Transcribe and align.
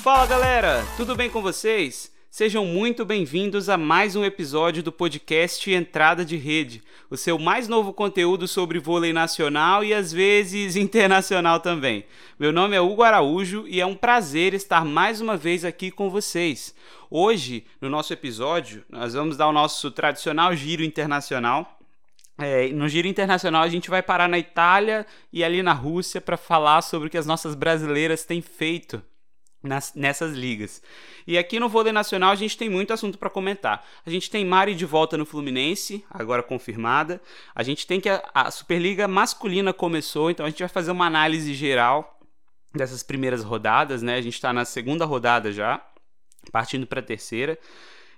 Fala 0.00 0.26
galera, 0.26 0.86
tudo 0.96 1.16
bem 1.16 1.28
com 1.28 1.42
vocês? 1.42 2.12
Sejam 2.30 2.64
muito 2.64 3.04
bem-vindos 3.04 3.68
a 3.68 3.76
mais 3.76 4.14
um 4.14 4.24
episódio 4.24 4.80
do 4.80 4.92
podcast 4.92 5.68
Entrada 5.72 6.24
de 6.24 6.36
Rede, 6.36 6.80
o 7.10 7.16
seu 7.16 7.36
mais 7.36 7.66
novo 7.66 7.92
conteúdo 7.92 8.46
sobre 8.46 8.78
vôlei 8.78 9.12
nacional 9.12 9.82
e 9.82 9.92
às 9.92 10.12
vezes 10.12 10.76
internacional 10.76 11.58
também. 11.58 12.04
Meu 12.38 12.52
nome 12.52 12.76
é 12.76 12.80
Hugo 12.80 13.02
Araújo 13.02 13.64
e 13.66 13.80
é 13.80 13.86
um 13.86 13.96
prazer 13.96 14.54
estar 14.54 14.84
mais 14.84 15.20
uma 15.20 15.36
vez 15.36 15.64
aqui 15.64 15.90
com 15.90 16.08
vocês. 16.08 16.72
Hoje, 17.10 17.64
no 17.80 17.90
nosso 17.90 18.12
episódio, 18.12 18.84
nós 18.88 19.14
vamos 19.14 19.36
dar 19.36 19.48
o 19.48 19.52
nosso 19.52 19.90
tradicional 19.90 20.54
giro 20.54 20.84
internacional 20.84 21.77
é, 22.38 22.68
no 22.68 22.88
Giro 22.88 23.08
Internacional, 23.08 23.62
a 23.62 23.68
gente 23.68 23.90
vai 23.90 24.00
parar 24.00 24.28
na 24.28 24.38
Itália 24.38 25.04
e 25.32 25.42
ali 25.42 25.62
na 25.62 25.72
Rússia 25.72 26.20
para 26.20 26.36
falar 26.36 26.82
sobre 26.82 27.08
o 27.08 27.10
que 27.10 27.18
as 27.18 27.26
nossas 27.26 27.56
brasileiras 27.56 28.24
têm 28.24 28.40
feito 28.40 29.02
nas, 29.60 29.92
nessas 29.94 30.34
ligas. 30.34 30.80
E 31.26 31.36
aqui 31.36 31.58
no 31.58 31.68
vôlei 31.68 31.92
nacional 31.92 32.30
a 32.30 32.36
gente 32.36 32.56
tem 32.56 32.70
muito 32.70 32.92
assunto 32.92 33.18
para 33.18 33.28
comentar. 33.28 33.84
A 34.06 34.10
gente 34.10 34.30
tem 34.30 34.44
Mari 34.44 34.76
de 34.76 34.86
volta 34.86 35.16
no 35.16 35.26
Fluminense, 35.26 36.04
agora 36.08 36.42
confirmada. 36.42 37.20
A 37.54 37.64
gente 37.64 37.86
tem 37.86 38.00
que 38.00 38.08
a, 38.08 38.22
a 38.32 38.50
Superliga 38.50 39.08
masculina 39.08 39.72
começou, 39.72 40.30
então 40.30 40.46
a 40.46 40.48
gente 40.48 40.60
vai 40.60 40.68
fazer 40.68 40.92
uma 40.92 41.06
análise 41.06 41.52
geral 41.54 42.20
dessas 42.72 43.02
primeiras 43.02 43.42
rodadas, 43.42 44.00
né? 44.00 44.14
A 44.14 44.20
gente 44.20 44.34
está 44.34 44.52
na 44.52 44.64
segunda 44.64 45.04
rodada 45.04 45.50
já, 45.50 45.84
partindo 46.52 46.86
para 46.86 47.00
a 47.00 47.02
terceira. 47.02 47.58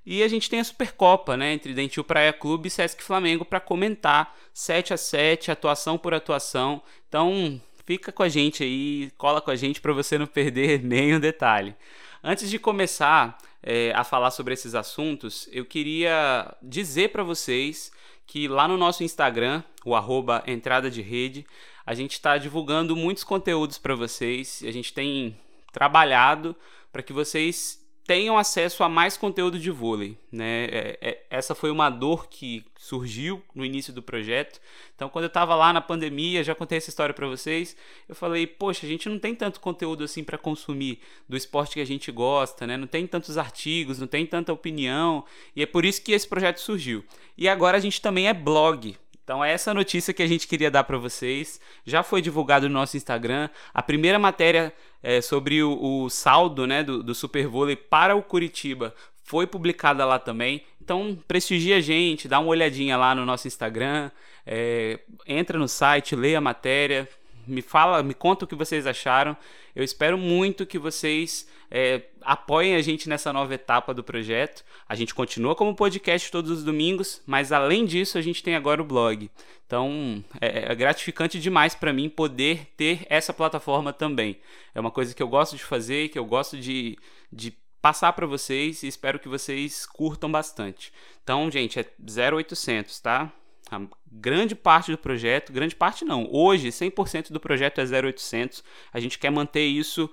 E 0.04 0.22
a 0.22 0.28
gente 0.28 0.48
tem 0.48 0.60
a 0.60 0.64
Supercopa, 0.64 1.36
né, 1.36 1.52
entre 1.52 1.74
Dentil 1.74 2.02
Praia 2.02 2.32
Clube 2.32 2.68
e 2.68 2.70
Sesc 2.70 3.02
Flamengo 3.02 3.44
para 3.44 3.60
comentar 3.60 4.34
7 4.54 4.94
a 4.94 4.96
7, 4.96 5.50
atuação 5.50 5.98
por 5.98 6.14
atuação. 6.14 6.82
Então, 7.08 7.60
fica 7.84 8.10
com 8.10 8.22
a 8.22 8.28
gente 8.28 8.62
aí, 8.62 9.10
cola 9.18 9.40
com 9.40 9.50
a 9.50 9.56
gente 9.56 9.80
para 9.80 9.92
você 9.92 10.16
não 10.16 10.26
perder 10.26 10.80
nenhum 10.84 11.20
detalhe. 11.20 11.74
Antes 12.22 12.50
de 12.50 12.58
começar 12.58 13.38
é, 13.62 13.92
a 13.94 14.04
falar 14.04 14.30
sobre 14.30 14.54
esses 14.54 14.74
assuntos, 14.74 15.48
eu 15.52 15.64
queria 15.64 16.54
dizer 16.62 17.10
para 17.10 17.22
vocês 17.22 17.92
que 18.26 18.46
lá 18.46 18.68
no 18.68 18.76
nosso 18.76 19.02
Instagram, 19.02 19.62
o 19.84 19.94
arroba 19.94 20.42
entrada 20.46 20.90
de 20.90 21.02
rede, 21.02 21.44
a 21.84 21.94
gente 21.94 22.12
está 22.12 22.38
divulgando 22.38 22.94
muitos 22.94 23.24
conteúdos 23.24 23.76
para 23.76 23.94
vocês. 23.94 24.62
A 24.64 24.70
gente 24.70 24.92
tem 24.92 25.36
trabalhado 25.72 26.54
para 26.92 27.02
que 27.02 27.12
vocês 27.12 27.79
tenham 28.10 28.36
acesso 28.36 28.82
a 28.82 28.88
mais 28.88 29.16
conteúdo 29.16 29.56
de 29.56 29.70
vôlei. 29.70 30.18
Né? 30.32 30.64
É, 30.64 30.98
é, 31.00 31.22
essa 31.30 31.54
foi 31.54 31.70
uma 31.70 31.88
dor 31.88 32.26
que 32.26 32.64
surgiu 32.76 33.40
no 33.54 33.64
início 33.64 33.92
do 33.92 34.02
projeto. 34.02 34.60
Então, 34.96 35.08
quando 35.08 35.26
eu 35.26 35.28
estava 35.28 35.54
lá 35.54 35.72
na 35.72 35.80
pandemia, 35.80 36.42
já 36.42 36.52
contei 36.52 36.78
essa 36.78 36.90
história 36.90 37.14
para 37.14 37.28
vocês. 37.28 37.76
Eu 38.08 38.16
falei, 38.16 38.48
poxa, 38.48 38.84
a 38.84 38.88
gente 38.88 39.08
não 39.08 39.16
tem 39.16 39.32
tanto 39.32 39.60
conteúdo 39.60 40.02
assim 40.02 40.24
para 40.24 40.36
consumir 40.36 40.98
do 41.28 41.36
esporte 41.36 41.74
que 41.74 41.80
a 41.80 41.86
gente 41.86 42.10
gosta, 42.10 42.66
né? 42.66 42.76
Não 42.76 42.88
tem 42.88 43.06
tantos 43.06 43.38
artigos, 43.38 44.00
não 44.00 44.08
tem 44.08 44.26
tanta 44.26 44.52
opinião. 44.52 45.24
E 45.54 45.62
é 45.62 45.66
por 45.66 45.84
isso 45.84 46.02
que 46.02 46.10
esse 46.10 46.26
projeto 46.26 46.58
surgiu. 46.58 47.04
E 47.38 47.48
agora 47.48 47.76
a 47.76 47.80
gente 47.80 48.02
também 48.02 48.26
é 48.26 48.34
blog. 48.34 48.96
Então, 49.22 49.44
é 49.44 49.52
essa 49.52 49.72
notícia 49.72 50.12
que 50.12 50.22
a 50.22 50.26
gente 50.26 50.48
queria 50.48 50.70
dar 50.70 50.84
para 50.84 50.98
vocês. 50.98 51.60
Já 51.84 52.02
foi 52.02 52.20
divulgado 52.20 52.68
no 52.68 52.74
nosso 52.74 52.96
Instagram. 52.96 53.48
A 53.72 53.82
primeira 53.82 54.18
matéria 54.18 54.72
é, 55.02 55.20
sobre 55.20 55.62
o, 55.62 55.78
o, 55.80 56.10
saldo 56.10 56.66
né, 56.66 56.82
do, 56.82 57.02
do 57.02 57.14
Super 57.14 57.46
Vôlei 57.46 57.76
para 57.76 58.16
o 58.16 58.22
Curitiba 58.22 58.94
foi 59.22 59.46
publicada 59.46 60.04
lá 60.04 60.18
também. 60.18 60.64
Então, 60.82 61.16
prestigia 61.28 61.76
a 61.76 61.80
gente, 61.80 62.26
dá 62.26 62.40
uma 62.40 62.48
olhadinha 62.48 62.96
lá 62.96 63.14
no 63.14 63.24
nosso 63.24 63.46
Instagram, 63.46 64.10
é, 64.44 64.98
entra 65.24 65.56
no 65.56 65.68
site, 65.68 66.16
lê 66.16 66.34
a 66.34 66.40
matéria, 66.40 67.08
me 67.50 67.62
fala, 67.62 68.02
me 68.02 68.14
conta 68.14 68.44
o 68.44 68.48
que 68.48 68.54
vocês 68.54 68.86
acharam. 68.86 69.36
Eu 69.74 69.84
espero 69.84 70.16
muito 70.16 70.66
que 70.66 70.78
vocês 70.78 71.48
é, 71.70 72.02
apoiem 72.22 72.74
a 72.74 72.82
gente 72.82 73.08
nessa 73.08 73.32
nova 73.32 73.54
etapa 73.54 73.92
do 73.94 74.02
projeto. 74.02 74.64
A 74.88 74.94
gente 74.94 75.14
continua 75.14 75.54
como 75.54 75.74
podcast 75.74 76.30
todos 76.30 76.50
os 76.50 76.64
domingos, 76.64 77.22
mas 77.26 77.52
além 77.52 77.84
disso, 77.84 78.18
a 78.18 78.22
gente 78.22 78.42
tem 78.42 78.54
agora 78.56 78.82
o 78.82 78.84
blog. 78.84 79.30
Então 79.66 80.24
é, 80.40 80.72
é 80.72 80.74
gratificante 80.74 81.38
demais 81.38 81.74
para 81.74 81.92
mim 81.92 82.08
poder 82.08 82.66
ter 82.76 83.06
essa 83.08 83.32
plataforma 83.32 83.92
também. 83.92 84.38
É 84.74 84.80
uma 84.80 84.90
coisa 84.90 85.14
que 85.14 85.22
eu 85.22 85.28
gosto 85.28 85.56
de 85.56 85.64
fazer, 85.64 86.08
que 86.08 86.18
eu 86.18 86.24
gosto 86.24 86.58
de, 86.58 86.98
de 87.32 87.52
passar 87.80 88.12
para 88.12 88.26
vocês 88.26 88.82
e 88.82 88.88
espero 88.88 89.18
que 89.18 89.28
vocês 89.28 89.86
curtam 89.86 90.30
bastante. 90.30 90.92
Então, 91.22 91.50
gente, 91.50 91.78
é 91.78 91.86
0800, 92.30 92.98
tá? 93.00 93.32
A 93.70 93.80
grande 94.10 94.54
parte 94.54 94.90
do 94.90 94.98
projeto, 94.98 95.52
grande 95.52 95.76
parte 95.76 96.04
não, 96.04 96.28
hoje 96.30 96.68
100% 96.68 97.30
do 97.30 97.38
projeto 97.38 97.80
é 97.80 97.84
0800. 97.84 98.64
A 98.92 98.98
gente 98.98 99.18
quer 99.18 99.30
manter 99.30 99.64
isso 99.64 100.10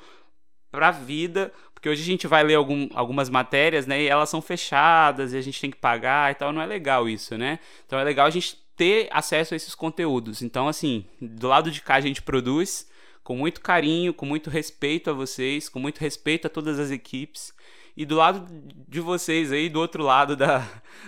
para 0.72 0.90
a 0.90 0.91
vida, 0.91 1.51
porque 1.73 1.90
hoje 1.90 2.01
a 2.01 2.06
gente 2.06 2.28
vai 2.28 2.44
ler 2.44 2.56
algum, 2.56 2.88
algumas 2.94 3.29
matérias, 3.29 3.88
né, 3.88 4.01
e 4.01 4.07
elas 4.07 4.29
são 4.29 4.41
fechadas 4.41 5.34
e 5.34 5.38
a 5.38 5.41
gente 5.41 5.59
tem 5.59 5.72
que 5.72 5.78
pagar 5.78 6.31
e 6.31 6.35
tal, 6.35 6.53
não 6.53 6.62
é 6.62 6.66
legal 6.66 7.09
isso, 7.09 7.38
né? 7.38 7.59
Então 7.85 7.97
é 7.97 8.03
legal 8.03 8.28
a 8.28 8.29
gente 8.29 8.57
ter 8.75 9.09
acesso 9.12 9.53
a 9.53 9.57
esses 9.57 9.74
conteúdos. 9.74 10.41
Então, 10.41 10.68
assim, 10.68 11.06
do 11.19 11.47
lado 11.47 11.72
de 11.72 11.81
cá 11.81 11.95
a 11.95 12.01
gente 12.01 12.22
produz 12.22 12.88
com 13.24 13.35
muito 13.35 13.59
carinho, 13.59 14.13
com 14.13 14.25
muito 14.25 14.50
respeito 14.50 15.09
a 15.09 15.13
vocês, 15.13 15.68
com 15.68 15.79
muito 15.79 16.00
respeito 16.00 16.47
a 16.47 16.50
todas 16.50 16.79
as 16.79 16.91
equipes. 16.91 17.53
E 17.97 18.05
do 18.05 18.15
lado 18.15 18.45
de 18.87 18.99
vocês 18.99 19.51
aí, 19.51 19.67
do 19.67 19.79
outro 19.79 20.03
lado 20.03 20.35
da, 20.35 20.59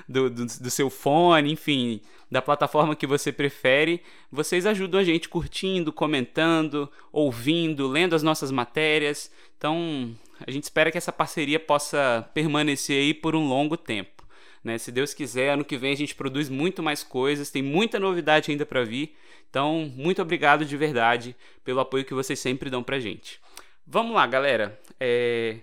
do, 0.09 0.27
do, 0.27 0.47
do, 0.47 0.71
seu 0.71 0.89
fone, 0.89 1.51
enfim, 1.51 2.01
da 2.31 2.41
plataforma 2.41 2.95
que 2.95 3.05
você 3.05 3.31
prefere, 3.31 4.01
vocês 4.31 4.65
ajudam 4.65 4.99
a 4.99 5.03
gente 5.03 5.29
curtindo, 5.29 5.93
comentando, 5.93 6.91
ouvindo, 7.11 7.87
lendo 7.87 8.15
as 8.15 8.23
nossas 8.23 8.49
matérias. 8.49 9.31
Então, 9.55 10.15
a 10.45 10.49
gente 10.49 10.63
espera 10.63 10.89
que 10.89 10.97
essa 10.97 11.11
parceria 11.11 11.59
possa 11.59 12.27
permanecer 12.33 12.99
aí 12.99 13.13
por 13.13 13.35
um 13.35 13.47
longo 13.47 13.77
tempo. 13.77 14.25
Né? 14.63 14.79
Se 14.79 14.91
Deus 14.91 15.13
quiser, 15.13 15.51
ano 15.51 15.63
que 15.63 15.77
vem 15.77 15.93
a 15.93 15.97
gente 15.97 16.15
produz 16.15 16.49
muito 16.49 16.81
mais 16.81 17.03
coisas, 17.03 17.51
tem 17.51 17.61
muita 17.61 17.99
novidade 17.99 18.49
ainda 18.49 18.65
para 18.65 18.83
vir. 18.83 19.15
Então, 19.47 19.93
muito 19.95 20.23
obrigado 20.23 20.65
de 20.65 20.75
verdade 20.75 21.35
pelo 21.63 21.81
apoio 21.81 22.03
que 22.03 22.15
vocês 22.15 22.39
sempre 22.39 22.67
dão 22.67 22.81
pra 22.81 22.99
gente. 22.99 23.39
Vamos 23.85 24.15
lá, 24.15 24.25
galera. 24.25 24.79
É 24.99 25.59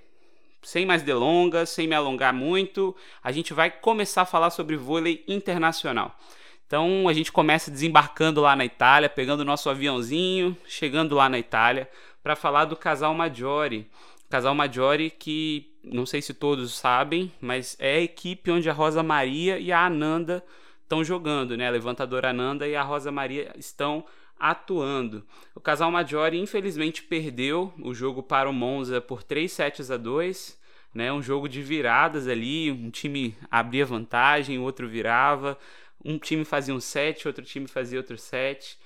sem 0.67 0.85
mais 0.85 1.01
delongas, 1.01 1.71
sem 1.71 1.87
me 1.87 1.95
alongar 1.95 2.35
muito, 2.35 2.95
a 3.23 3.31
gente 3.31 3.55
vai 3.55 3.71
começar 3.71 4.23
a 4.23 4.27
falar 4.27 4.51
sobre 4.51 4.77
vôlei 4.77 5.23
internacional. 5.29 6.19
Então 6.67 7.09
a 7.09 7.13
gente 7.13 7.31
começa 7.31 7.71
desembarcando 7.71 8.41
lá 8.41 8.57
na 8.57 8.65
Itália, 8.65 9.09
pegando 9.09 9.41
o 9.41 9.45
nosso 9.45 9.71
aviãozinho, 9.71 10.57
chegando 10.67 11.15
lá 11.15 11.29
na 11.29 11.39
Itália 11.39 11.89
para 12.21 12.35
falar 12.35 12.65
do 12.65 12.75
casal 12.75 13.15
Maggiore. 13.15 13.89
Casal 14.29 14.57
Maggiore 14.57 15.09
que 15.09 15.73
não 15.85 16.05
sei 16.05 16.21
se 16.21 16.35
todos 16.35 16.75
sabem, 16.75 17.31
mas 17.41 17.77
é 17.79 17.99
a 17.99 18.01
equipe 18.01 18.51
onde 18.51 18.69
a 18.69 18.73
Rosa 18.73 19.05
Maria 19.05 19.61
e 19.61 19.71
a 19.71 19.87
Ananda 19.87 20.43
estão 20.83 21.05
jogando, 21.05 21.57
né? 21.57 21.69
A 21.69 21.71
levantadora 21.71 22.31
Ananda 22.31 22.67
e 22.67 22.75
a 22.75 22.83
Rosa 22.83 23.13
Maria 23.13 23.53
estão 23.57 24.05
atuando. 24.39 25.27
O 25.55 25.61
casal 25.61 25.91
Maggiore 25.91 26.39
infelizmente 26.39 27.03
perdeu 27.03 27.73
o 27.83 27.95
jogo 27.95 28.23
para 28.23 28.49
o 28.49 28.53
Monza 28.53 29.01
por 29.01 29.23
3 29.23 29.51
sets 29.51 29.91
a 29.91 29.97
2, 29.97 30.59
né? 30.95 31.13
Um 31.13 31.23
jogo 31.23 31.49
de 31.49 31.63
viradas 31.63 32.29
ali, 32.29 32.71
um 32.71 32.91
time 32.91 33.37
abria 33.51 33.87
vantagem, 33.87 34.59
outro 34.59 34.89
virava, 34.89 35.59
um 36.05 36.19
time 36.19 36.45
fazia 36.45 36.75
um 36.75 36.81
set, 36.81 37.27
outro 37.27 37.45
time 37.45 37.67
fazia 37.67 37.99
outro 37.99 38.19
set. 38.19 38.79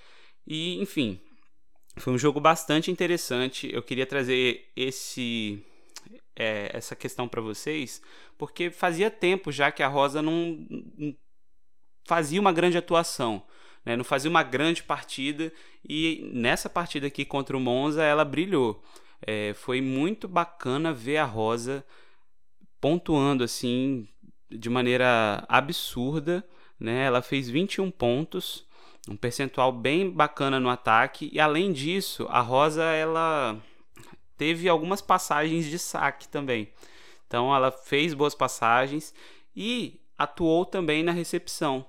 E, 0.47 0.81
enfim, 0.81 1.20
foi 1.96 2.12
um 2.12 2.19
jogo 2.19 2.41
bastante 2.41 2.91
interessante. 2.91 3.70
Eu 3.73 3.82
queria 3.82 4.06
trazer 4.06 4.70
esse 4.76 5.64
é, 6.37 6.70
essa 6.73 6.96
questão 6.96 7.29
para 7.29 7.41
vocês, 7.41 8.00
porque 8.38 8.70
fazia 8.70 9.11
tempo 9.11 9.53
já 9.53 9.70
que 9.70 9.82
a 9.82 9.88
Rosa 9.88 10.23
não, 10.23 10.67
não 10.96 11.14
fazia 12.06 12.41
uma 12.41 12.53
grande 12.53 12.79
atuação 12.79 13.43
né? 13.85 13.97
não 13.97 14.05
fazia 14.05 14.31
uma 14.31 14.43
grande 14.43 14.82
partida 14.82 15.53
e 15.88 16.31
nessa 16.32 16.69
partida 16.69 17.06
aqui 17.06 17.25
contra 17.25 17.56
o 17.56 17.61
Monza 17.61 18.03
ela 18.03 18.25
brilhou. 18.25 18.82
É, 19.23 19.53
foi 19.55 19.81
muito 19.81 20.27
bacana 20.27 20.93
ver 20.93 21.19
a 21.19 21.25
Rosa 21.25 21.85
pontuando 22.81 23.44
assim 23.44 24.09
de 24.50 24.71
maneira 24.71 25.44
absurda. 25.49 26.44
Né? 26.79 27.05
Ela 27.05 27.21
fez 27.21 27.49
21 27.49 27.91
pontos, 27.91 28.67
um 29.09 29.17
percentual 29.17 29.71
bem 29.73 30.11
bacana 30.11 30.59
no 30.59 30.71
ataque 30.71 31.31
e 31.32 31.41
além 31.41 31.73
disso 31.73 32.27
a 32.31 32.41
Rosa 32.41 32.85
ela 32.85 33.61
teve 34.37 34.69
algumas 34.69 35.03
passagens 35.03 35.67
de 35.67 35.79
saque 35.79 36.29
também. 36.29 36.73
Então 37.27 37.55
ela 37.55 37.71
fez 37.71 38.15
boas 38.15 38.35
passagens 38.35 39.15
e 39.55 40.00
atuou 40.17 40.65
também 40.65 41.03
na 41.03 41.12
recepção 41.12 41.87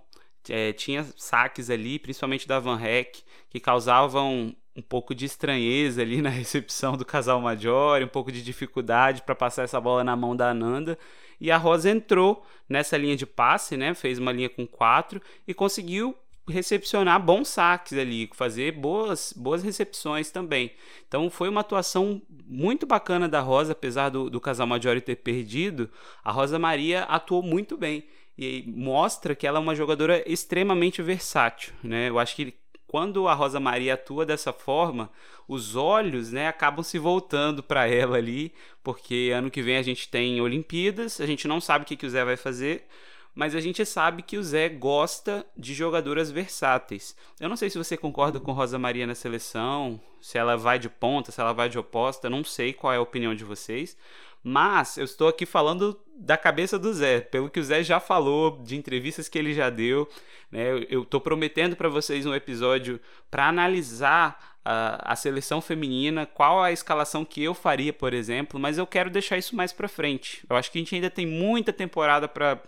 é, 0.50 0.74
tinha 0.74 1.06
saques 1.16 1.70
ali, 1.70 2.00
principalmente 2.00 2.48
da 2.48 2.60
Van 2.60 2.82
Heck, 2.82 3.24
que 3.50 3.60
causavam 3.60 4.56
um 4.76 4.82
pouco 4.82 5.14
de 5.14 5.26
estranheza 5.26 6.02
ali 6.02 6.22
na 6.22 6.30
recepção 6.32 6.96
do 6.96 7.06
casal 7.06 7.42
Major, 7.42 8.02
um 8.02 8.08
pouco 8.08 8.32
de 8.32 8.42
dificuldade 8.42 9.22
para 9.22 9.36
passar 9.36 9.64
essa 9.64 9.80
bola 9.80 10.04
na 10.04 10.16
mão 10.16 10.36
da 10.36 10.50
Ananda. 10.50 10.98
E 11.40 11.50
a 11.52 11.58
Rosa 11.58 11.90
entrou 11.90 12.46
nessa 12.70 12.98
linha 12.98 13.16
de 13.16 13.26
passe, 13.26 13.76
né? 13.76 13.94
Fez 13.94 14.20
uma 14.20 14.32
linha 14.32 14.50
com 14.50 14.68
quatro 14.68 15.22
e 15.48 15.54
conseguiu 15.54 16.16
recepcionar 16.48 17.24
bons 17.24 17.48
saques 17.48 17.98
ali, 17.98 18.30
fazer 18.34 18.74
boas, 18.74 19.34
boas 19.36 19.64
recepções 19.64 20.32
também. 20.32 20.72
Então 21.08 21.30
foi 21.30 21.50
uma 21.50 21.62
atuação 21.62 22.22
muito 22.46 22.86
bacana 22.86 23.28
da 23.28 23.40
Rosa, 23.40 23.72
apesar 23.72 24.10
do, 24.10 24.30
do 24.30 24.40
casal 24.40 24.68
Maggiore 24.68 25.02
ter 25.02 25.16
perdido, 25.18 25.90
a 26.24 26.32
Rosa 26.32 26.60
Maria 26.60 27.04
atuou 27.04 27.42
muito 27.42 27.78
bem 27.78 28.04
e 28.38 28.63
mostra 28.68 29.36
que 29.36 29.45
ela 29.45 29.60
é 29.60 29.62
uma 29.62 29.75
jogadora 29.75 30.24
extremamente 30.25 31.01
versátil, 31.01 31.74
né? 31.83 32.10
Eu 32.10 32.18
acho 32.19 32.36
que 32.36 32.54
quando 32.92 33.28
a 33.30 33.33
Rosa 33.33 33.57
Maria 33.57 33.94
atua 33.94 34.25
dessa 34.25 34.51
forma, 34.51 35.10
os 35.48 35.78
olhos, 35.78 36.31
né, 36.31 36.50
acabam 36.50 36.83
se 36.83 37.00
voltando 37.00 37.63
para 37.63 37.88
ela 37.88 38.18
ali, 38.18 38.54
porque 38.83 39.31
ano 39.33 39.50
que 39.50 39.62
vem 39.62 39.78
a 39.78 39.81
gente 39.81 40.10
tem 40.10 40.42
Olimpíadas, 40.42 41.22
a 41.22 41.25
gente 41.25 41.48
não 41.48 41.62
sabe 41.62 41.83
o 41.83 41.88
que, 41.88 41.95
que 41.95 42.06
o 42.06 42.10
Zé 42.10 42.25
vai 42.25 42.36
fazer, 42.36 42.86
mas 43.33 43.56
a 43.56 43.62
gente 43.62 43.86
sabe 43.86 44.22
que 44.22 44.38
o 44.38 44.44
Zé 44.44 44.68
gosta 44.68 45.45
de 45.56 45.74
jogadoras 45.74 46.30
versáteis. 46.30 47.16
Eu 47.39 47.48
não 47.48 47.56
sei 47.56 47.69
se 47.69 47.78
você 47.78 47.95
concorda 47.95 48.42
com 48.42 48.51
Rosa 48.51 48.78
Maria 48.78 49.07
na 49.07 49.16
seleção, 49.16 50.01
se 50.19 50.38
ela 50.38 50.57
vai 50.57 50.78
de 50.78 50.89
ponta, 50.89 51.31
se 51.31 51.39
ela 51.39 51.54
vai 51.54 51.69
de 51.69 51.80
oposta, 51.80 52.30
não 52.30 52.44
sei 52.44 52.74
qual 52.74 52.92
é 52.92 52.98
a 52.98 53.01
opinião 53.01 53.33
de 53.33 53.45
vocês, 53.45 53.98
mas 54.44 54.98
eu 54.98 55.06
estou 55.06 55.28
aqui 55.28 55.46
falando 55.46 56.00
da 56.16 56.38
cabeça 56.38 56.78
do 56.78 56.94
Zé, 56.94 57.22
pelo 57.22 57.50
que 57.50 57.60
o 57.60 57.64
Zé 57.64 57.84
já 57.84 58.00
falou, 58.00 58.60
de 58.64 58.76
entrevistas 58.76 59.28
que 59.28 59.38
ele 59.38 59.54
já 59.54 59.70
deu. 59.70 60.08
Né? 60.52 60.86
Eu 60.90 61.04
estou 61.04 61.20
prometendo 61.20 61.76
para 61.76 61.90
vocês 61.90 62.26
um 62.26 62.34
episódio 62.34 63.00
para 63.30 63.48
analisar 63.48 64.58
a, 64.64 65.14
a, 65.14 65.16
seleção 65.16 65.62
feminina, 65.62 66.26
qual 66.26 66.62
a 66.62 66.72
escalação 66.72 67.26
que 67.26 67.44
eu 67.44 67.54
faria, 67.54 67.92
por 67.92 68.14
exemplo, 68.14 68.60
mas 68.60 68.78
eu 68.78 68.86
quero 68.86 69.10
deixar 69.10 69.38
isso 69.38 69.56
mais 69.56 69.72
para 69.74 69.88
frente. 69.88 70.46
Eu 70.50 70.56
acho 70.56 70.72
que 70.72 70.78
a 70.78 70.82
gente 70.82 70.94
ainda 70.94 71.10
tem 71.10 71.26
muita 71.26 71.74
temporada 71.74 72.28
para 72.28 72.62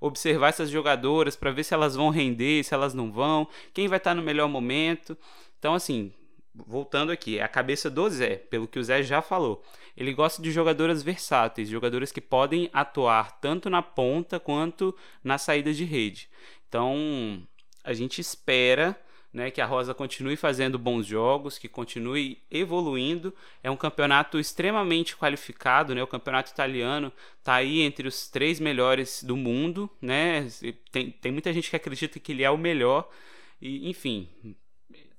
observar 0.00 0.48
essas 0.48 0.70
jogadoras, 0.70 1.36
para 1.36 1.50
ver 1.50 1.64
se 1.64 1.74
elas 1.74 1.94
vão 1.94 2.08
render, 2.08 2.64
se 2.64 2.72
elas 2.72 2.94
não 2.94 3.12
vão, 3.12 3.46
quem 3.74 3.88
vai 3.88 3.98
estar 3.98 4.10
tá 4.10 4.14
no 4.14 4.22
melhor 4.22 4.48
momento. 4.48 5.16
Então, 5.58 5.74
assim, 5.74 6.12
voltando 6.54 7.12
aqui, 7.12 7.38
é 7.38 7.42
a 7.42 7.48
cabeça 7.48 7.90
do 7.90 8.08
Zé, 8.08 8.36
pelo 8.36 8.66
que 8.66 8.78
o 8.78 8.84
Zé 8.84 9.02
já 9.02 9.22
falou. 9.22 9.62
Ele 9.96 10.12
gosta 10.12 10.42
de 10.42 10.50
jogadoras 10.50 11.02
versáteis, 11.02 11.68
jogadoras 11.68 12.12
que 12.12 12.20
podem 12.20 12.68
atuar 12.72 13.40
tanto 13.40 13.70
na 13.70 13.82
ponta 13.82 14.40
quanto 14.40 14.96
na 15.22 15.38
saída 15.38 15.72
de 15.72 15.84
rede. 15.84 16.28
Então, 16.68 17.42
a 17.84 17.92
gente 17.92 18.20
espera 18.20 18.96
né, 19.32 19.50
que 19.50 19.60
a 19.60 19.66
Rosa 19.66 19.94
continue 19.94 20.36
fazendo 20.36 20.78
bons 20.78 21.06
jogos, 21.06 21.56
que 21.56 21.68
continue 21.68 22.38
evoluindo. 22.50 23.32
É 23.62 23.70
um 23.70 23.76
campeonato 23.76 24.38
extremamente 24.38 25.16
qualificado, 25.16 25.94
né? 25.94 26.02
O 26.02 26.06
campeonato 26.06 26.50
italiano 26.50 27.12
está 27.38 27.54
aí 27.54 27.80
entre 27.80 28.08
os 28.08 28.28
três 28.28 28.58
melhores 28.58 29.22
do 29.22 29.36
mundo, 29.36 29.88
né? 30.02 30.48
Tem, 30.90 31.10
tem 31.12 31.32
muita 31.32 31.52
gente 31.52 31.70
que 31.70 31.76
acredita 31.76 32.18
que 32.18 32.32
ele 32.32 32.42
é 32.42 32.50
o 32.50 32.58
melhor. 32.58 33.08
E, 33.60 33.88
enfim, 33.88 34.28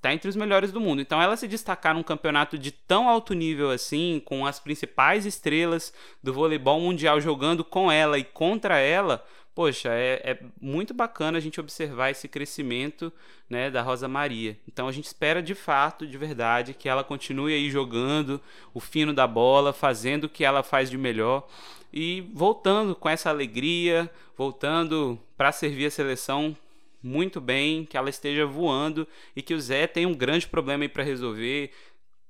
está 0.02 0.12
entre 0.12 0.28
os 0.28 0.36
melhores 0.36 0.72
do 0.72 0.82
mundo. 0.82 1.00
Então, 1.00 1.22
ela 1.22 1.38
se 1.38 1.48
destacar 1.48 1.94
num 1.94 2.02
campeonato 2.02 2.58
de 2.58 2.72
tão 2.72 3.08
alto 3.08 3.36
nível 3.36 3.70
assim, 3.70 4.20
com 4.26 4.48
as 4.48 4.60
principais 4.60 5.28
estrelas 5.28 5.94
do 6.24 6.34
voleibol 6.34 6.82
mundial 6.82 7.22
jogando 7.22 7.64
com 7.64 7.92
ela 7.92 8.18
e 8.18 8.24
contra 8.24 8.80
ela, 8.80 9.24
poxa, 9.54 9.90
é, 9.90 10.22
é, 10.24 10.40
muito 10.60 10.92
bacana 10.92 11.38
a 11.38 11.42
gente 11.42 11.60
observar 11.60 12.10
esse 12.10 12.28
crescimento 12.28 13.14
né, 13.48 13.70
da 13.70 13.84
Rosa 13.84 14.08
Maria. 14.08 14.58
Então 14.68 14.88
a 14.88 14.92
gente 14.92 15.06
espera 15.06 15.40
de 15.40 15.54
fato, 15.54 16.08
de 16.08 16.18
verdade, 16.18 16.74
que 16.74 16.90
ela 16.90 17.04
continue 17.04 17.54
aí 17.54 17.70
jogando 17.70 18.42
o 18.74 18.80
fino 18.80 19.14
da 19.14 19.28
bola, 19.28 19.72
fazendo 19.72 20.24
o 20.24 20.30
que 20.30 20.44
ela 20.44 20.64
faz 20.64 20.90
de 20.90 20.98
melhor 20.98 21.48
e 21.94 22.22
voltando 22.34 22.96
com 22.96 23.08
essa 23.08 23.30
alegria, 23.30 24.10
voltando 24.36 25.20
para 25.38 25.52
servir 25.52 25.86
a 25.86 25.92
seleção 25.92 26.58
muito 27.02 27.42
bem, 27.42 27.86
que 27.86 27.98
ela 27.98 28.10
esteja 28.10 28.46
voando 28.46 29.08
e 29.36 29.42
que 29.42 29.54
o 29.54 29.62
Zé 29.62 29.88
tem 29.88 30.06
um 30.06 30.14
grande 30.14 30.48
problema 30.48 30.84
aí 30.84 30.90
para 30.90 31.04
resolver 31.04 31.72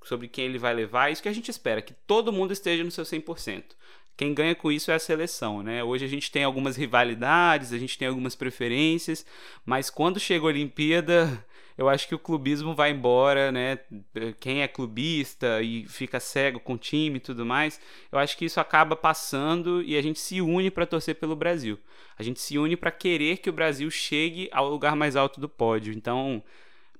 sobre 0.03 0.27
quem 0.27 0.45
ele 0.45 0.57
vai 0.57 0.73
levar. 0.73 1.11
Isso 1.11 1.21
que 1.21 1.29
a 1.29 1.33
gente 1.33 1.49
espera, 1.49 1.81
que 1.81 1.93
todo 1.93 2.33
mundo 2.33 2.53
esteja 2.53 2.83
no 2.83 2.91
seu 2.91 3.03
100% 3.03 3.63
quem 4.21 4.35
ganha 4.35 4.53
com 4.53 4.71
isso 4.71 4.91
é 4.91 4.93
a 4.93 4.99
seleção, 4.99 5.63
né? 5.63 5.83
Hoje 5.83 6.05
a 6.05 6.07
gente 6.07 6.29
tem 6.29 6.43
algumas 6.43 6.75
rivalidades, 6.75 7.73
a 7.73 7.77
gente 7.79 7.97
tem 7.97 8.07
algumas 8.07 8.35
preferências, 8.35 9.25
mas 9.65 9.89
quando 9.89 10.19
chega 10.19 10.45
a 10.45 10.49
Olimpíada, 10.49 11.43
eu 11.77 11.89
acho 11.89 12.07
que 12.07 12.15
o 12.15 12.19
clubismo 12.19 12.73
vai 12.75 12.91
embora, 12.91 13.51
né? 13.51 13.79
Quem 14.39 14.61
é 14.61 14.67
clubista 14.67 15.61
e 15.61 15.85
fica 15.87 16.19
cego 16.19 16.59
com 16.59 16.73
o 16.73 16.77
time 16.77 17.17
e 17.17 17.21
tudo 17.21 17.45
mais, 17.45 17.79
eu 18.11 18.19
acho 18.19 18.37
que 18.37 18.45
isso 18.45 18.59
acaba 18.59 18.95
passando 18.95 19.81
e 19.81 19.97
a 19.97 20.01
gente 20.01 20.19
se 20.19 20.41
une 20.41 20.69
para 20.69 20.85
torcer 20.85 21.15
pelo 21.15 21.35
Brasil. 21.35 21.79
A 22.17 22.23
gente 22.23 22.39
se 22.39 22.57
une 22.57 22.75
para 22.75 22.91
querer 22.91 23.37
que 23.37 23.49
o 23.49 23.53
Brasil 23.53 23.89
chegue 23.89 24.49
ao 24.51 24.69
lugar 24.69 24.95
mais 24.95 25.15
alto 25.15 25.39
do 25.39 25.49
pódio. 25.49 25.93
Então, 25.93 26.43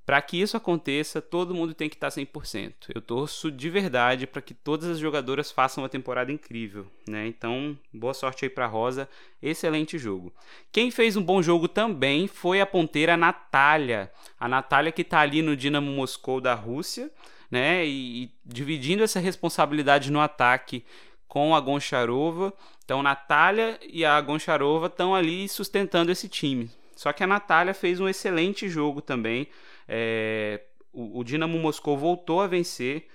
para 0.06 0.21
que 0.21 0.42
isso 0.42 0.57
aconteça, 0.57 1.21
todo 1.21 1.53
mundo 1.53 1.74
tem 1.74 1.88
que 1.88 1.95
estar 1.95 2.09
100%. 2.09 2.74
Eu 2.94 3.01
torço 3.01 3.51
de 3.51 3.69
verdade 3.69 4.25
para 4.25 4.42
que 4.42 4.53
todas 4.53 4.89
as 4.89 5.00
jogadoras 5.00 5.51
façam 5.51 5.83
uma 5.83 5.89
temporada 5.89 6.31
incrível, 6.31 6.88
né? 7.07 7.27
Então, 7.27 7.77
boa 7.94 8.13
sorte 8.13 8.45
aí 8.45 8.50
para 8.50 8.65
Rosa. 8.65 9.07
Excelente 9.42 9.98
jogo. 9.98 10.33
Quem 10.71 10.89
fez 10.89 11.15
um 11.15 11.24
bom 11.24 11.42
jogo 11.42 11.68
também 11.68 12.27
foi 12.27 12.59
a 12.59 12.65
ponteira 12.65 13.15
Natália. 13.15 14.12
A 14.39 14.48
Natália 14.48 14.92
que 14.92 15.03
está 15.03 15.19
ali 15.19 15.42
no 15.42 15.56
Dinamo 15.56 15.92
Moscou 15.92 16.42
da 16.42 16.56
Rússia, 16.56 17.12
né? 17.50 17.86
E, 17.86 18.24
e 18.24 18.31
dividindo 18.44 19.04
essa 19.04 19.19
responsabilidade 19.19 20.12
no 20.12 20.19
ataque 20.19 20.83
com 21.27 21.56
a 21.56 21.62
Goncharova. 21.62 22.51
Então, 22.83 23.04
Natália 23.04 23.80
e 23.88 24.04
a 24.04 24.19
Goncharova 24.19 24.88
estão 24.88 25.13
ali 25.13 25.47
sustentando 25.47 26.12
esse 26.12 26.27
time. 26.27 26.69
Só 26.95 27.13
que 27.13 27.24
a 27.24 27.27
Natália 27.27 27.74
fez 27.74 28.00
um 28.00 28.09
excelente 28.09 28.68
jogo 28.68 29.01
também 29.01 29.47
é, 29.93 30.61
o, 30.93 31.19
o 31.19 31.23
Dinamo 31.23 31.59
Moscou 31.59 31.97
voltou 31.97 32.39
a 32.39 32.47
vencer. 32.47 33.09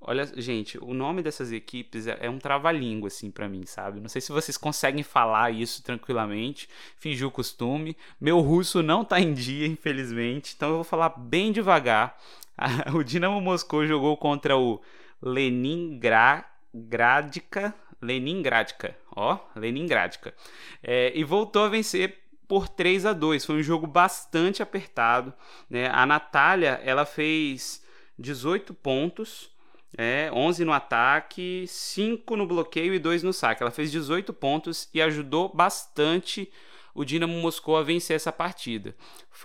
Olha, 0.00 0.24
gente, 0.36 0.78
o 0.78 0.94
nome 0.94 1.22
dessas 1.22 1.50
equipes 1.50 2.06
é, 2.06 2.16
é 2.20 2.30
um 2.30 2.38
trava-língua, 2.38 3.08
assim, 3.08 3.32
para 3.32 3.48
mim, 3.48 3.66
sabe? 3.66 4.00
Não 4.00 4.08
sei 4.08 4.20
se 4.20 4.30
vocês 4.30 4.56
conseguem 4.56 5.02
falar 5.02 5.50
isso 5.50 5.82
tranquilamente, 5.82 6.68
fingir 6.96 7.26
o 7.26 7.32
costume. 7.32 7.96
Meu 8.20 8.38
russo 8.38 8.80
não 8.80 9.04
tá 9.04 9.18
em 9.18 9.34
dia, 9.34 9.66
infelizmente, 9.66 10.54
então 10.54 10.68
eu 10.68 10.76
vou 10.76 10.84
falar 10.84 11.08
bem 11.08 11.50
devagar. 11.50 12.16
o 12.94 13.02
Dinamo 13.02 13.40
Moscou 13.40 13.84
jogou 13.84 14.16
contra 14.16 14.56
o 14.56 14.80
Leningradica, 15.20 17.74
Leningradica, 18.00 18.96
ó, 19.16 19.40
Leningradica, 19.56 20.32
é, 20.80 21.10
e 21.18 21.24
voltou 21.24 21.64
a 21.64 21.68
vencer 21.68 22.23
por 22.54 22.68
3 22.68 23.04
a 23.04 23.12
2 23.12 23.44
Foi 23.44 23.56
um 23.56 23.62
jogo 23.64 23.84
bastante 23.84 24.62
apertado. 24.62 25.34
Né? 25.68 25.90
A 25.92 26.06
Natália 26.06 26.80
ela 26.84 27.04
fez 27.04 27.84
18 28.16 28.72
pontos, 28.72 29.50
é, 29.98 30.30
11 30.32 30.64
no 30.64 30.72
ataque, 30.72 31.64
5 31.66 32.36
no 32.36 32.46
bloqueio 32.46 32.94
e 32.94 33.00
2 33.00 33.24
no 33.24 33.32
saque. 33.32 33.60
Ela 33.60 33.72
fez 33.72 33.90
18 33.90 34.32
pontos 34.32 34.88
e 34.94 35.02
ajudou 35.02 35.48
bastante 35.52 36.48
o 36.94 37.04
Dinamo 37.04 37.34
Moscou 37.40 37.76
a 37.76 37.82
vencer 37.82 38.14
essa 38.14 38.30
partida. 38.30 38.94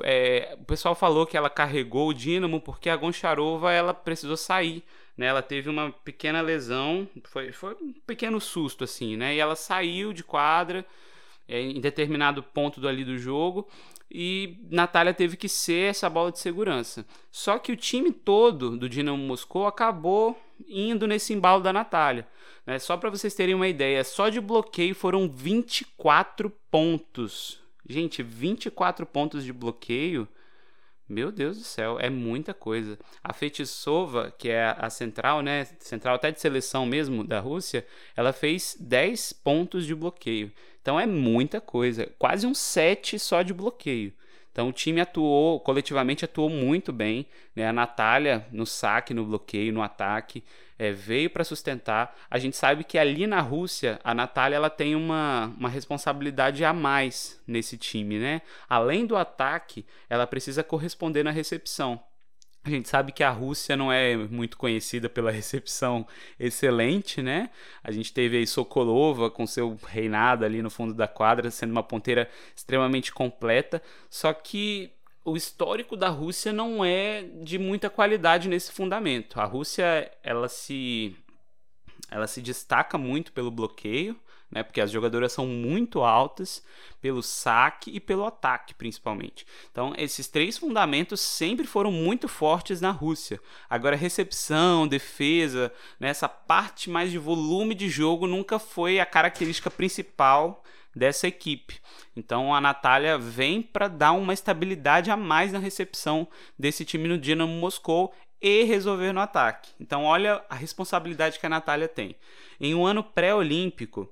É, 0.04 0.56
o 0.62 0.66
pessoal 0.66 0.94
falou 0.94 1.25
que 1.25 1.36
ela 1.36 1.50
carregou 1.50 2.10
o 2.10 2.13
Dinamo 2.13 2.62
porque 2.62 2.92
a 2.92 2.96
Goncharova 2.96 3.72
ela 3.72 3.92
precisou 3.92 4.38
sair. 4.38 4.84
Né? 5.18 5.25
Ela 5.25 5.42
teve 5.42 5.68
uma 5.68 5.92
pequena 5.92 6.42
lesão, 6.42 7.10
foi, 7.24 7.51
foi 7.51 7.74
um 7.82 7.92
pequeno 8.06 8.39
susto 8.39 8.84
assim, 8.84 9.18
né? 9.18 9.34
E 9.34 9.39
ela 9.39 9.56
saiu 9.56 10.13
de 10.13 10.24
quadra 10.24 10.86
é, 11.50 11.62
em 11.62 11.82
determinado 11.82 12.44
ponto 12.44 12.88
ali 12.88 13.03
do 13.03 13.18
jogo 13.18 13.68
e 14.12 14.58
Natália 14.72 15.13
teve 15.13 15.38
que 15.38 15.48
ser 15.48 15.91
essa 15.91 16.10
bola 16.10 16.32
de 16.32 16.39
segurança. 16.39 17.06
Só 17.32 17.60
que 17.60 17.72
o 17.72 17.77
time 17.77 18.12
todo 18.12 18.77
do 18.77 18.89
Dinamo 18.89 19.22
Moscou 19.22 19.68
acabou 19.68 20.39
indo 20.68 21.06
nesse 21.08 21.34
embalo 21.34 21.62
da 21.62 21.72
Natália. 21.72 22.27
Né? 22.65 22.79
Só 22.79 22.98
para 22.98 23.10
vocês 23.10 23.36
terem 23.36 23.53
uma 23.53 23.68
ideia, 23.68 24.03
só 24.03 24.29
de 24.29 24.41
bloqueio 24.41 24.96
foram 24.96 25.29
24 25.29 26.51
pontos. 26.72 27.60
Gente, 27.88 28.24
24 28.24 29.06
pontos 29.06 29.44
de 29.44 29.53
bloqueio. 29.53 30.27
Meu 31.08 31.32
Deus 31.32 31.58
do 31.58 31.63
céu, 31.63 31.98
é 32.00 32.08
muita 32.08 32.53
coisa. 32.53 32.98
A 33.24 33.34
Fetisova, 33.34 34.32
que 34.38 34.50
é 34.50 34.75
a 34.77 34.91
central, 34.91 35.41
né, 35.41 35.65
central 35.79 36.15
até 36.15 36.32
de 36.32 36.39
seleção 36.39 36.86
mesmo 36.86 37.24
da 37.24 37.39
Rússia, 37.39 37.86
ela 38.15 38.32
fez 38.32 38.77
10 38.79 39.34
pontos 39.34 39.88
de 39.88 39.96
bloqueio. 39.96 40.51
Então 40.89 41.00
é 41.00 41.05
muita 41.05 41.62
coisa, 41.62 42.12
quase 42.17 42.48
um 42.48 42.53
set 42.55 43.19
só 43.19 43.43
de 43.43 43.53
bloqueio. 43.53 44.12
Então 44.51 44.69
o 44.69 44.74
time 44.74 45.00
atuou, 45.00 45.60
coletivamente 45.60 46.25
atuou 46.25 46.50
muito 46.50 46.91
bem. 46.91 47.27
Né? 47.55 47.67
A 47.67 47.72
Natália 47.72 48.48
no 48.51 48.65
saque, 48.65 49.13
no 49.13 49.24
bloqueio, 49.24 49.72
no 49.72 49.84
ataque, 49.84 50.43
é, 50.79 50.91
veio 50.91 51.29
para 51.29 51.43
sustentar. 51.43 52.17
A 52.27 52.39
gente 52.39 52.58
sabe 52.58 52.84
que 52.84 52.98
ali 52.98 53.27
na 53.27 53.39
Rússia, 53.39 54.00
a 54.03 54.15
Natália 54.15 54.55
ela 54.55 54.67
tem 54.67 54.96
uma, 54.96 55.53
uma 55.60 55.69
responsabilidade 55.69 56.65
a 56.65 56.74
mais 56.74 57.39
nesse 57.46 57.77
time. 57.77 58.17
Né? 58.17 58.41
Além 58.67 59.05
do 59.05 59.15
ataque, 59.15 59.86
ela 60.10 60.25
precisa 60.25 60.63
corresponder 60.63 61.22
na 61.22 61.29
recepção. 61.29 62.01
A 62.63 62.70
gente 62.70 62.89
sabe 62.89 63.12
que 63.12 63.24
a 63.24 63.30
Rússia 63.30 63.78
não 63.78 63.92
é 63.92 64.16
muito 64.16 64.58
conhecida 64.58 65.10
pela 65.10 65.32
recepção 65.32 66.06
excelente, 66.39 67.22
né? 67.22 67.50
A 67.84 67.92
gente 67.92 68.13
teve 68.13 68.38
aí 68.38 68.46
Sokolova 68.46 69.30
com 69.32 69.48
seu 69.48 69.78
reinado 69.88 70.44
ali 70.44 70.62
no 70.62 70.70
fundo 70.70 70.94
da 70.94 71.08
quadra, 71.08 71.50
sendo 71.50 71.72
uma 71.72 71.84
ponteira 71.84 72.30
extremamente 72.56 73.12
completa. 73.13 73.82
Só 74.10 74.34
que 74.34 74.92
o 75.24 75.38
histórico 75.38 75.96
da 75.96 76.10
Rússia 76.10 76.51
não 76.51 76.84
é 76.84 77.24
de 77.24 77.58
muita 77.58 77.89
qualidade 77.89 78.50
nesse 78.50 78.72
fundamento. 78.72 79.39
A 79.39 79.46
Rússia 79.46 80.12
ela 80.24 80.50
se 80.50 81.16
ela 82.12 82.28
se 82.28 82.42
destaca 82.42 82.98
muito 82.98 83.32
pelo 83.32 83.51
bloqueio, 83.51 84.20
né? 84.51 84.63
Porque 84.63 84.82
as 84.82 84.91
jogadoras 84.91 85.32
são 85.32 85.46
muito 85.48 86.01
altas 86.01 86.63
pelo 87.01 87.22
saque 87.22 87.91
e 87.91 88.00
pelo 88.00 88.25
ataque, 88.25 88.74
principalmente. 88.74 89.46
Então, 89.72 89.94
esses 89.98 90.27
três 90.27 90.58
fundamentos 90.58 91.22
sempre 91.22 91.65
foram 91.65 91.91
muito 91.91 92.27
fortes 92.27 92.82
na 92.82 92.91
Rússia. 92.91 93.39
Agora, 93.70 93.96
recepção, 93.96 94.88
defesa, 94.88 95.72
né? 96.00 96.10
essa 96.10 96.27
parte 96.27 96.89
mais 96.89 97.12
de 97.12 97.18
volume 97.18 97.75
de 97.75 97.89
jogo 97.89 98.27
nunca 98.27 98.60
foi 98.60 99.00
a 99.00 99.06
característica 99.06 99.70
principal 99.70 100.63
dessa 100.96 101.27
equipe. 101.27 101.79
Então 102.15 102.53
a 102.53 102.60
Natália 102.60 103.18
vem 103.18 103.62
para 103.62 103.88
dar 103.88 104.12
uma 104.12 104.34
estabilidade 104.34 105.12
a 105.12 105.18
mais 105.18 105.51
na 105.51 105.60
recepção 105.60 106.27
desse 106.58 106.84
time 106.84 107.08
no 107.08 107.18
Dinamo 107.18 107.53
Moscou 107.53 108.13
e 108.41 108.63
resolver 108.63 109.12
no 109.13 109.22
ataque. 109.22 109.72
Então 109.79 110.03
olha 110.03 110.44
a 110.50 110.56
responsabilidade 110.56 111.39
que 111.39 111.46
a 111.46 111.50
Natália 111.50 111.88
tem. 111.88 112.15
Em 112.60 112.74
um 112.74 112.86
ano 112.86 113.03
pré-olímpico, 113.03 114.10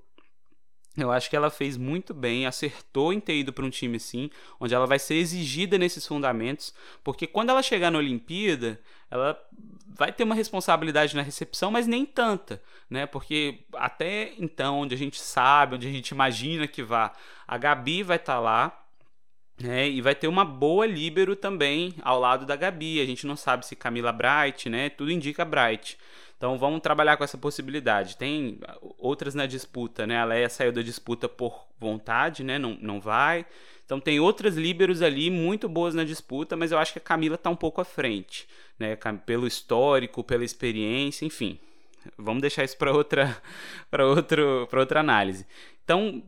eu 0.98 1.12
acho 1.12 1.30
que 1.30 1.36
ela 1.36 1.50
fez 1.52 1.78
muito 1.78 2.14
bem, 2.14 2.46
acertou 2.46 3.14
em 3.14 3.20
ter 3.20 3.36
ido 3.36 3.54
para 3.54 3.64
um 3.64 3.70
time 3.70 3.98
assim, 3.98 4.30
onde 4.60 4.74
ela 4.74 4.88
vai 4.88 4.98
ser 4.98 5.16
exigida 5.16 5.78
nesses 5.78 6.06
fundamentos, 6.06 6.74
porque 7.04 7.28
quando 7.28 7.50
ela 7.50 7.62
chegar 7.62 7.92
na 7.92 8.00
Olimpíada, 8.00 8.80
ela 9.10 9.40
vai 9.88 10.12
ter 10.12 10.24
uma 10.24 10.36
responsabilidade 10.36 11.16
na 11.16 11.22
recepção, 11.22 11.72
mas 11.72 11.88
nem 11.88 12.06
tanta, 12.06 12.62
né? 12.90 13.06
Porque 13.06 13.60
até 13.74 14.34
então, 14.38 14.80
onde 14.80 14.96
a 14.96 14.98
gente 14.98 15.20
sabe, 15.20 15.76
onde 15.76 15.88
a 15.88 15.92
gente 15.92 16.10
imagina 16.10 16.68
que 16.68 16.84
vá, 16.84 17.14
a 17.48 17.58
Gabi 17.58 18.04
vai 18.04 18.18
estar 18.18 18.36
tá 18.36 18.40
lá, 18.40 18.86
né? 19.60 19.90
E 19.90 20.02
vai 20.02 20.14
ter 20.14 20.28
uma 20.28 20.46
boa 20.46 20.86
líbero 20.86 21.36
também 21.36 21.96
ao 22.02 22.20
lado 22.20 22.46
da 22.46 22.56
Gabi. 22.56 23.02
A 23.02 23.06
gente 23.06 23.26
não 23.26 23.36
sabe 23.36 23.66
se 23.66 23.76
Camila 23.76 24.12
Bright, 24.12 24.70
né? 24.70 24.90
Tudo 24.90 25.12
indica 25.12 25.44
Bright. 25.44 25.98
Então 26.38 26.58
vamos 26.58 26.82
trabalhar 26.82 27.18
com 27.18 27.24
essa 27.24 27.38
possibilidade. 27.38 28.16
Tem 28.16 28.60
outras 29.00 29.34
na 29.34 29.48
disputa, 29.48 30.06
né? 30.06 30.20
A 30.20 30.26
Leia 30.26 30.48
saiu 30.48 30.72
da 30.72 30.84
disputa 30.84 31.28
por 31.28 31.68
vontade, 31.80 32.44
né? 32.44 32.60
Não, 32.60 32.78
não 32.80 33.02
vai. 33.02 33.46
Então 33.84 34.00
tem 34.00 34.20
outras 34.20 34.56
líberos 34.56 35.02
ali 35.02 35.32
muito 35.32 35.68
boas 35.68 35.96
na 35.96 36.04
disputa, 36.04 36.56
mas 36.56 36.72
eu 36.72 36.78
acho 36.78 36.94
que 36.94 37.00
a 37.00 37.02
Camila 37.02 37.36
está 37.36 37.50
um 37.50 37.56
pouco 37.56 37.82
à 37.82 37.86
frente, 37.86 38.48
né? 38.78 38.96
Pelo 39.26 39.48
histórico, 39.48 40.24
pela 40.24 40.46
experiência, 40.46 41.26
enfim. 41.26 41.60
Vamos 42.18 42.42
deixar 42.42 42.64
isso 42.64 42.78
para 42.78 42.92
outra, 42.92 43.42
para 43.90 44.06
outro, 44.06 44.68
para 44.70 44.80
outra 44.80 45.00
análise. 45.00 45.46
Então, 45.84 46.22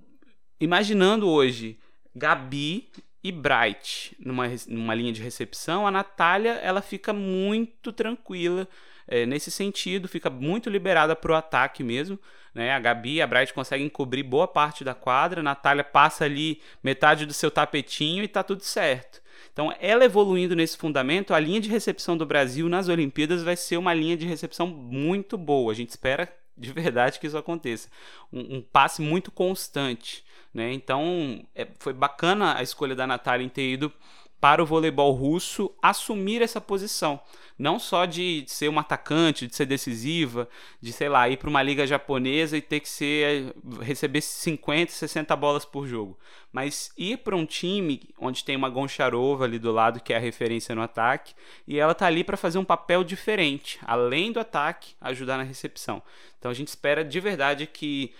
imaginando 0.60 1.30
hoje 1.30 1.78
Gabi 2.16 2.89
e 3.24 3.32
Bright 3.32 4.16
numa, 4.20 4.46
numa 4.68 4.96
linha 4.96 5.13
de 5.13 5.22
recepção, 5.22 5.86
a 5.86 5.92
Natália 5.92 6.54
ela 6.63 6.82
fica 6.82 7.13
muito 7.13 7.94
tranquila 7.94 8.68
é, 9.10 9.25
nesse 9.25 9.50
sentido, 9.50 10.08
fica 10.08 10.30
muito 10.30 10.70
liberada 10.70 11.16
para 11.16 11.32
o 11.32 11.36
ataque 11.36 11.84
mesmo. 11.84 12.18
Né? 12.54 12.72
A 12.72 12.80
Gabi 12.80 13.16
e 13.16 13.22
a 13.22 13.28
Bright 13.28 13.54
conseguem 13.54 13.89
cobrir 13.89 14.22
boa 14.22 14.48
parte 14.48 14.84
da 14.84 14.94
quadra, 14.94 15.42
a 15.42 15.44
Natália 15.44 15.84
passa 15.84 16.25
ali 16.25 16.62
metade 16.84 17.25
do 17.25 17.34
seu 17.34 17.50
tapetinho 17.50 18.24
e 18.24 18.28
tá 18.28 18.44
tudo 18.44 18.63
certo. 18.63 19.22
Então, 19.51 19.74
ela 19.80 20.06
evoluindo 20.06 20.56
nesse 20.56 20.78
fundamento, 20.78 21.34
a 21.34 21.39
linha 21.39 21.60
de 21.60 21.70
recepção 21.70 22.16
do 22.16 22.25
Brasil 22.25 22.70
nas 22.70 22.88
Olimpíadas 22.88 23.42
vai 23.42 23.56
ser 23.56 23.78
uma 23.78 23.94
linha 23.94 24.16
de 24.16 24.28
recepção 24.28 24.68
muito 24.68 25.38
boa. 25.38 25.72
A 25.72 25.75
gente 25.75 25.89
espera 25.89 26.32
de 26.56 26.72
verdade 26.72 27.20
que 27.20 27.25
isso 27.25 27.38
aconteça. 27.38 27.89
Um, 28.32 28.58
um 28.58 28.62
passe 28.62 29.01
muito 29.01 29.32
constante. 29.32 30.24
Né? 30.54 30.72
Então, 30.74 31.44
é, 31.56 31.68
foi 31.80 31.94
bacana 31.94 32.58
a 32.58 32.62
escolha 32.62 32.96
da 32.96 33.08
Natália 33.08 33.46
em 33.46 33.50
ter 33.50 33.72
ido 33.72 33.92
para 34.39 34.63
o 34.63 34.65
voleibol 34.65 35.12
russo 35.12 35.74
assumir 35.81 36.41
essa 36.41 36.62
posição. 36.62 37.19
Não 37.58 37.77
só 37.77 38.05
de 38.05 38.46
ser 38.48 38.69
uma 38.69 38.81
atacante, 38.81 39.46
de 39.46 39.53
ser 39.53 39.65
decisiva, 39.65 40.48
de, 40.79 40.93
sei 40.93 41.10
lá, 41.10 41.27
ir 41.27 41.36
para 41.36 41.50
uma 41.50 41.62
liga 41.62 41.86
japonesa 41.86 42.55
e 42.55 42.62
ter 42.62 42.79
que 42.79 42.88
ser 42.88 43.53
receber 43.81 44.22
50, 44.22 44.93
60 44.93 45.36
bolas 45.36 45.65
por 45.65 45.86
jogo. 45.86 46.17
Mas 46.53 46.91
ir 46.98 47.17
para 47.17 47.36
um 47.36 47.46
time 47.46 48.10
onde 48.17 48.46
tem 48.46 48.55
uma 48.55 48.69
Goncharova 48.69 49.43
ali 49.43 49.60
do 49.60 49.74
lado, 49.74 50.00
que 50.00 50.13
é 50.13 50.15
a 50.15 50.22
referência 50.22 50.74
no 50.74 50.81
ataque, 50.81 51.34
e 51.67 51.77
ela 51.77 51.93
tá 51.93 52.05
ali 52.05 52.24
para 52.24 52.38
fazer 52.38 52.58
um 52.58 52.65
papel 52.65 53.03
diferente, 53.03 53.77
além 53.86 54.31
do 54.31 54.39
ataque, 54.39 54.96
ajudar 55.01 55.36
na 55.36 55.43
recepção. 55.43 56.01
Então 56.38 56.50
a 56.50 56.53
gente 56.53 56.69
espera 56.69 57.03
de 57.03 57.19
verdade 57.19 57.67
que 57.67 58.13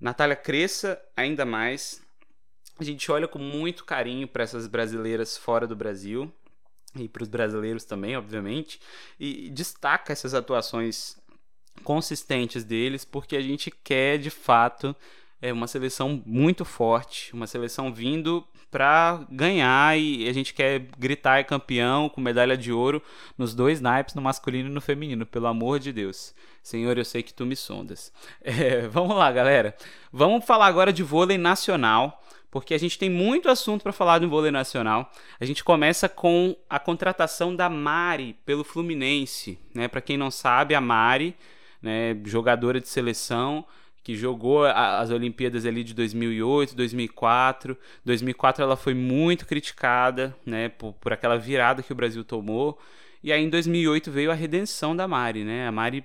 Natália 0.00 0.36
cresça 0.36 1.00
ainda 1.16 1.44
mais. 1.44 2.02
A 2.78 2.84
gente 2.84 3.10
olha 3.10 3.26
com 3.26 3.38
muito 3.38 3.84
carinho 3.84 4.28
para 4.28 4.44
essas 4.44 4.66
brasileiras 4.66 5.36
fora 5.36 5.66
do 5.66 5.74
Brasil 5.74 6.32
e 6.96 7.08
para 7.08 7.22
os 7.22 7.28
brasileiros 7.28 7.84
também, 7.84 8.16
obviamente, 8.16 8.80
e 9.18 9.50
destaca 9.50 10.12
essas 10.12 10.34
atuações 10.34 11.16
consistentes 11.84 12.64
deles, 12.64 13.04
porque 13.04 13.36
a 13.36 13.40
gente 13.40 13.70
quer 13.70 14.18
de 14.18 14.30
fato 14.30 14.94
é 15.40 15.52
uma 15.52 15.68
seleção 15.68 16.20
muito 16.26 16.64
forte, 16.64 17.32
uma 17.32 17.46
seleção 17.46 17.92
vindo 17.92 18.44
para 18.70 19.24
ganhar 19.30 19.98
e 19.98 20.28
a 20.28 20.32
gente 20.32 20.52
quer 20.52 20.80
gritar 20.98 21.38
é 21.38 21.44
campeão 21.44 22.08
com 22.08 22.20
medalha 22.20 22.56
de 22.56 22.72
ouro 22.72 23.02
nos 23.36 23.54
dois 23.54 23.80
naipes, 23.80 24.14
no 24.14 24.22
masculino 24.22 24.68
e 24.68 24.72
no 24.72 24.80
feminino, 24.80 25.24
pelo 25.24 25.46
amor 25.46 25.78
de 25.78 25.92
Deus. 25.92 26.34
Senhor, 26.62 26.98
eu 26.98 27.04
sei 27.04 27.22
que 27.22 27.32
tu 27.32 27.46
me 27.46 27.56
sondas. 27.56 28.12
É, 28.42 28.88
vamos 28.88 29.16
lá, 29.16 29.30
galera. 29.30 29.76
Vamos 30.12 30.44
falar 30.44 30.66
agora 30.66 30.92
de 30.92 31.02
vôlei 31.02 31.38
nacional, 31.38 32.22
porque 32.50 32.74
a 32.74 32.78
gente 32.78 32.98
tem 32.98 33.10
muito 33.10 33.48
assunto 33.48 33.82
para 33.82 33.92
falar 33.92 34.18
do 34.18 34.28
vôlei 34.28 34.50
nacional. 34.50 35.12
A 35.38 35.44
gente 35.44 35.62
começa 35.62 36.08
com 36.08 36.56
a 36.68 36.78
contratação 36.78 37.54
da 37.54 37.68
Mari 37.68 38.36
pelo 38.44 38.64
Fluminense, 38.64 39.58
né? 39.74 39.86
Para 39.88 40.00
quem 40.00 40.16
não 40.16 40.30
sabe, 40.30 40.74
a 40.74 40.80
Mari, 40.80 41.36
né, 41.82 42.16
jogadora 42.24 42.80
de 42.80 42.88
seleção, 42.88 43.64
que 44.02 44.14
jogou 44.14 44.64
as 44.64 45.10
Olimpíadas 45.10 45.66
ali 45.66 45.84
de 45.84 45.92
2008, 45.92 46.74
2004. 46.74 47.76
2004 48.04 48.62
ela 48.62 48.76
foi 48.76 48.94
muito 48.94 49.44
criticada, 49.46 50.34
né, 50.46 50.70
por, 50.70 50.94
por 50.94 51.12
aquela 51.12 51.36
virada 51.36 51.82
que 51.82 51.92
o 51.92 51.96
Brasil 51.96 52.24
tomou. 52.24 52.78
E 53.22 53.30
aí 53.32 53.42
em 53.42 53.50
2008 53.50 54.10
veio 54.10 54.30
a 54.30 54.34
redenção 54.34 54.96
da 54.96 55.06
Mari, 55.06 55.44
né? 55.44 55.66
A 55.68 55.72
Mari, 55.72 56.04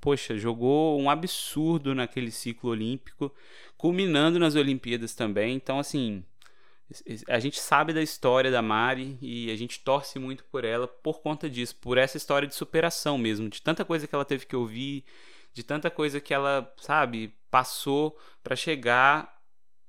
poxa, 0.00 0.38
jogou 0.38 0.98
um 0.98 1.10
absurdo 1.10 1.94
naquele 1.94 2.30
ciclo 2.30 2.70
olímpico, 2.70 3.30
culminando 3.82 4.38
nas 4.38 4.54
Olimpíadas 4.54 5.12
também. 5.12 5.56
Então, 5.56 5.80
assim, 5.80 6.24
a 7.28 7.40
gente 7.40 7.58
sabe 7.58 7.92
da 7.92 8.00
história 8.00 8.48
da 8.48 8.62
Mari 8.62 9.18
e 9.20 9.50
a 9.50 9.56
gente 9.56 9.80
torce 9.80 10.20
muito 10.20 10.44
por 10.44 10.64
ela 10.64 10.86
por 10.86 11.20
conta 11.20 11.50
disso, 11.50 11.74
por 11.80 11.98
essa 11.98 12.16
história 12.16 12.46
de 12.46 12.54
superação 12.54 13.18
mesmo, 13.18 13.48
de 13.48 13.60
tanta 13.60 13.84
coisa 13.84 14.06
que 14.06 14.14
ela 14.14 14.24
teve 14.24 14.46
que 14.46 14.54
ouvir, 14.54 15.04
de 15.52 15.64
tanta 15.64 15.90
coisa 15.90 16.20
que 16.20 16.32
ela, 16.32 16.72
sabe, 16.76 17.34
passou 17.50 18.16
para 18.40 18.54
chegar 18.54 19.36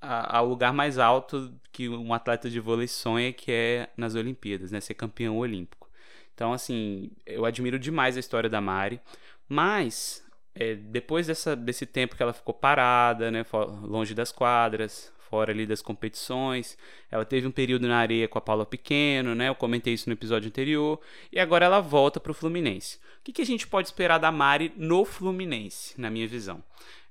ao 0.00 0.44
lugar 0.44 0.72
mais 0.72 0.98
alto 0.98 1.54
que 1.70 1.88
um 1.88 2.12
atleta 2.12 2.50
de 2.50 2.58
vôlei 2.58 2.88
sonha, 2.88 3.32
que 3.32 3.52
é 3.52 3.88
nas 3.96 4.16
Olimpíadas, 4.16 4.72
né, 4.72 4.80
ser 4.80 4.94
campeão 4.94 5.38
olímpico. 5.38 5.88
Então, 6.34 6.52
assim, 6.52 7.12
eu 7.24 7.44
admiro 7.44 7.78
demais 7.78 8.16
a 8.16 8.20
história 8.20 8.50
da 8.50 8.60
Mari, 8.60 9.00
mas 9.48 10.23
é, 10.54 10.74
depois 10.74 11.26
dessa, 11.26 11.56
desse 11.56 11.84
tempo 11.84 12.16
que 12.16 12.22
ela 12.22 12.32
ficou 12.32 12.54
parada, 12.54 13.30
né, 13.30 13.44
longe 13.82 14.14
das 14.14 14.30
quadras, 14.30 15.12
fora 15.28 15.50
ali 15.50 15.66
das 15.66 15.82
competições. 15.82 16.78
Ela 17.10 17.24
teve 17.24 17.46
um 17.46 17.50
período 17.50 17.88
na 17.88 17.98
areia 17.98 18.28
com 18.28 18.38
a 18.38 18.40
Paula 18.40 18.64
Pequeno, 18.64 19.34
né? 19.34 19.48
Eu 19.48 19.54
comentei 19.56 19.92
isso 19.92 20.08
no 20.08 20.12
episódio 20.12 20.48
anterior. 20.48 21.00
E 21.32 21.40
agora 21.40 21.64
ela 21.64 21.80
volta 21.80 22.20
para 22.20 22.30
o 22.30 22.34
Fluminense. 22.34 22.98
O 23.20 23.24
que, 23.24 23.32
que, 23.32 23.42
a 23.42 23.46
gente 23.46 23.66
pode 23.66 23.88
esperar 23.88 24.18
da 24.18 24.30
Mari 24.30 24.72
no 24.76 25.04
Fluminense, 25.04 26.00
na 26.00 26.08
minha 26.08 26.28
visão? 26.28 26.62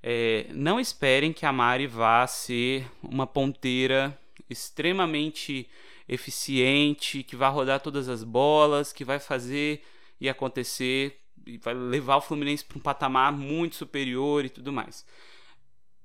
É, 0.01 0.45
não 0.51 0.79
esperem 0.79 1.33
que 1.33 1.45
a 1.45 1.51
Mari 1.51 1.85
vá 1.85 2.25
ser 2.27 2.85
uma 3.01 3.27
ponteira 3.27 4.17
extremamente 4.49 5.67
eficiente, 6.07 7.23
que 7.23 7.35
vai 7.35 7.51
rodar 7.51 7.81
todas 7.81 8.07
as 8.07 8.23
bolas, 8.23 8.93
que 8.93 9.03
vai 9.03 9.19
fazer 9.19 9.83
e 10.19 10.29
acontecer 10.29 11.22
e 11.45 11.57
vai 11.57 11.73
levar 11.73 12.17
o 12.17 12.21
Fluminense 12.21 12.63
para 12.63 12.77
um 12.77 12.81
patamar 12.81 13.31
muito 13.31 13.75
superior 13.75 14.45
e 14.45 14.49
tudo 14.49 14.71
mais 14.71 15.05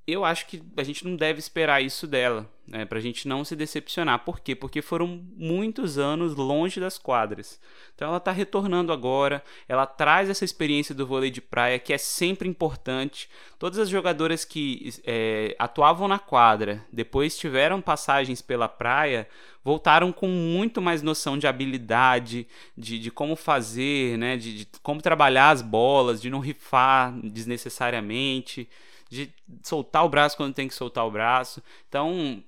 eu 0.09 0.25
acho 0.25 0.47
que 0.47 0.63
a 0.75 0.83
gente 0.83 1.05
não 1.05 1.15
deve 1.17 1.39
esperar 1.39 1.83
isso 1.83 2.07
dela, 2.07 2.51
né, 2.67 2.87
para 2.87 2.97
a 2.97 3.01
gente 3.01 3.29
não 3.29 3.45
se 3.45 3.55
decepcionar. 3.55 4.25
Por 4.25 4.41
quê? 4.41 4.55
Porque 4.55 4.81
foram 4.81 5.23
muitos 5.37 5.99
anos 5.99 6.35
longe 6.35 6.81
das 6.81 6.97
quadras. 6.97 7.61
Então 7.95 8.09
ela 8.09 8.17
está 8.17 8.33
retornando 8.33 8.91
agora, 8.91 9.45
ela 9.69 9.85
traz 9.85 10.31
essa 10.31 10.47
experiência 10.47 10.95
do 10.95 11.07
vôlei 11.07 11.31
de 11.31 11.43
praia 11.43 11.79
que 11.79 11.93
é 11.93 11.99
sempre 11.99 12.49
importante. 12.49 13.29
Todas 13.59 13.79
as 13.79 13.91
jogadoras 13.91 14.47
que 14.47 14.95
é, 15.05 15.55
atuavam 15.59 16.09
na 16.09 16.19
quadra, 16.19 16.83
depois 16.91 17.37
tiveram 17.37 17.83
passagens 17.83 18.41
pela 18.41 18.67
praia, 18.67 19.29
voltaram 19.63 20.11
com 20.11 20.29
muito 20.29 20.81
mais 20.81 21.03
noção 21.03 21.37
de 21.37 21.47
habilidade, 21.47 22.49
de, 22.75 22.99
de 22.99 23.11
como 23.11 23.37
fazer, 23.37 24.17
né, 24.17 24.39
de, 24.39 24.65
de 24.65 24.69
como 24.83 25.03
trabalhar 25.03 25.51
as 25.51 25.61
bolas, 25.61 26.19
de 26.19 26.31
não 26.31 26.41
rifar 26.41 27.13
desnecessariamente 27.23 28.67
de 29.09 29.33
soltar 29.63 30.05
o 30.05 30.09
braço 30.09 30.37
quando 30.37 30.55
tem 30.55 30.69
que 30.69 30.75
soltar 30.75 31.07
o 31.07 31.11
braço. 31.11 31.63
Então, 31.89 32.43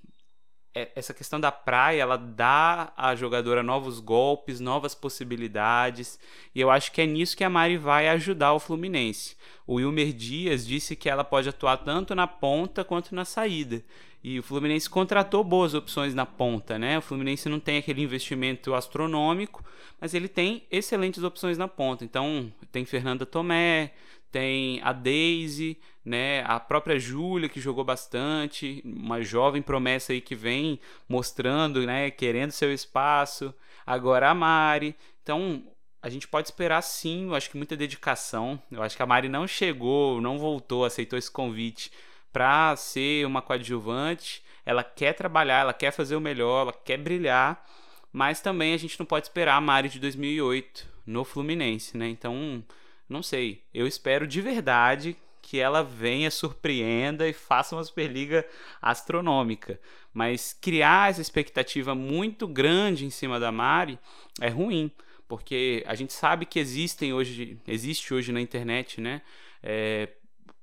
é, 0.74 0.90
essa 0.94 1.12
questão 1.12 1.40
da 1.40 1.50
praia, 1.50 2.02
ela 2.02 2.16
dá 2.16 2.92
à 2.96 3.14
jogadora 3.16 3.62
novos 3.62 3.98
golpes, 3.98 4.60
novas 4.60 4.94
possibilidades, 4.94 6.18
e 6.54 6.60
eu 6.60 6.70
acho 6.70 6.92
que 6.92 7.00
é 7.00 7.06
nisso 7.06 7.36
que 7.36 7.44
a 7.44 7.50
Mari 7.50 7.76
vai 7.76 8.08
ajudar 8.08 8.52
o 8.52 8.60
Fluminense. 8.60 9.36
O 9.66 9.74
Wilmer 9.74 10.12
Dias 10.12 10.66
disse 10.66 10.94
que 10.94 11.08
ela 11.08 11.24
pode 11.24 11.48
atuar 11.48 11.78
tanto 11.78 12.14
na 12.14 12.26
ponta 12.26 12.84
quanto 12.84 13.14
na 13.14 13.24
saída. 13.24 13.82
E 14.22 14.38
o 14.38 14.42
Fluminense 14.42 14.88
contratou 14.88 15.42
boas 15.42 15.72
opções 15.72 16.14
na 16.14 16.26
ponta, 16.26 16.78
né? 16.78 16.98
O 16.98 17.02
Fluminense 17.02 17.48
não 17.48 17.58
tem 17.58 17.78
aquele 17.78 18.02
investimento 18.02 18.74
astronômico, 18.74 19.64
mas 19.98 20.12
ele 20.12 20.28
tem 20.28 20.66
excelentes 20.70 21.22
opções 21.22 21.56
na 21.56 21.66
ponta. 21.66 22.04
Então, 22.04 22.52
tem 22.70 22.84
Fernanda 22.84 23.24
Tomé, 23.24 23.92
tem 24.30 24.80
a 24.82 24.92
Daisy, 24.92 25.78
né, 26.04 26.42
a 26.46 26.58
própria 26.58 26.99
Júlia 26.99 27.49
que 27.49 27.60
jogou 27.60 27.84
bastante, 27.84 28.82
uma 28.84 29.22
jovem 29.22 29.60
promessa 29.60 30.12
aí 30.12 30.20
que 30.20 30.34
vem 30.34 30.80
mostrando, 31.08 31.84
né, 31.84 32.10
querendo 32.10 32.50
seu 32.50 32.72
espaço. 32.72 33.54
Agora 33.87 34.30
a 34.30 34.34
Mari. 34.34 34.94
Então, 35.22 35.62
a 36.02 36.08
gente 36.08 36.26
pode 36.26 36.49
esperar 36.49 36.82
sim, 36.82 37.26
eu 37.26 37.34
acho 37.34 37.50
que 37.50 37.56
muita 37.56 37.76
dedicação. 37.76 38.60
Eu 38.70 38.82
acho 38.82 38.96
que 38.96 39.02
a 39.02 39.06
Mari 39.06 39.28
não 39.28 39.46
chegou, 39.46 40.20
não 40.20 40.38
voltou, 40.38 40.84
aceitou 40.84 41.18
esse 41.18 41.30
convite 41.30 41.90
para 42.32 42.75
ser 42.76 43.26
uma 43.26 43.42
coadjuvante. 43.42 44.42
Ela 44.64 44.84
quer 44.84 45.12
trabalhar, 45.12 45.60
ela 45.60 45.75
quer 45.75 45.90
fazer 45.90 46.16
o 46.16 46.20
melhor, 46.20 46.62
ela 46.62 46.72
quer 46.72 46.99
brilhar, 46.99 47.64
mas 48.12 48.40
também 48.40 48.75
a 48.75 48.76
gente 48.76 48.99
não 48.99 49.06
pode 49.06 49.26
esperar 49.26 49.56
a 49.56 49.60
Mari 49.60 49.88
de 49.88 49.99
2008 49.99 50.88
no 51.06 51.25
Fluminense, 51.25 51.96
né? 51.96 52.08
Então, 52.08 52.64
não 53.10 53.22
sei. 53.22 53.62
Eu 53.74 53.86
espero 53.86 54.26
de 54.26 54.40
verdade 54.40 55.16
que 55.42 55.58
ela 55.58 55.82
venha, 55.82 56.30
surpreenda 56.30 57.28
e 57.28 57.32
faça 57.32 57.74
uma 57.74 57.82
Superliga 57.82 58.46
astronômica. 58.80 59.80
Mas 60.14 60.56
criar 60.60 61.10
essa 61.10 61.20
expectativa 61.20 61.94
muito 61.94 62.46
grande 62.46 63.04
em 63.04 63.10
cima 63.10 63.40
da 63.40 63.50
Mari 63.50 63.98
é 64.40 64.48
ruim, 64.48 64.90
porque 65.26 65.82
a 65.86 65.94
gente 65.94 66.12
sabe 66.12 66.46
que 66.46 66.58
existem 66.58 67.12
hoje, 67.12 67.58
existe 67.66 68.14
hoje 68.14 68.30
na 68.30 68.40
internet, 68.40 69.00
né? 69.00 69.22
É, 69.62 70.08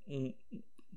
um 0.07 0.33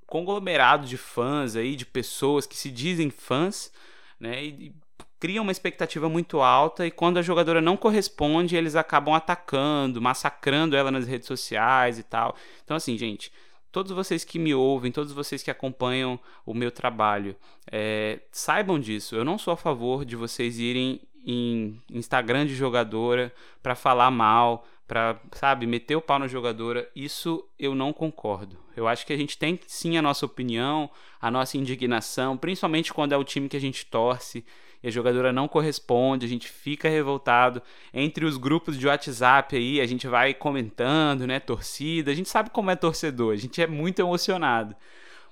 conglomerado 0.07 0.87
de 0.87 0.97
fãs 0.97 1.57
aí, 1.57 1.75
de 1.75 1.87
pessoas 1.87 2.47
que 2.47 2.57
se 2.57 2.71
dizem 2.71 3.11
fãs, 3.11 3.73
né? 4.19 4.45
E, 4.45 4.73
criam 5.21 5.43
uma 5.43 5.53
expectativa 5.53 6.09
muito 6.09 6.41
alta 6.41 6.87
e 6.87 6.91
quando 6.91 7.19
a 7.19 7.23
jogadora 7.23 7.61
não 7.61 7.77
corresponde, 7.77 8.57
eles 8.57 8.75
acabam 8.75 9.15
atacando, 9.15 10.01
massacrando 10.01 10.75
ela 10.75 10.91
nas 10.91 11.07
redes 11.07 11.29
sociais 11.29 11.99
e 11.99 12.03
tal. 12.03 12.35
Então, 12.65 12.75
assim, 12.75 12.97
gente, 12.97 13.31
todos 13.71 13.93
vocês 13.93 14.25
que 14.25 14.39
me 14.39 14.55
ouvem, 14.55 14.91
todos 14.91 15.13
vocês 15.13 15.43
que 15.43 15.51
acompanham 15.51 16.19
o 16.47 16.55
meu 16.55 16.71
trabalho, 16.71 17.37
é, 17.71 18.21
saibam 18.33 18.81
disso. 18.81 19.15
Eu 19.15 19.25
não 19.25 19.37
sou 19.37 19.53
a 19.53 19.59
favor 19.59 20.07
de 20.07 20.17
vocês 20.17 20.59
irem 20.59 21.03
em 21.25 21.79
Instagram 21.91 22.47
de 22.47 22.55
jogadora 22.55 23.31
para 23.63 23.75
falar 23.75 24.11
mal, 24.11 24.67
para, 24.89 25.21
sabe, 25.33 25.67
meter 25.67 25.97
o 25.97 26.01
pau 26.01 26.19
na 26.19 26.27
jogadora. 26.27 26.89
Isso 26.97 27.47
eu 27.59 27.75
não 27.75 27.93
concordo. 27.93 28.57
Eu 28.75 28.89
acho 28.89 29.07
que 29.07 29.13
a 29.13 29.17
gente 29.19 29.37
tem 29.37 29.61
sim 29.67 29.99
a 29.99 30.03
nossa 30.03 30.25
opinião, 30.25 30.91
a 31.21 31.31
nossa 31.31 31.59
indignação, 31.59 32.39
principalmente 32.39 32.91
quando 32.91 33.13
é 33.13 33.19
o 33.19 33.23
time 33.23 33.51
que 33.51 33.57
a 33.57 33.61
gente 33.61 33.85
torce 33.85 34.43
e 34.83 34.89
a 34.89 34.91
jogadora 34.91 35.33
não 35.33 35.49
corresponde, 35.49 36.27
a 36.27 36.29
gente 36.29 36.49
fica 36.49 36.89
revoltado. 36.89 37.63
Entre 37.93 38.25
os 38.25 38.37
grupos 38.37 38.79
de 38.79 38.87
WhatsApp 38.87 39.57
aí, 39.57 39.81
a 39.81 39.87
gente 39.87 40.07
vai 40.07 40.33
comentando, 40.35 41.27
né, 41.27 41.39
torcida, 41.41 42.11
a 42.11 42.15
gente 42.15 42.29
sabe 42.29 42.51
como 42.51 42.71
é 42.71 42.77
torcedor, 42.77 43.33
a 43.33 43.37
gente 43.37 43.61
é 43.61 43.67
muito 43.67 44.01
emocionado. 44.01 44.75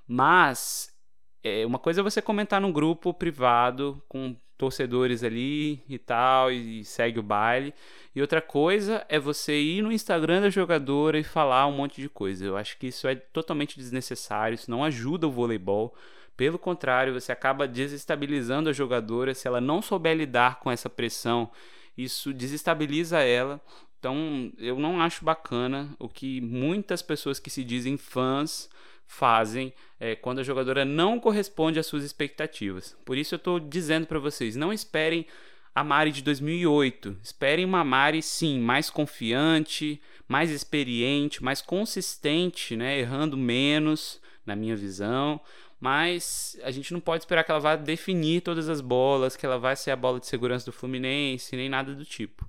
Mas 0.07 0.93
é, 1.43 1.65
uma 1.67 1.79
coisa 1.79 2.01
é 2.01 2.05
você 2.05 2.21
comentar 2.21 2.61
num 2.61 2.73
grupo 2.73 3.15
privado 3.15 4.03
com 4.09 4.37
torcedores 4.59 5.23
ali 5.23 5.81
e 5.89 5.99
tal, 5.99 6.51
e 6.51 6.85
segue 6.85 7.21
o 7.21 7.23
baile. 7.23 7.73
E 8.15 8.21
outra 8.21 8.43
coisa 8.43 9.07
é 9.09 9.19
você 9.19 9.59
ir 9.59 9.83
no 9.83 9.93
Instagram 9.93 10.41
da 10.41 10.51
jogadora 10.51 11.19
e 11.19 11.25
falar 11.25 11.67
um 11.69 11.73
monte 11.73 12.03
de 12.03 12.09
coisa. 12.09 12.45
Eu 12.45 12.57
acho 12.57 12.77
que 12.77 12.89
isso 12.89 13.07
é 13.07 13.15
totalmente 13.15 13.77
desnecessário, 13.77 14.57
isso 14.57 14.71
não 14.71 14.83
ajuda 14.83 15.29
o 15.29 15.31
voleibol. 15.31 15.95
Pelo 16.39 16.57
contrário, 16.57 17.13
você 17.13 17.33
acaba 17.33 17.67
desestabilizando 17.67 18.71
a 18.71 18.73
jogadora 18.73 19.35
se 19.35 19.49
ela 19.49 19.61
não 19.61 19.83
souber 19.83 20.17
lidar 20.17 20.61
com 20.61 20.71
essa 20.71 20.89
pressão. 20.89 21.51
Isso 21.97 22.33
desestabiliza 22.33 23.19
ela. 23.19 23.61
Então, 23.99 24.53
eu 24.57 24.79
não 24.79 25.01
acho 25.01 25.25
bacana 25.25 25.93
o 25.99 26.09
que 26.09 26.41
muitas 26.41 27.03
pessoas 27.03 27.41
que 27.41 27.51
se 27.51 27.65
dizem 27.65 27.97
fãs 27.97 28.71
fazem 29.05 29.73
é, 29.99 30.15
quando 30.15 30.39
a 30.39 30.45
jogadora 30.45 30.85
não 30.85 31.19
corresponde 31.19 31.81
às 31.81 31.87
suas 31.87 32.05
expectativas. 32.05 32.97
Por 33.05 33.19
isso 33.19 33.35
eu 33.35 33.39
estou 33.39 33.59
dizendo 33.59 34.07
para 34.07 34.21
vocês, 34.21 34.55
não 34.55 34.73
esperem 34.73 35.27
a 35.75 35.83
Mari 35.83 36.13
de 36.13 36.23
2008. 36.23 37.17
Esperem 37.21 37.65
uma 37.65 37.83
Mari, 37.83 38.23
sim, 38.23 38.61
mais 38.61 38.91
confiante, 38.91 40.01
mais 40.29 40.53
experiente, 40.53 41.43
mais 41.43 41.61
consistente, 41.61 42.77
né? 42.77 42.97
errando 42.97 43.37
menos, 43.37 44.21
na 44.47 44.55
minha 44.55 44.77
visão 44.77 45.41
mas 45.81 46.59
a 46.63 46.71
gente 46.71 46.93
não 46.93 47.01
pode 47.01 47.23
esperar 47.23 47.45
que 47.45 47.51
ela 47.51 47.61
vá 47.61 47.77
definir 47.77 48.41
todas 48.41 48.69
as 48.69 48.81
bolas, 48.81 49.37
que 49.37 49.47
ela 49.47 49.59
vai 49.59 49.77
ser 49.77 49.91
a 49.93 49.97
bola 49.97 50.19
de 50.19 50.27
segurança 50.27 50.67
do 50.67 50.73
Fluminense, 50.73 51.57
nem 51.57 51.69
nada 51.69 51.95
do 51.95 52.05
tipo. 52.05 52.49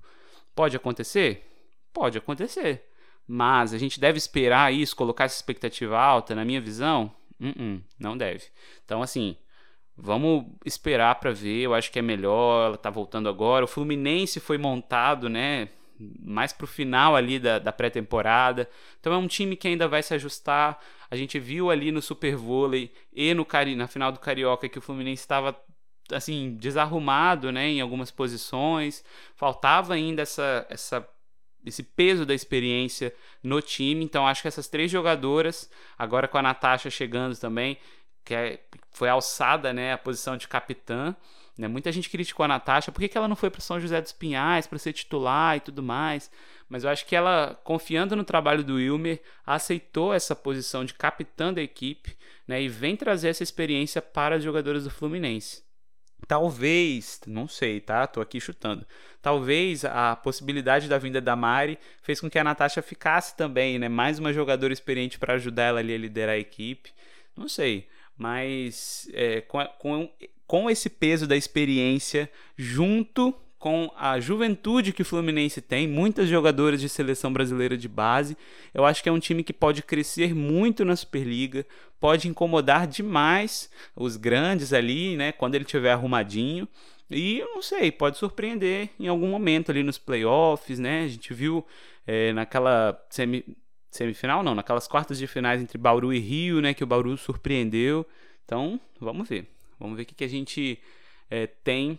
Pode 0.54 0.76
acontecer? 0.76 1.46
Pode 1.92 2.18
acontecer. 2.18 2.84
Mas 3.26 3.72
a 3.72 3.78
gente 3.78 4.00
deve 4.00 4.18
esperar 4.18 4.72
isso, 4.72 4.96
colocar 4.96 5.24
essa 5.24 5.36
expectativa 5.36 5.98
alta, 5.98 6.34
na 6.34 6.44
minha 6.44 6.60
visão? 6.60 7.14
Uh 7.40 7.46
-uh, 7.46 7.82
não 7.98 8.16
deve. 8.18 8.46
Então, 8.84 9.00
assim, 9.00 9.36
vamos 9.96 10.46
esperar 10.64 11.14
para 11.20 11.30
ver. 11.30 11.62
Eu 11.62 11.74
acho 11.74 11.92
que 11.92 11.98
é 12.00 12.02
melhor. 12.02 12.66
Ela 12.66 12.76
tá 12.76 12.90
voltando 12.90 13.28
agora. 13.28 13.64
O 13.64 13.68
Fluminense 13.68 14.40
foi 14.40 14.58
montado, 14.58 15.28
né? 15.28 15.68
Mais 16.18 16.52
pro 16.52 16.66
final 16.66 17.14
ali 17.14 17.38
da, 17.38 17.58
da 17.58 17.72
pré-temporada. 17.72 18.68
Então 18.98 19.12
é 19.12 19.16
um 19.16 19.26
time 19.26 19.56
que 19.56 19.68
ainda 19.68 19.86
vai 19.88 20.02
se 20.02 20.14
ajustar. 20.14 20.78
A 21.10 21.16
gente 21.16 21.38
viu 21.38 21.70
ali 21.70 21.92
no 21.92 22.00
Super 22.00 22.36
Vôlei 22.36 22.92
e 23.12 23.34
no 23.34 23.44
Cari 23.44 23.74
na 23.76 23.86
final 23.86 24.10
do 24.12 24.20
Carioca 24.20 24.68
que 24.68 24.78
o 24.78 24.82
Fluminense 24.82 25.22
estava 25.22 25.56
assim 26.12 26.56
desarrumado, 26.56 27.52
né, 27.52 27.68
em 27.68 27.80
algumas 27.80 28.10
posições. 28.10 29.04
Faltava 29.36 29.94
ainda 29.94 30.22
essa, 30.22 30.66
essa 30.68 31.06
esse 31.64 31.82
peso 31.82 32.24
da 32.24 32.34
experiência 32.34 33.14
no 33.42 33.60
time. 33.60 34.04
Então 34.04 34.26
acho 34.26 34.42
que 34.42 34.48
essas 34.48 34.68
três 34.68 34.90
jogadoras, 34.90 35.70
agora 35.98 36.26
com 36.26 36.38
a 36.38 36.42
Natasha 36.42 36.90
chegando 36.90 37.36
também, 37.36 37.76
que 38.24 38.34
é, 38.34 38.60
foi 38.90 39.08
alçada, 39.08 39.72
né, 39.72 39.92
a 39.92 39.98
posição 39.98 40.36
de 40.36 40.48
capitã. 40.48 41.14
Né? 41.60 41.68
Muita 41.68 41.92
gente 41.92 42.08
criticou 42.08 42.42
a 42.42 42.48
Natasha, 42.48 42.90
por 42.90 43.00
que, 43.00 43.08
que 43.08 43.18
ela 43.18 43.28
não 43.28 43.36
foi 43.36 43.50
para 43.50 43.60
São 43.60 43.78
José 43.78 44.00
dos 44.00 44.12
Pinhais 44.12 44.66
para 44.66 44.78
ser 44.78 44.94
titular 44.94 45.58
e 45.58 45.60
tudo 45.60 45.82
mais? 45.82 46.30
Mas 46.70 46.84
eu 46.84 46.90
acho 46.90 47.04
que 47.04 47.14
ela, 47.14 47.60
confiando 47.62 48.16
no 48.16 48.24
trabalho 48.24 48.64
do 48.64 48.76
Wilmer, 48.76 49.20
aceitou 49.44 50.14
essa 50.14 50.34
posição 50.34 50.84
de 50.86 50.94
capitã 50.94 51.52
da 51.52 51.60
equipe 51.60 52.16
né? 52.48 52.62
e 52.62 52.68
vem 52.68 52.96
trazer 52.96 53.28
essa 53.28 53.42
experiência 53.42 54.00
para 54.00 54.36
as 54.36 54.42
jogadoras 54.42 54.84
do 54.84 54.90
Fluminense. 54.90 55.62
Talvez, 56.26 57.20
não 57.26 57.46
sei, 57.46 57.80
tá? 57.80 58.06
Tô 58.06 58.20
aqui 58.20 58.40
chutando. 58.40 58.86
Talvez 59.20 59.84
a 59.84 60.16
possibilidade 60.16 60.88
da 60.88 60.96
vinda 60.96 61.20
da 61.20 61.36
Mari 61.36 61.78
fez 62.02 62.20
com 62.20 62.30
que 62.30 62.38
a 62.38 62.44
Natasha 62.44 62.80
ficasse 62.80 63.36
também, 63.36 63.78
né? 63.78 63.88
Mais 63.88 64.18
uma 64.18 64.32
jogadora 64.32 64.72
experiente 64.72 65.18
para 65.18 65.34
ajudar 65.34 65.64
ela 65.64 65.80
ali 65.80 65.94
a 65.94 65.98
liderar 65.98 66.36
a 66.36 66.38
equipe. 66.38 66.92
Não 67.36 67.48
sei. 67.48 67.88
Mas 68.16 69.08
é, 69.12 69.40
com, 69.40 69.64
com 69.78 70.12
com 70.50 70.68
esse 70.68 70.90
peso 70.90 71.28
da 71.28 71.36
experiência, 71.36 72.28
junto 72.56 73.32
com 73.56 73.88
a 73.96 74.18
juventude 74.18 74.92
que 74.92 75.02
o 75.02 75.04
Fluminense 75.04 75.60
tem, 75.60 75.86
muitas 75.86 76.28
jogadoras 76.28 76.80
de 76.80 76.88
seleção 76.88 77.32
brasileira 77.32 77.76
de 77.76 77.86
base. 77.86 78.36
Eu 78.74 78.84
acho 78.84 79.00
que 79.00 79.08
é 79.08 79.12
um 79.12 79.20
time 79.20 79.44
que 79.44 79.52
pode 79.52 79.80
crescer 79.80 80.34
muito 80.34 80.84
na 80.84 80.96
Superliga, 80.96 81.64
pode 82.00 82.26
incomodar 82.26 82.88
demais 82.88 83.70
os 83.94 84.16
grandes 84.16 84.72
ali, 84.72 85.16
né, 85.16 85.30
quando 85.30 85.54
ele 85.54 85.64
tiver 85.64 85.92
arrumadinho. 85.92 86.66
E 87.08 87.44
não 87.54 87.62
sei, 87.62 87.92
pode 87.92 88.18
surpreender 88.18 88.90
em 88.98 89.06
algum 89.06 89.28
momento 89.28 89.70
ali 89.70 89.84
nos 89.84 89.98
playoffs, 89.98 90.80
né? 90.80 91.04
A 91.04 91.08
gente 91.08 91.32
viu 91.32 91.64
é, 92.04 92.32
naquela 92.32 93.00
semi, 93.08 93.44
semifinal, 93.88 94.42
não, 94.42 94.56
naquelas 94.56 94.88
quartas 94.88 95.16
de 95.16 95.28
finais 95.28 95.62
entre 95.62 95.78
Bauru 95.78 96.12
e 96.12 96.18
Rio, 96.18 96.60
né, 96.60 96.74
que 96.74 96.82
o 96.82 96.88
Bauru 96.88 97.16
surpreendeu. 97.16 98.04
Então, 98.44 98.80
vamos 99.00 99.28
ver. 99.28 99.46
Vamos 99.80 99.96
ver 99.96 100.02
o 100.02 100.06
que, 100.06 100.14
que 100.14 100.24
a 100.24 100.28
gente 100.28 100.78
é, 101.30 101.46
tem 101.46 101.98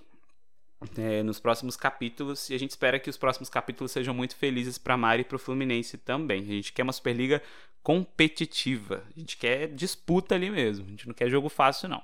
é, 0.97 1.21
nos 1.23 1.39
próximos 1.39 1.75
capítulos 1.75 2.49
e 2.49 2.55
a 2.55 2.57
gente 2.57 2.71
espera 2.71 2.99
que 2.99 3.09
os 3.09 3.17
próximos 3.17 3.49
capítulos 3.49 3.91
sejam 3.91 4.13
muito 4.13 4.35
felizes 4.35 4.77
para 4.77 4.97
Mari 4.97 5.21
e 5.21 5.25
para 5.25 5.35
o 5.35 5.39
Fluminense 5.39 5.97
também. 5.97 6.41
A 6.41 6.45
gente 6.45 6.73
quer 6.73 6.83
uma 6.83 6.93
Superliga 6.93 7.41
competitiva, 7.83 9.03
a 9.15 9.19
gente 9.19 9.37
quer 9.37 9.67
disputa 9.67 10.35
ali 10.35 10.49
mesmo, 10.49 10.85
a 10.85 10.89
gente 10.89 11.07
não 11.07 11.13
quer 11.13 11.29
jogo 11.29 11.49
fácil 11.49 11.89
não. 11.89 12.01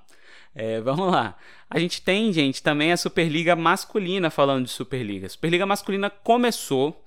É, 0.56 0.82
vamos 0.82 1.12
lá. 1.12 1.38
A 1.70 1.80
gente 1.80 2.02
tem, 2.02 2.34
gente, 2.34 2.63
também 2.63 2.92
a 2.92 2.98
Superliga 2.98 3.56
masculina 3.56 4.30
falando 4.30 4.66
de 4.66 4.72
Superliga. 4.72 5.28
A 5.28 5.30
Superliga 5.30 5.66
masculina 5.66 6.10
começou 6.10 7.04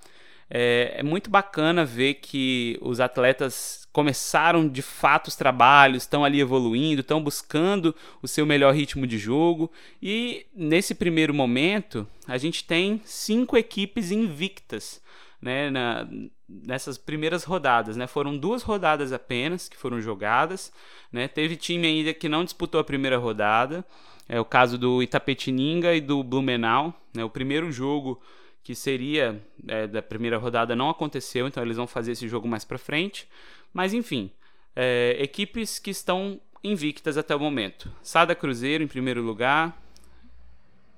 É, 0.53 0.95
é, 0.97 1.03
muito 1.05 1.31
bacana 1.31 1.85
ver 1.85 2.15
que 2.15 2.77
os 2.83 2.99
atletas 2.99 3.87
começaram 3.93 4.69
de 4.69 4.83
fato 4.83 5.29
os 5.29 5.37
trabalhos, 5.37 6.03
estão 6.03 6.25
ali 6.25 6.41
evoluindo, 6.41 7.03
estão 7.03 7.23
buscando 7.23 7.95
o 8.21 8.27
seu 8.27 8.45
melhor 8.45 8.75
ritmo 8.75 9.07
de 9.07 9.17
jogo. 9.17 9.71
E 10.03 10.47
nesse 10.53 10.93
primeiro 10.93 11.33
momento, 11.33 12.05
a 12.27 12.37
gente 12.37 12.65
tem 12.65 13.01
cinco 13.05 13.57
equipes 13.57 14.11
invictas 14.11 15.01
né, 15.41 15.71
na, 15.71 16.09
nessas 16.49 16.99
primeiras 16.99 17.45
rodadas. 17.45 17.97
Né? 17.97 18.09
Foram 18.09 18.37
duas 18.37 18.65
rodadas 18.65 19.13
apenas 19.13 19.69
que 19.69 19.77
foram 19.77 20.01
jogadas. 20.01 20.73
Né? 21.13 21.29
Teve 21.29 21.55
time 21.55 21.87
ainda 21.87 22.13
que 22.13 22.29
não 22.29 22.45
disputou 22.45 22.81
a 22.81 22.85
primeira 22.85 23.19
rodada. 23.19 23.85
É 24.29 24.41
o 24.41 24.45
caso 24.45 24.77
do 24.77 25.01
Itapetininga 25.01 25.95
e 25.95 26.01
do 26.01 26.25
Blumenau. 26.25 26.93
Né? 27.15 27.25
O 27.25 27.31
primeiro 27.31 27.71
jogo 27.71 28.21
que 28.63 28.75
seria 28.75 29.43
é, 29.67 29.87
da 29.87 30.03
primeira 30.03 30.39
rodada 30.39 30.77
não 30.77 30.91
aconteceu, 30.91 31.47
então 31.47 31.63
eles 31.63 31.77
vão 31.77 31.87
fazer 31.87 32.13
esse 32.13 32.29
jogo 32.29 32.47
mais 32.47 32.65
para 32.65 32.79
frente. 32.79 33.29
Mas 33.73 33.95
enfim, 33.95 34.31
é, 34.77 35.17
equipes 35.19 35.79
que 35.79 35.91
estão 35.91 36.41
invictas 36.63 37.17
até 37.17 37.35
o 37.35 37.41
momento. 37.41 37.91
Sada 38.03 38.35
Cruzeiro 38.35 38.85
em 38.85 38.89
primeiro 38.89 39.23
lugar, 39.23 39.77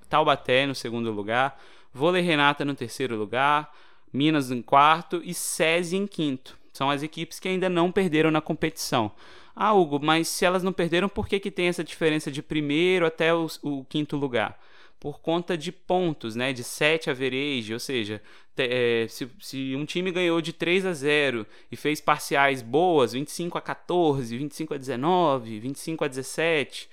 Taubaté 0.09 0.67
no 0.67 0.75
segundo 0.75 1.11
lugar, 1.11 1.61
Vôlei 1.93 2.23
Renata 2.23 2.65
no 2.65 2.75
terceiro 2.75 3.17
lugar, 3.17 3.73
Minas 4.13 4.51
em 4.51 4.61
quarto 4.61 5.23
e 5.25 5.33
SESI 5.33 5.97
em 5.97 6.07
quinto. 6.07 6.59
São 6.73 6.91
as 6.91 7.03
equipes 7.03 7.39
que 7.39 7.49
ainda 7.49 7.69
não 7.69 7.91
perderam 7.91 8.31
na 8.31 8.41
competição. 8.41 9.13
Ah, 9.55 9.73
Hugo, 9.73 10.01
mas 10.03 10.29
se 10.29 10.45
elas 10.45 10.63
não 10.63 10.73
perderam, 10.73 11.09
por 11.09 11.29
que, 11.29 11.39
que 11.39 11.51
tem 11.51 11.69
essa 11.69 11.85
diferença 11.85 12.31
de 12.31 12.43
primeiro 12.43 13.07
até 13.07 13.35
o, 13.35 13.47
o 13.63 13.85
quinto 13.85 14.17
lugar? 14.17 14.59
Por 15.03 15.19
conta 15.19 15.59
de 15.59 15.73
pontos, 15.73 16.37
né, 16.37 16.53
de 16.53 16.63
7 16.63 17.11
average, 17.11 17.75
ou 17.75 17.81
seja, 17.81 18.23
é, 18.57 19.05
se, 19.09 19.29
se, 19.41 19.75
um 19.75 19.85
time 19.85 20.13
ganhou 20.13 20.41
de 20.41 20.53
3 20.53 20.87
a 20.87 20.93
0 20.93 21.45
e 21.73 21.77
fez 21.77 22.01
parciais 22.01 22.63
boas, 22.63 23.13
25 23.13 23.59
a 23.59 23.61
14, 23.61 24.39
25 24.39 24.75
a 24.75 24.77
19, 24.77 25.59
25 25.59 26.05
a 26.05 26.07
17, 26.07 26.89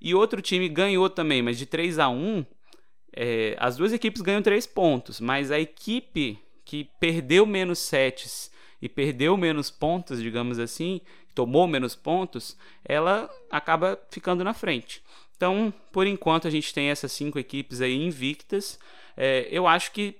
e 0.00 0.14
outro 0.14 0.40
time 0.40 0.70
ganhou 0.70 1.10
também, 1.10 1.42
mas 1.42 1.58
de 1.58 1.66
3 1.66 1.98
a 1.98 2.08
1, 2.08 2.46
é, 3.14 3.54
as 3.58 3.76
duas 3.76 3.92
equipes 3.92 4.22
ganham 4.22 4.40
3 4.40 4.66
pontos, 4.66 5.20
mas 5.20 5.50
a 5.50 5.60
equipe 5.60 6.38
que 6.64 6.88
perdeu 6.98 7.44
menos 7.44 7.78
sets 7.78 8.50
e 8.80 8.88
perdeu 8.88 9.36
menos 9.36 9.70
pontos, 9.70 10.22
digamos 10.22 10.58
assim, 10.58 11.02
tomou 11.34 11.68
menos 11.68 11.94
pontos, 11.94 12.56
ela 12.82 13.28
acaba 13.50 14.00
ficando 14.08 14.42
na 14.42 14.54
frente. 14.54 15.02
Então, 15.40 15.72
por 15.90 16.06
enquanto, 16.06 16.46
a 16.46 16.50
gente 16.50 16.74
tem 16.74 16.90
essas 16.90 17.12
cinco 17.12 17.38
equipes 17.38 17.80
aí 17.80 17.96
invictas. 17.96 18.78
É, 19.16 19.48
eu 19.50 19.66
acho 19.66 19.90
que 19.90 20.16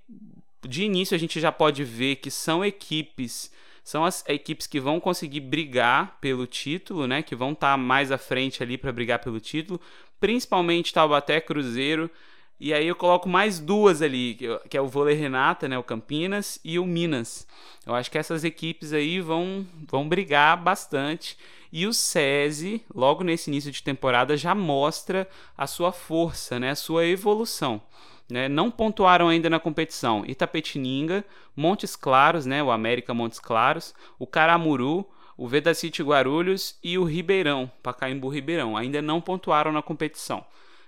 de 0.67 0.85
início 0.85 1.15
a 1.15 1.19
gente 1.19 1.39
já 1.39 1.53
pode 1.53 1.85
ver 1.85 2.17
que 2.17 2.31
são 2.31 2.65
equipes 2.65 3.53
são 3.85 4.03
as 4.05 4.25
equipes 4.29 4.67
que 4.67 4.81
vão 4.81 4.99
conseguir 4.99 5.41
brigar 5.41 6.19
pelo 6.23 6.47
título, 6.47 7.07
né? 7.07 7.23
Que 7.23 7.37
vão 7.37 7.53
estar 7.53 7.73
tá 7.73 7.77
mais 7.77 8.11
à 8.11 8.17
frente 8.17 8.63
ali 8.63 8.79
para 8.79 8.93
brigar 8.93 9.19
pelo 9.19 9.41
título, 9.41 9.79
principalmente 10.19 10.93
Taubaté, 10.93 11.39
Cruzeiro. 11.39 12.11
E 12.59 12.73
aí 12.73 12.87
eu 12.87 12.97
coloco 12.97 13.29
mais 13.29 13.59
duas 13.59 14.01
ali, 14.01 14.39
que 14.71 14.77
é 14.77 14.81
o 14.81 14.87
Vôlei 14.87 15.17
Renata, 15.17 15.69
né, 15.69 15.79
o 15.79 15.83
Campinas 15.83 16.59
e 16.65 16.79
o 16.79 16.87
Minas. 16.87 17.47
Eu 17.87 17.95
acho 17.95 18.11
que 18.11 18.19
essas 18.19 18.45
equipes 18.45 18.93
aí 18.95 19.21
vão 19.21 19.67
vão 19.87 20.09
brigar 20.09 20.57
bastante. 20.63 21.37
E 21.73 21.87
o 21.87 21.93
SESI, 21.93 22.85
logo 22.93 23.23
nesse 23.23 23.51
início 23.51 23.71
de 23.71 23.83
temporada, 23.83 24.37
já 24.37 24.55
mostra 24.55 25.29
a 25.57 25.67
sua 25.67 25.93
força, 25.93 26.59
né, 26.59 26.71
a 26.71 26.75
sua 26.75 27.07
evolução. 27.07 27.81
Né? 28.29 28.49
Não 28.49 28.71
pontuaram 28.71 29.29
ainda 29.29 29.51
na 29.51 29.61
competição 29.61 30.25
Itapetininga, 30.27 31.25
Montes 31.57 31.97
Claros, 31.97 32.47
né, 32.47 32.63
o 32.63 32.71
América 32.71 33.13
Montes 33.15 33.39
Claros, 33.39 33.95
o 34.19 34.27
Caramuru, 34.27 35.09
o 35.37 35.49
Vedacity 35.49 36.03
Guarulhos 36.03 36.79
e 36.83 36.99
o 36.99 37.05
Ribeirão, 37.05 37.71
Pacaembu 37.83 38.29
Ribeirão. 38.29 38.77
Ainda 38.77 39.01
não 39.01 39.21
pontuaram 39.21 39.73
na 39.73 39.83
competição. 39.83 40.45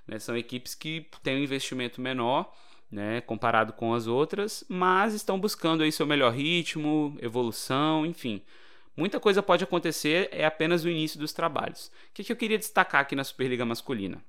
Né? 0.07 0.19
São 0.19 0.37
equipes 0.37 0.75
que 0.75 1.07
têm 1.23 1.37
um 1.37 1.43
investimento 1.43 2.01
menor, 2.01 2.53
né, 2.91 3.23
comparado 3.23 3.73
com 3.73 3.95
as 3.95 4.07
outras, 4.07 4.63
mas 4.69 5.15
estão 5.15 5.41
buscando 5.41 5.83
aí 5.83 5.91
seu 5.91 6.07
melhor 6.07 6.33
ritmo, 6.33 7.17
evolução, 7.21 8.05
enfim. 8.05 8.43
Muita 8.97 9.19
coisa 9.19 9.43
pode 9.43 9.65
acontecer, 9.65 10.29
é 10.31 10.45
apenas 10.45 10.85
o 10.85 10.89
início 10.89 11.19
dos 11.19 11.33
trabalhos. 11.33 11.87
O 11.87 11.91
que, 12.15 12.25
que 12.25 12.33
eu 12.33 12.37
queria 12.37 12.59
destacar 12.59 13.01
aqui 13.01 13.17
na 13.17 13.25
Superliga 13.25 13.65
Masculina? 13.65 14.23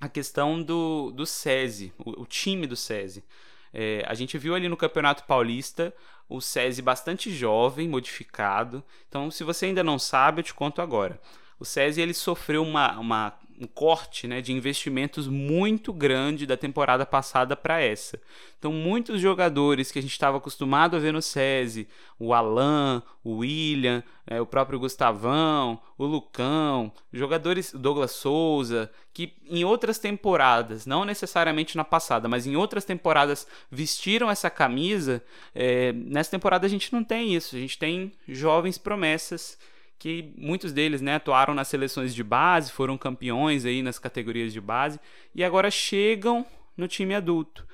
A 0.00 0.08
questão 0.08 0.62
do, 0.62 1.10
do 1.10 1.24
SESI, 1.24 1.92
o, 1.98 2.22
o 2.22 2.26
time 2.26 2.66
do 2.66 2.76
SESI. 2.76 3.24
É, 3.72 4.04
a 4.06 4.14
gente 4.14 4.36
viu 4.36 4.54
ali 4.54 4.68
no 4.68 4.76
Campeonato 4.76 5.24
Paulista 5.24 5.92
o 6.28 6.40
SESI 6.40 6.82
bastante 6.82 7.30
jovem, 7.32 7.88
modificado. 7.88 8.84
Então, 9.08 9.30
se 9.30 9.42
você 9.42 9.66
ainda 9.66 9.82
não 9.82 9.98
sabe, 9.98 10.40
eu 10.40 10.44
te 10.44 10.54
conto 10.54 10.82
agora. 10.82 11.20
O 11.58 11.64
SESI 11.64 12.00
ele 12.00 12.14
sofreu 12.14 12.62
uma, 12.62 12.98
uma 12.98 13.38
um 13.60 13.66
corte 13.66 14.26
né, 14.26 14.40
de 14.40 14.52
investimentos 14.52 15.28
muito 15.28 15.92
grande 15.92 16.46
da 16.46 16.56
temporada 16.56 17.06
passada 17.06 17.56
para 17.56 17.80
essa. 17.80 18.20
Então, 18.58 18.72
muitos 18.72 19.20
jogadores 19.20 19.92
que 19.92 19.98
a 19.98 20.02
gente 20.02 20.12
estava 20.12 20.38
acostumado 20.38 20.96
a 20.96 20.98
ver 20.98 21.12
no 21.12 21.22
SESI, 21.22 21.86
o 22.18 22.32
Alan, 22.32 23.02
o 23.22 23.38
William, 23.38 24.02
é, 24.26 24.40
o 24.40 24.46
próprio 24.46 24.78
Gustavão, 24.78 25.80
o 25.96 26.04
Lucão, 26.04 26.92
jogadores 27.12 27.72
Douglas 27.72 28.12
Souza, 28.12 28.90
que 29.12 29.34
em 29.48 29.64
outras 29.64 29.98
temporadas, 29.98 30.86
não 30.86 31.04
necessariamente 31.04 31.76
na 31.76 31.84
passada, 31.84 32.28
mas 32.28 32.46
em 32.46 32.56
outras 32.56 32.84
temporadas 32.84 33.46
vestiram 33.70 34.30
essa 34.30 34.50
camisa, 34.50 35.22
é, 35.54 35.92
nessa 35.92 36.30
temporada 36.30 36.66
a 36.66 36.70
gente 36.70 36.92
não 36.92 37.04
tem 37.04 37.34
isso. 37.34 37.54
A 37.54 37.58
gente 37.58 37.78
tem 37.78 38.12
jovens 38.26 38.78
promessas 38.78 39.58
que 39.98 40.32
muitos 40.36 40.72
deles 40.72 41.00
né, 41.00 41.14
atuaram 41.14 41.54
nas 41.54 41.68
seleções 41.68 42.14
de 42.14 42.22
base, 42.22 42.70
foram 42.70 42.98
campeões 42.98 43.64
aí 43.64 43.82
nas 43.82 43.98
categorias 43.98 44.52
de 44.52 44.60
base 44.60 45.00
e 45.34 45.42
agora 45.42 45.70
chegam 45.70 46.44
no 46.76 46.86
time 46.88 47.14
adulto. 47.14 47.66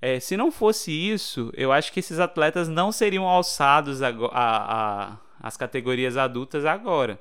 É, 0.00 0.20
se 0.20 0.36
não 0.36 0.50
fosse 0.50 0.92
isso, 0.92 1.50
eu 1.56 1.72
acho 1.72 1.92
que 1.92 2.00
esses 2.00 2.18
atletas 2.18 2.68
não 2.68 2.92
seriam 2.92 3.26
alçados 3.26 4.00
as 5.40 5.56
categorias 5.56 6.16
adultas 6.16 6.64
agora. 6.64 7.20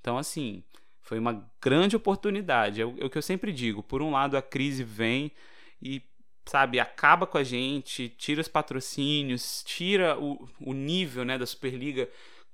Então, 0.00 0.18
assim, 0.18 0.62
foi 1.00 1.18
uma 1.18 1.46
grande 1.60 1.96
oportunidade. 1.96 2.82
É 2.82 2.84
o, 2.84 2.94
é 2.98 3.04
o 3.04 3.10
que 3.10 3.16
eu 3.16 3.22
sempre 3.22 3.52
digo. 3.52 3.82
Por 3.82 4.02
um 4.02 4.10
lado, 4.10 4.36
a 4.36 4.42
crise 4.42 4.84
vem 4.84 5.32
e 5.80 6.02
sabe, 6.44 6.80
acaba 6.80 7.26
com 7.26 7.36
a 7.36 7.44
gente, 7.44 8.08
tira 8.08 8.40
os 8.40 8.48
patrocínios, 8.48 9.62
tira 9.66 10.18
o, 10.18 10.48
o 10.60 10.72
nível 10.72 11.24
né, 11.24 11.36
da 11.36 11.44
Superliga 11.44 12.08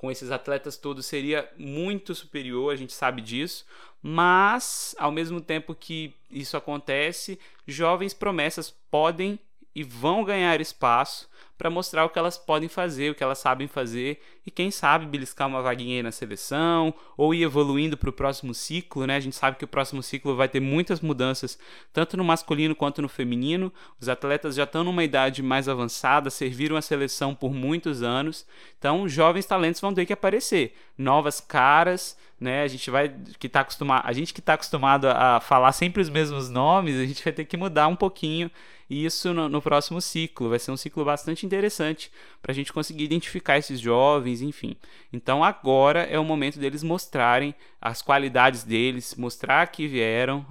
com 0.05 0.11
esses 0.11 0.31
atletas 0.31 0.77
todos 0.77 1.07
seria 1.07 1.51
muito 1.57 2.15
superior, 2.15 2.71
a 2.71 2.77
gente 2.77 2.93
sabe 2.93 3.23
disso, 3.23 3.65
mas 4.03 4.95
ao 4.99 5.11
mesmo 5.11 5.41
tempo 5.41 5.75
que 5.75 6.13
isso 6.31 6.59
acontece, 6.59 7.41
jovens 7.67 8.13
promessas 8.13 8.71
podem 8.91 9.41
e 9.75 9.83
vão 9.83 10.25
ganhar 10.25 10.61
espaço 10.61 11.29
para 11.57 11.71
mostrar 11.71 12.05
o 12.05 12.09
que 12.09 12.19
elas 12.19 12.37
podem 12.37 12.69
fazer, 12.69 13.11
o 13.11 13.15
que 13.15 13.23
elas 13.23 13.39
sabem 13.39 13.69
fazer 13.69 14.21
e 14.45 14.51
quem 14.51 14.71
sabe 14.71 15.07
beliscar 15.07 15.47
uma 15.47 15.63
vaguinha 15.63 15.97
aí 15.97 16.03
na 16.03 16.11
seleção 16.11 16.93
ou 17.17 17.33
ir 17.33 17.43
evoluindo 17.43 17.97
para 17.97 18.11
o 18.11 18.13
próximo 18.13 18.53
ciclo, 18.53 19.07
né? 19.07 19.17
A 19.17 19.21
gente 19.21 19.37
sabe 19.37 19.57
que 19.57 19.65
o 19.65 19.69
próximo 19.69 20.03
ciclo 20.03 20.35
vai 20.35 20.49
ter 20.49 20.61
muitas 20.61 21.01
mudanças, 21.01 21.59
tanto 21.93 22.17
no 22.17 22.25
masculino 22.25 22.75
quanto 22.75 23.01
no 23.01 23.09
feminino. 23.09 23.73
Os 24.01 24.09
atletas 24.09 24.57
já 24.57 24.65
estão 24.65 24.83
numa 24.83 25.05
idade 25.05 25.43
mais 25.43 25.69
avançada, 25.69 26.29
serviram 26.29 26.77
a 26.77 26.83
seleção 26.83 27.35
por 27.35 27.55
muitos 27.55 28.03
anos, 28.03 28.45
então 28.79 29.09
jovens 29.09 29.47
talentos 29.47 29.81
vão 29.81 29.95
ter 29.95 30.07
que 30.07 30.13
aparecer, 30.13 30.75
novas 30.99 31.41
caras, 31.41 32.17
né? 32.39 32.63
A 32.63 32.69
gente 32.69 32.91
vai 32.91 33.15
que 33.39 33.49
tá 33.49 33.61
acostumado, 33.61 34.03
a 34.05 34.13
gente 34.13 34.35
que 34.35 34.41
está 34.41 34.55
acostumado 34.55 35.07
a 35.09 35.41
falar 35.41 35.73
sempre 35.73 36.03
os 36.03 36.11
mesmos 36.11 36.51
nomes, 36.51 36.97
a 36.97 37.07
gente 37.07 37.23
vai 37.23 37.33
ter 37.33 37.45
que 37.45 37.57
mudar 37.57 37.87
um 37.87 37.97
pouquinho 37.97 38.51
isso 38.89 39.33
no, 39.33 39.49
no 39.49 39.63
próximo 39.63 40.01
ciclo. 40.01 40.51
Vai 40.51 40.59
ser 40.59 40.71
um 40.71 40.77
ciclo 40.77 41.05
bastante 41.05 41.47
interessante 41.47 42.11
para 42.43 42.53
a 42.53 42.55
gente 42.55 42.73
conseguir 42.73 43.05
identificar 43.05 43.59
esses 43.59 43.81
jovens, 43.81 44.41
enfim. 44.43 44.77
Então 45.13 45.43
agora 45.43 46.03
é 46.03 46.19
o 46.19 46.25
momento 46.25 46.59
deles 46.59 46.83
mostrarem 46.83 47.55
as 47.81 48.03
qualidades 48.03 48.65
deles, 48.65 49.15
mostrar 49.15 49.67
que 49.69 49.87
vieram, 49.87 50.47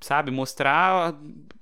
sabe, 0.00 0.30
mostrar 0.30 1.14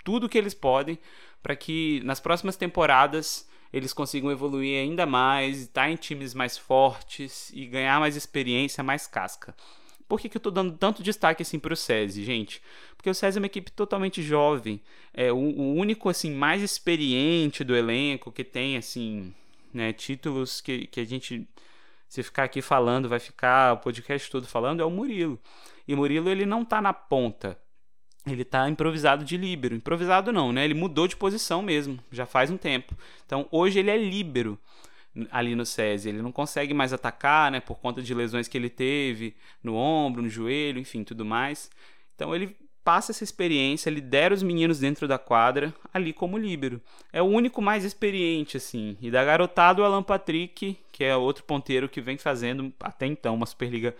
tudo 0.04 0.28
que 0.28 0.38
eles 0.38 0.54
podem 0.54 0.98
para 1.42 1.54
que 1.54 2.00
nas 2.04 2.18
próximas 2.18 2.56
temporadas 2.56 3.48
eles 3.72 3.92
consigam 3.92 4.30
evoluir 4.30 4.80
ainda 4.80 5.06
mais, 5.06 5.60
estar 5.60 5.90
em 5.90 5.96
times 5.96 6.34
mais 6.34 6.56
fortes 6.56 7.50
e 7.52 7.66
ganhar 7.66 8.00
mais 8.00 8.16
experiência, 8.16 8.82
mais 8.82 9.06
casca. 9.06 9.54
Por 10.08 10.20
que, 10.20 10.28
que 10.28 10.36
eu 10.36 10.38
estou 10.38 10.52
dando 10.52 10.76
tanto 10.76 11.02
destaque 11.02 11.42
assim 11.42 11.58
para 11.58 11.72
o 11.72 11.76
SESI, 11.76 12.24
gente? 12.24 12.62
Porque 12.96 13.10
o 13.10 13.14
SESI 13.14 13.38
é 13.38 13.40
uma 13.40 13.46
equipe 13.46 13.70
totalmente 13.72 14.22
jovem, 14.22 14.80
é 15.12 15.32
o, 15.32 15.36
o, 15.36 15.74
único 15.74 16.08
assim 16.08 16.32
mais 16.32 16.62
experiente 16.62 17.64
do 17.64 17.74
elenco 17.74 18.30
que 18.30 18.44
tem 18.44 18.76
assim, 18.76 19.34
né, 19.74 19.92
títulos 19.92 20.60
que, 20.60 20.86
que 20.86 21.00
a 21.00 21.04
gente 21.04 21.48
se 22.08 22.22
ficar 22.22 22.44
aqui 22.44 22.62
falando, 22.62 23.08
vai 23.08 23.18
ficar 23.18 23.74
o 23.74 23.78
podcast 23.78 24.30
todo 24.30 24.46
falando 24.46 24.80
é 24.80 24.84
o 24.84 24.90
Murilo. 24.90 25.38
E 25.86 25.94
o 25.94 25.96
Murilo 25.96 26.28
ele 26.28 26.46
não 26.46 26.62
está 26.62 26.80
na 26.80 26.92
ponta. 26.92 27.58
ele 28.26 28.44
tá 28.44 28.68
improvisado 28.68 29.24
de 29.24 29.36
líbero. 29.36 29.74
Improvisado 29.74 30.32
não, 30.32 30.52
né? 30.52 30.64
Ele 30.64 30.74
mudou 30.74 31.08
de 31.08 31.16
posição 31.16 31.62
mesmo, 31.62 31.98
já 32.10 32.26
faz 32.26 32.50
um 32.50 32.56
tempo. 32.56 32.96
Então, 33.24 33.46
hoje 33.50 33.78
ele 33.78 33.90
é 33.90 33.96
líbero 33.96 34.58
ali 35.30 35.54
no 35.54 35.64
SESI. 35.64 36.08
Ele 36.08 36.22
não 36.22 36.32
consegue 36.32 36.74
mais 36.74 36.92
atacar, 36.92 37.50
né, 37.50 37.60
por 37.60 37.78
conta 37.78 38.02
de 38.02 38.14
lesões 38.14 38.48
que 38.48 38.56
ele 38.56 38.70
teve 38.70 39.34
no 39.62 39.74
ombro, 39.74 40.22
no 40.22 40.28
joelho, 40.28 40.78
enfim, 40.78 41.04
tudo 41.04 41.24
mais. 41.24 41.70
Então, 42.14 42.34
ele 42.34 42.56
passa 42.86 43.10
essa 43.10 43.24
experiência, 43.24 43.90
lidera 43.90 44.32
os 44.32 44.44
meninos 44.44 44.78
dentro 44.78 45.08
da 45.08 45.18
quadra, 45.18 45.74
ali 45.92 46.12
como 46.12 46.38
líbero. 46.38 46.80
É 47.12 47.20
o 47.20 47.24
único 47.24 47.60
mais 47.60 47.84
experiente, 47.84 48.56
assim. 48.56 48.96
E 49.00 49.10
da 49.10 49.24
garotada, 49.24 49.82
o 49.82 49.84
Alan 49.84 50.04
Patrick, 50.04 50.78
que 50.92 51.04
é 51.04 51.16
outro 51.16 51.42
ponteiro 51.42 51.88
que 51.88 52.00
vem 52.00 52.16
fazendo 52.16 52.72
até 52.78 53.06
então 53.06 53.34
uma 53.34 53.44
Superliga 53.44 53.92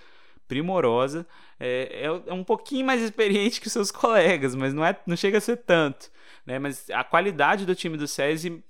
primorosa. 0.47 1.27
É, 1.59 2.05
é, 2.05 2.31
é, 2.31 2.33
um 2.33 2.45
pouquinho 2.45 2.87
mais 2.87 3.03
experiente 3.03 3.61
que 3.61 3.69
seus 3.69 3.91
colegas, 3.91 4.55
mas 4.55 4.73
não, 4.73 4.85
é, 4.85 4.97
não 5.05 5.17
chega 5.17 5.39
a 5.39 5.41
ser 5.41 5.57
tanto. 5.57 6.09
Né? 6.47 6.59
Mas 6.61 6.89
a 6.91 7.03
qualidade 7.03 7.67
do 7.67 7.75
time 7.75 7.97
do 7.97 8.07
SESI 8.07 8.63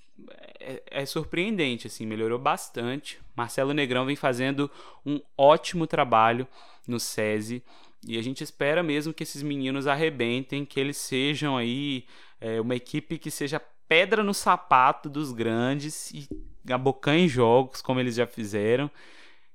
é, 0.59 0.83
é, 0.91 1.07
surpreendente, 1.07 1.87
assim, 1.87 2.07
melhorou 2.07 2.39
bastante. 2.39 3.19
Marcelo 3.37 3.73
Negrão 3.73 4.07
vem 4.07 4.17
fazendo 4.17 4.71
um 5.05 5.21
ótimo 5.37 5.87
trabalho 5.87 6.47
no 6.87 6.99
SESI. 6.99 7.63
E 8.07 8.19
a 8.19 8.23
gente 8.23 8.43
espera 8.43 8.83
mesmo 8.83 9.13
que 9.13 9.23
esses 9.23 9.43
meninos 9.43 9.87
arrebentem, 9.87 10.65
que 10.65 10.79
eles 10.79 10.97
sejam 10.97 11.57
aí 11.57 12.05
é, 12.41 12.61
uma 12.61 12.75
equipe 12.75 13.19
que 13.19 13.31
seja 13.31 13.61
pedra 13.89 14.23
no 14.23 14.35
sapato 14.35 15.09
dos 15.09 15.33
grandes 15.33 16.11
e 16.11 16.29
abocanhe 16.73 17.29
jogos, 17.29 17.81
como 17.81 18.01
eles 18.01 18.15
já 18.15 18.27
fizeram. 18.27 18.91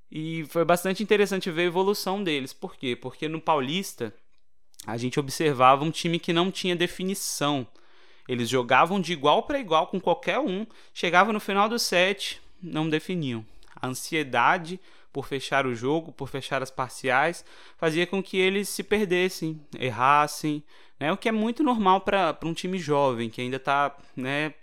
E 0.10 0.46
foi 0.46 0.66
bastante 0.66 1.02
interessante 1.02 1.50
ver 1.50 1.64
a 1.64 1.66
evolução 1.66 2.24
deles. 2.24 2.54
Por 2.54 2.76
quê? 2.76 2.96
Porque 2.96 3.28
no 3.28 3.40
Paulista 3.40 4.14
a 4.86 4.98
gente 4.98 5.20
observava 5.20 5.84
um 5.84 5.92
time 5.92 6.20
que 6.20 6.34
não 6.34 6.52
tinha 6.52 6.76
definição. 6.76 7.66
Eles 8.28 8.50
jogavam 8.50 9.00
de 9.00 9.14
igual 9.14 9.44
para 9.44 9.60
igual 9.60 9.88
com 9.88 10.00
qualquer 10.00 10.40
um, 10.40 10.66
chegava 10.94 11.34
no 11.34 11.40
final 11.40 11.68
do 11.68 11.80
set, 11.80 12.42
não 12.62 12.90
definiam. 12.90 13.46
A 13.76 13.88
ansiedade 13.88 14.80
por 15.12 15.26
fechar 15.26 15.66
o 15.66 15.76
jogo, 15.76 16.12
por 16.12 16.30
fechar 16.30 16.64
as 16.64 16.72
parciais, 16.72 17.44
fazia 17.78 18.08
com 18.08 18.24
que 18.24 18.38
eles 18.38 18.70
se 18.70 18.84
perdessem, 18.84 19.60
errassem, 19.78 20.64
né? 21.00 21.12
o 21.12 21.18
que 21.18 21.28
é 21.28 21.32
muito 21.32 21.64
normal 21.64 22.02
para 22.02 22.38
um 22.44 22.54
time 22.54 22.78
jovem 22.78 23.30
que 23.30 23.42
ainda 23.42 23.58
está 23.58 23.96
né, 24.16 24.54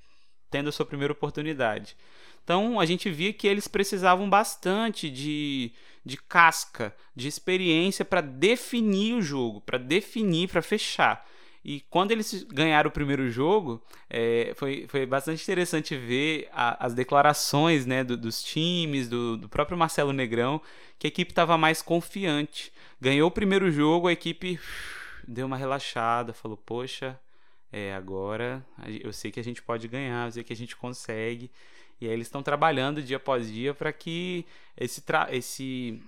tendo 0.51 0.69
a 0.69 0.73
sua 0.73 0.87
primeira 0.87 1.13
oportunidade. 1.13 1.97
Então 2.43 2.81
a 2.81 2.87
gente 2.87 3.11
via 3.11 3.33
que 3.33 3.47
eles 3.47 3.69
precisavam 3.69 4.29
bastante 4.29 5.11
de, 5.11 5.71
de 6.03 6.17
casca, 6.17 6.97
de 7.15 7.29
experiência 7.29 8.05
para 8.05 8.23
definir 8.23 9.15
o 9.15 9.23
jogo, 9.23 9.61
para 9.61 9.77
definir, 9.77 10.49
para 10.49 10.63
fechar. 10.63 11.27
E 11.65 11.81
quando 11.91 12.13
eles 12.13 12.45
ganharam 12.45 12.89
o 12.89 12.93
primeiro 12.93 13.31
jogo, 13.31 13.83
é, 14.09 14.53
foi, 14.57 14.87
foi 14.89 15.05
bastante 15.05 15.43
interessante 15.43 15.97
ver 15.97 16.49
a, 16.53 16.87
as 16.87 16.95
declarações 16.95 17.85
né, 17.85 18.05
do, 18.05 18.17
dos 18.17 18.43
times, 18.43 19.09
do, 19.09 19.37
do, 19.37 19.49
próprio 19.49 19.77
Marcelo 19.77 20.13
Negrão, 20.13 20.61
que 20.99 21.07
a 21.07 21.09
equipe 21.09 21.33
estava 21.33 21.59
mais 21.59 21.83
confiante. 21.83 22.73
Ganhou 23.01 23.29
o 23.29 23.33
primeiro 23.33 23.71
jogo, 23.71 24.09
a 24.09 24.13
equipe 24.13 24.59
deu 25.27 25.47
uma 25.47 25.57
relaxada, 25.57 26.33
falou: 26.33 26.57
Poxa, 26.57 27.19
é, 27.73 27.95
agora 27.95 28.65
eu 29.03 29.13
sei 29.13 29.31
que 29.31 29.41
a 29.41 29.45
gente 29.45 29.63
pode 29.63 29.89
ganhar, 29.89 30.29
eu 30.29 30.33
sei 30.33 30.45
que 30.45 30.53
a 30.53 30.57
gente 30.57 30.77
consegue. 30.77 31.51
E 32.01 32.07
aí 32.07 32.13
eles 32.13 32.29
estão 32.29 32.43
trabalhando 32.43 33.03
dia 33.03 33.17
após 33.17 33.51
dia 33.51 33.75
para 33.75 33.93
que 33.93 34.47
esse, 34.77 35.03
esse 35.31 36.01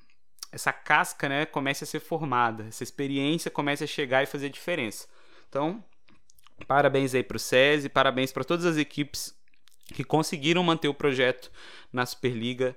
essa 0.52 0.72
casca 0.72 1.28
né, 1.28 1.46
comece 1.46 1.84
a 1.84 1.86
ser 1.86 2.00
formada, 2.00 2.64
essa 2.64 2.82
experiência 2.82 3.50
comece 3.50 3.84
a 3.84 3.86
chegar 3.86 4.22
e 4.22 4.26
fazer 4.26 4.48
diferença. 4.48 5.06
Então, 5.50 5.82
parabéns 6.66 7.12
aí 7.12 7.24
para 7.24 7.36
o 7.36 7.40
SESI, 7.40 7.88
parabéns 7.88 8.30
para 8.30 8.44
todas 8.44 8.64
as 8.64 8.76
equipes 8.76 9.36
que 9.92 10.04
conseguiram 10.04 10.62
manter 10.62 10.86
o 10.86 10.94
projeto 10.94 11.50
na 11.92 12.06
Superliga 12.06 12.76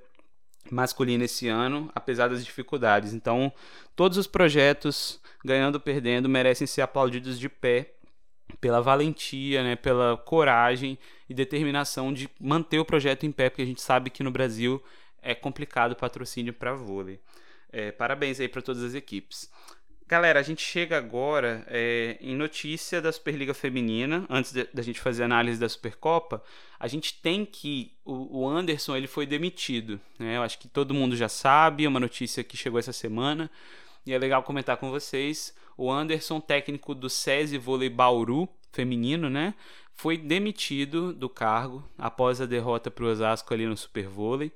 masculina 0.71 1.25
esse 1.25 1.47
ano, 1.47 1.91
apesar 1.93 2.29
das 2.29 2.43
dificuldades. 2.43 3.13
Então, 3.13 3.53
todos 3.95 4.17
os 4.17 4.25
projetos, 4.25 5.21
ganhando 5.45 5.75
ou 5.75 5.81
perdendo, 5.81 6.27
merecem 6.27 6.65
ser 6.65 6.81
aplaudidos 6.81 7.39
de 7.39 7.47
pé 7.47 7.93
pela 8.59 8.81
valentia, 8.81 9.63
né, 9.63 9.75
pela 9.75 10.17
coragem 10.17 10.97
e 11.29 11.33
determinação 11.33 12.11
de 12.11 12.27
manter 12.39 12.79
o 12.79 12.85
projeto 12.85 13.25
em 13.25 13.31
pé, 13.31 13.49
porque 13.49 13.61
a 13.61 13.65
gente 13.65 13.81
sabe 13.81 14.09
que 14.09 14.23
no 14.23 14.31
Brasil 14.31 14.83
é 15.21 15.35
complicado 15.35 15.91
o 15.91 15.95
patrocínio 15.95 16.53
para 16.53 16.73
vôlei. 16.73 17.19
É, 17.71 17.91
parabéns 17.91 18.39
aí 18.39 18.47
para 18.47 18.61
todas 18.61 18.83
as 18.83 18.93
equipes. 18.93 19.49
Galera, 20.13 20.39
a 20.39 20.43
gente 20.43 20.61
chega 20.61 20.95
agora 20.95 21.65
é, 21.67 22.19
em 22.21 22.35
notícia 22.35 23.01
da 23.01 23.11
Superliga 23.11 23.51
Feminina. 23.51 24.27
Antes 24.29 24.53
da 24.71 24.83
gente 24.83 24.99
fazer 24.99 25.23
análise 25.23 25.59
da 25.59 25.67
Supercopa, 25.67 26.43
a 26.79 26.87
gente 26.87 27.19
tem 27.19 27.43
que 27.43 27.91
o, 28.05 28.41
o 28.41 28.47
Anderson 28.47 28.95
ele 28.95 29.07
foi 29.07 29.25
demitido. 29.25 29.99
Né? 30.19 30.37
Eu 30.37 30.43
acho 30.43 30.59
que 30.59 30.67
todo 30.67 30.93
mundo 30.93 31.15
já 31.15 31.27
sabe, 31.27 31.85
é 31.85 31.87
uma 31.87 31.99
notícia 31.99 32.43
que 32.43 32.55
chegou 32.55 32.77
essa 32.77 32.93
semana 32.93 33.49
e 34.05 34.13
é 34.13 34.17
legal 34.19 34.43
comentar 34.43 34.77
com 34.77 34.91
vocês. 34.91 35.51
O 35.75 35.91
Anderson, 35.91 36.39
técnico 36.39 36.93
do 36.93 37.09
SESI 37.09 37.57
Vôlei 37.57 37.89
Bauru 37.89 38.47
feminino, 38.71 39.31
né? 39.31 39.55
Foi 39.95 40.15
demitido 40.15 41.11
do 41.11 41.27
cargo 41.27 41.83
após 41.97 42.39
a 42.39 42.45
derrota 42.45 42.91
para 42.91 43.03
o 43.03 43.07
Osasco 43.07 43.51
ali 43.51 43.65
no 43.65 43.75
Super 43.75 44.07
Vôlei. 44.07 44.51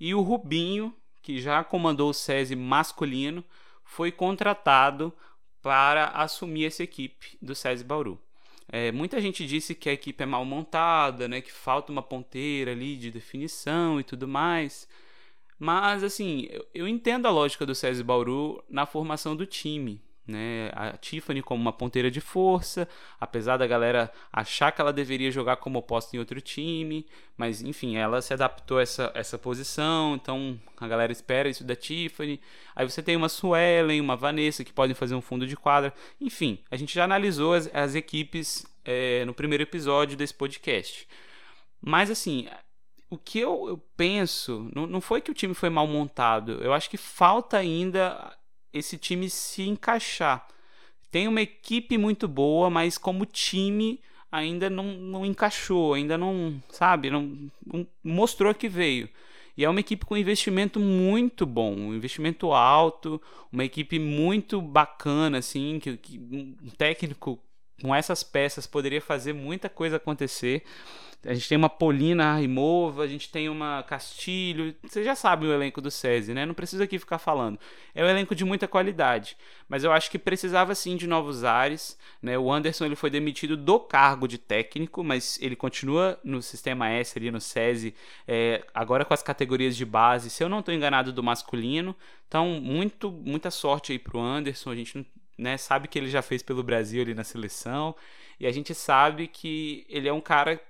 E 0.00 0.12
o 0.16 0.20
Rubinho, 0.20 0.92
que 1.22 1.40
já 1.40 1.62
comandou 1.62 2.10
o 2.10 2.12
SESI 2.12 2.56
masculino, 2.56 3.44
foi 3.86 4.12
contratado 4.12 5.12
para 5.62 6.08
assumir 6.08 6.66
essa 6.66 6.82
equipe 6.82 7.38
do 7.40 7.54
SESI 7.54 7.82
Bauru. 7.82 8.20
É, 8.68 8.90
muita 8.92 9.20
gente 9.20 9.46
disse 9.46 9.74
que 9.74 9.88
a 9.88 9.92
equipe 9.92 10.22
é 10.22 10.26
mal 10.26 10.44
montada, 10.44 11.28
né, 11.28 11.40
que 11.40 11.52
falta 11.52 11.92
uma 11.92 12.02
ponteira 12.02 12.72
ali 12.72 12.96
de 12.96 13.10
definição 13.10 13.98
e 13.98 14.04
tudo 14.04 14.26
mais. 14.26 14.88
Mas, 15.58 16.02
assim, 16.02 16.48
eu, 16.50 16.66
eu 16.74 16.88
entendo 16.88 17.26
a 17.26 17.30
lógica 17.30 17.64
do 17.64 17.74
SESI 17.74 18.02
Bauru 18.02 18.62
na 18.68 18.84
formação 18.84 19.34
do 19.34 19.46
time. 19.46 20.02
Né? 20.26 20.70
A 20.74 20.96
Tiffany 20.96 21.40
como 21.40 21.62
uma 21.62 21.72
ponteira 21.72 22.10
de 22.10 22.20
força, 22.20 22.88
apesar 23.20 23.56
da 23.56 23.66
galera 23.66 24.10
achar 24.32 24.72
que 24.72 24.80
ela 24.80 24.92
deveria 24.92 25.30
jogar 25.30 25.56
como 25.56 25.78
oposta 25.78 26.16
em 26.16 26.18
outro 26.18 26.40
time, 26.40 27.06
mas 27.36 27.62
enfim, 27.62 27.96
ela 27.96 28.20
se 28.20 28.34
adaptou 28.34 28.78
a 28.78 28.82
essa, 28.82 29.12
essa 29.14 29.38
posição, 29.38 30.16
então 30.16 30.58
a 30.76 30.88
galera 30.88 31.12
espera 31.12 31.48
isso 31.48 31.62
da 31.62 31.76
Tiffany. 31.76 32.40
Aí 32.74 32.88
você 32.88 33.02
tem 33.02 33.14
uma 33.14 33.28
Suelen, 33.28 34.00
uma 34.00 34.16
Vanessa 34.16 34.64
que 34.64 34.72
podem 34.72 34.94
fazer 34.94 35.14
um 35.14 35.22
fundo 35.22 35.46
de 35.46 35.56
quadra. 35.56 35.94
Enfim, 36.20 36.58
a 36.70 36.76
gente 36.76 36.92
já 36.92 37.04
analisou 37.04 37.54
as, 37.54 37.70
as 37.72 37.94
equipes 37.94 38.66
é, 38.84 39.24
no 39.24 39.32
primeiro 39.34 39.62
episódio 39.62 40.16
desse 40.16 40.34
podcast. 40.34 41.06
Mas 41.80 42.10
assim, 42.10 42.48
o 43.08 43.16
que 43.16 43.38
eu, 43.38 43.68
eu 43.68 43.78
penso, 43.96 44.68
não, 44.74 44.86
não 44.86 45.00
foi 45.00 45.20
que 45.20 45.30
o 45.30 45.34
time 45.34 45.54
foi 45.54 45.70
mal 45.70 45.86
montado, 45.86 46.60
eu 46.62 46.72
acho 46.72 46.90
que 46.90 46.96
falta 46.96 47.56
ainda 47.56 48.36
esse 48.72 48.98
time 48.98 49.28
se 49.30 49.62
encaixar. 49.62 50.46
Tem 51.10 51.28
uma 51.28 51.40
equipe 51.40 51.96
muito 51.96 52.26
boa, 52.28 52.68
mas 52.68 52.98
como 52.98 53.24
time 53.24 54.00
ainda 54.30 54.68
não, 54.68 54.84
não 54.84 55.24
encaixou, 55.24 55.94
ainda 55.94 56.18
não, 56.18 56.60
sabe, 56.68 57.10
não, 57.10 57.50
não 57.64 57.86
mostrou 58.02 58.54
que 58.54 58.68
veio. 58.68 59.08
E 59.56 59.64
é 59.64 59.70
uma 59.70 59.80
equipe 59.80 60.04
com 60.04 60.16
investimento 60.16 60.78
muito 60.78 61.46
bom, 61.46 61.74
um 61.74 61.94
investimento 61.94 62.52
alto, 62.52 63.20
uma 63.50 63.64
equipe 63.64 63.98
muito 63.98 64.60
bacana, 64.60 65.38
assim, 65.38 65.78
que, 65.80 65.96
que 65.96 66.18
um 66.18 66.70
técnico 66.76 67.40
com 67.80 67.94
essas 67.94 68.22
peças 68.22 68.66
poderia 68.66 69.00
fazer 69.00 69.32
muita 69.32 69.70
coisa 69.70 69.96
acontecer. 69.96 70.62
A 71.24 71.34
gente 71.34 71.48
tem 71.48 71.58
uma 71.58 71.68
Polina 71.68 72.34
Arrimova, 72.34 73.02
a 73.02 73.06
gente 73.06 73.30
tem 73.30 73.48
uma 73.48 73.82
Castilho. 73.82 74.74
Você 74.84 75.02
já 75.02 75.14
sabe 75.14 75.46
o 75.46 75.52
elenco 75.52 75.80
do 75.80 75.90
SESI, 75.90 76.32
né? 76.32 76.46
Não 76.46 76.54
precisa 76.54 76.84
aqui 76.84 76.98
ficar 76.98 77.18
falando. 77.18 77.58
É 77.94 78.04
um 78.04 78.08
elenco 78.08 78.34
de 78.34 78.44
muita 78.44 78.68
qualidade. 78.68 79.36
Mas 79.68 79.82
eu 79.82 79.92
acho 79.92 80.10
que 80.10 80.18
precisava 80.18 80.74
sim 80.74 80.96
de 80.96 81.06
novos 81.06 81.42
ares. 81.42 81.98
Né? 82.22 82.38
O 82.38 82.52
Anderson 82.52 82.84
ele 82.84 82.94
foi 82.94 83.10
demitido 83.10 83.56
do 83.56 83.80
cargo 83.80 84.28
de 84.28 84.38
técnico, 84.38 85.02
mas 85.02 85.38
ele 85.42 85.56
continua 85.56 86.18
no 86.22 86.40
sistema 86.40 86.88
S 86.90 87.18
ali 87.18 87.30
no 87.30 87.40
SESI, 87.40 87.94
é, 88.26 88.64
agora 88.72 89.04
com 89.04 89.14
as 89.14 89.22
categorias 89.22 89.76
de 89.76 89.84
base, 89.84 90.30
se 90.30 90.44
eu 90.44 90.48
não 90.48 90.60
estou 90.60 90.72
enganado, 90.72 91.12
do 91.12 91.22
masculino. 91.22 91.96
Então, 92.28 92.60
muito, 92.60 93.10
muita 93.10 93.50
sorte 93.50 93.92
aí 93.92 93.98
pro 93.98 94.20
Anderson. 94.20 94.70
A 94.70 94.76
gente 94.76 95.06
né, 95.36 95.56
sabe 95.56 95.88
que 95.88 95.98
ele 95.98 96.08
já 96.08 96.22
fez 96.22 96.42
pelo 96.42 96.62
Brasil 96.62 97.02
ali 97.02 97.14
na 97.14 97.24
seleção. 97.24 97.94
E 98.38 98.46
a 98.46 98.52
gente 98.52 98.74
sabe 98.74 99.26
que 99.26 99.86
ele 99.88 100.08
é 100.08 100.12
um 100.12 100.20
cara 100.20 100.60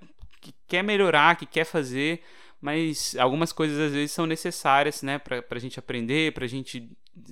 que 0.47 0.55
quer 0.69 0.83
melhorar, 0.83 1.37
que 1.37 1.47
quer 1.47 1.65
fazer, 1.65 2.23
mas 2.61 3.17
algumas 3.19 3.53
coisas 3.53 3.79
às 3.79 3.93
vezes 3.93 4.13
são 4.13 4.27
necessárias, 4.27 5.03
né, 5.03 5.19
para 5.19 5.45
a 5.51 5.59
gente 5.59 5.79
aprender, 5.79 6.33
para 6.33 6.45
a 6.45 6.49
gente, 6.49 6.91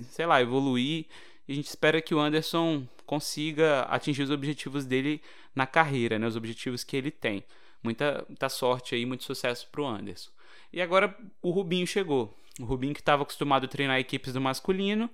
sei 0.09 0.25
lá, 0.25 0.41
evoluir. 0.41 1.05
E 1.47 1.51
a 1.51 1.55
gente 1.55 1.67
espera 1.67 2.01
que 2.01 2.13
o 2.13 2.19
Anderson 2.19 2.87
consiga 3.05 3.81
atingir 3.83 4.23
os 4.23 4.31
objetivos 4.31 4.85
dele 4.85 5.21
na 5.53 5.65
carreira, 5.65 6.19
né, 6.19 6.27
os 6.27 6.35
objetivos 6.35 6.83
que 6.83 6.97
ele 6.97 7.11
tem. 7.11 7.43
Muita, 7.83 8.25
muita 8.27 8.49
sorte 8.49 8.95
aí, 8.95 9.05
muito 9.05 9.23
sucesso 9.23 9.67
para 9.71 9.81
o 9.81 9.87
Anderson. 9.87 10.31
E 10.73 10.81
agora 10.81 11.15
o 11.41 11.51
Rubinho 11.51 11.85
chegou. 11.85 12.35
O 12.59 12.65
Rubinho 12.65 12.93
que 12.93 12.99
estava 12.99 13.23
acostumado 13.23 13.65
a 13.65 13.67
treinar 13.67 13.99
equipes 13.99 14.33
do 14.33 14.41
masculino. 14.41 15.09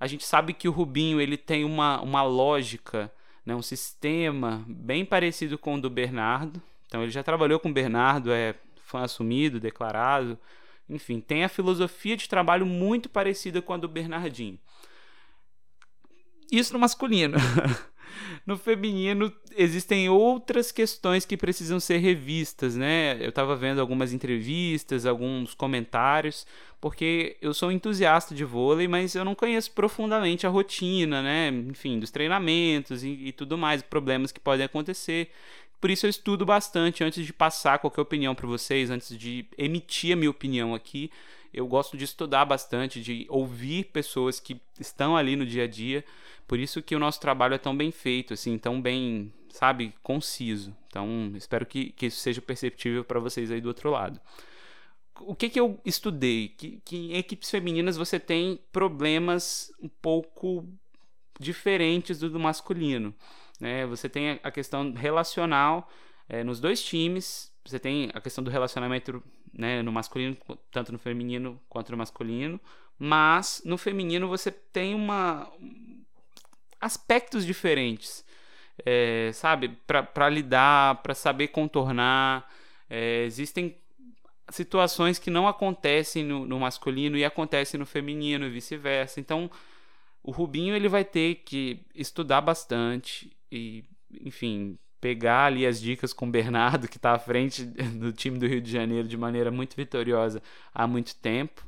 A 0.00 0.06
gente 0.06 0.24
sabe 0.24 0.54
que 0.54 0.68
o 0.68 0.72
Rubinho 0.72 1.20
ele 1.20 1.36
tem 1.36 1.64
uma, 1.64 2.00
uma 2.00 2.22
lógica 2.22 3.12
né, 3.44 3.54
um 3.54 3.62
sistema 3.62 4.64
bem 4.66 5.04
parecido 5.04 5.58
com 5.58 5.74
o 5.74 5.80
do 5.80 5.90
Bernardo. 5.90 6.62
Então 6.94 7.02
ele 7.02 7.10
já 7.10 7.24
trabalhou 7.24 7.58
com 7.58 7.72
Bernardo, 7.72 8.30
é 8.30 8.54
fã 8.84 9.00
assumido, 9.00 9.58
declarado. 9.58 10.38
Enfim, 10.88 11.18
tem 11.20 11.42
a 11.42 11.48
filosofia 11.48 12.16
de 12.16 12.28
trabalho 12.28 12.64
muito 12.64 13.08
parecida 13.08 13.60
com 13.60 13.72
a 13.72 13.76
do 13.76 13.88
Bernardinho. 13.88 14.60
Isso 16.52 16.72
no 16.72 16.78
masculino. 16.78 17.36
no 18.46 18.56
feminino 18.56 19.32
existem 19.56 20.08
outras 20.08 20.70
questões 20.70 21.24
que 21.24 21.36
precisam 21.36 21.80
ser 21.80 21.98
revistas, 21.98 22.76
né? 22.76 23.16
Eu 23.20 23.30
estava 23.30 23.56
vendo 23.56 23.80
algumas 23.80 24.12
entrevistas, 24.12 25.04
alguns 25.04 25.52
comentários, 25.52 26.46
porque 26.80 27.36
eu 27.42 27.52
sou 27.52 27.72
entusiasta 27.72 28.36
de 28.36 28.44
vôlei, 28.44 28.86
mas 28.86 29.16
eu 29.16 29.24
não 29.24 29.34
conheço 29.34 29.72
profundamente 29.72 30.46
a 30.46 30.50
rotina, 30.50 31.20
né? 31.20 31.48
Enfim, 31.48 31.98
dos 31.98 32.12
treinamentos 32.12 33.02
e, 33.02 33.08
e 33.08 33.32
tudo 33.32 33.58
mais, 33.58 33.82
problemas 33.82 34.30
que 34.30 34.38
podem 34.38 34.64
acontecer. 34.64 35.32
Por 35.84 35.90
isso 35.90 36.06
eu 36.06 36.10
estudo 36.10 36.46
bastante 36.46 37.04
antes 37.04 37.26
de 37.26 37.30
passar 37.30 37.78
qualquer 37.78 38.00
opinião 38.00 38.34
para 38.34 38.46
vocês, 38.46 38.88
antes 38.88 39.18
de 39.18 39.44
emitir 39.58 40.14
a 40.14 40.16
minha 40.16 40.30
opinião 40.30 40.74
aqui. 40.74 41.10
Eu 41.52 41.66
gosto 41.66 41.94
de 41.94 42.04
estudar 42.04 42.46
bastante, 42.46 43.02
de 43.02 43.26
ouvir 43.28 43.84
pessoas 43.92 44.40
que 44.40 44.58
estão 44.80 45.14
ali 45.14 45.36
no 45.36 45.44
dia 45.44 45.64
a 45.64 45.66
dia 45.66 46.02
por 46.46 46.58
isso 46.58 46.82
que 46.82 46.94
o 46.94 46.98
nosso 46.98 47.20
trabalho 47.20 47.54
é 47.54 47.58
tão 47.58 47.76
bem 47.76 47.90
feito, 47.90 48.34
assim, 48.34 48.58
tão 48.58 48.80
bem, 48.80 49.32
sabe, 49.50 49.94
conciso. 50.02 50.74
Então, 50.88 51.32
espero 51.34 51.64
que, 51.64 51.90
que 51.90 52.06
isso 52.06 52.20
seja 52.20 52.40
perceptível 52.40 53.04
para 53.04 53.20
vocês 53.20 53.50
aí 53.50 53.60
do 53.60 53.68
outro 53.68 53.90
lado. 53.90 54.20
O 55.20 55.34
que, 55.34 55.48
que 55.48 55.58
eu 55.58 55.78
estudei? 55.84 56.48
Que, 56.48 56.80
que 56.84 56.96
em 56.96 57.16
equipes 57.16 57.50
femininas 57.50 57.96
você 57.96 58.18
tem 58.18 58.58
problemas 58.72 59.72
um 59.80 59.88
pouco 59.88 60.66
diferentes 61.38 62.18
do, 62.18 62.28
do 62.28 62.38
masculino. 62.38 63.14
Né? 63.60 63.86
Você 63.86 64.08
tem 64.08 64.40
a 64.42 64.50
questão 64.50 64.92
relacional 64.92 65.88
é, 66.28 66.42
nos 66.42 66.60
dois 66.60 66.82
times, 66.82 67.52
você 67.64 67.78
tem 67.78 68.10
a 68.14 68.20
questão 68.20 68.42
do 68.42 68.50
relacionamento 68.50 69.22
né, 69.52 69.82
no 69.82 69.92
masculino, 69.92 70.36
tanto 70.70 70.92
no 70.92 70.98
feminino 70.98 71.60
quanto 71.68 71.92
no 71.92 71.98
masculino, 71.98 72.60
mas 72.98 73.62
no 73.64 73.78
feminino 73.78 74.28
você 74.28 74.50
tem 74.50 74.94
uma, 74.94 75.50
aspectos 76.80 77.46
diferentes, 77.46 78.24
é, 78.84 79.30
sabe? 79.32 79.70
Para 79.86 80.28
lidar, 80.28 81.02
para 81.02 81.14
saber 81.14 81.48
contornar. 81.48 82.50
É, 82.90 83.24
existem 83.24 83.76
situações 84.50 85.18
que 85.18 85.30
não 85.30 85.48
acontecem 85.48 86.22
no, 86.22 86.44
no, 86.44 86.60
masculino 86.60 87.16
e 87.16 87.24
acontecem 87.24 87.80
no 87.80 87.86
feminino 87.86 88.44
e 88.44 88.50
vice-versa. 88.50 89.18
Então, 89.18 89.50
o 90.22 90.30
Rubinho 90.30 90.74
ele 90.76 90.88
vai 90.88 91.04
ter 91.04 91.36
que 91.36 91.80
estudar 91.94 92.40
bastante 92.40 93.34
e, 93.56 93.84
enfim, 94.22 94.78
pegar 95.00 95.46
ali 95.46 95.66
as 95.66 95.80
dicas 95.80 96.12
com 96.12 96.26
o 96.26 96.30
Bernardo, 96.30 96.88
que 96.88 96.96
está 96.96 97.12
à 97.12 97.18
frente 97.18 97.64
do 97.98 98.12
time 98.12 98.38
do 98.38 98.46
Rio 98.46 98.60
de 98.60 98.70
Janeiro 98.70 99.06
de 99.06 99.16
maneira 99.16 99.50
muito 99.50 99.76
vitoriosa 99.76 100.42
há 100.74 100.86
muito 100.86 101.14
tempo 101.16 101.66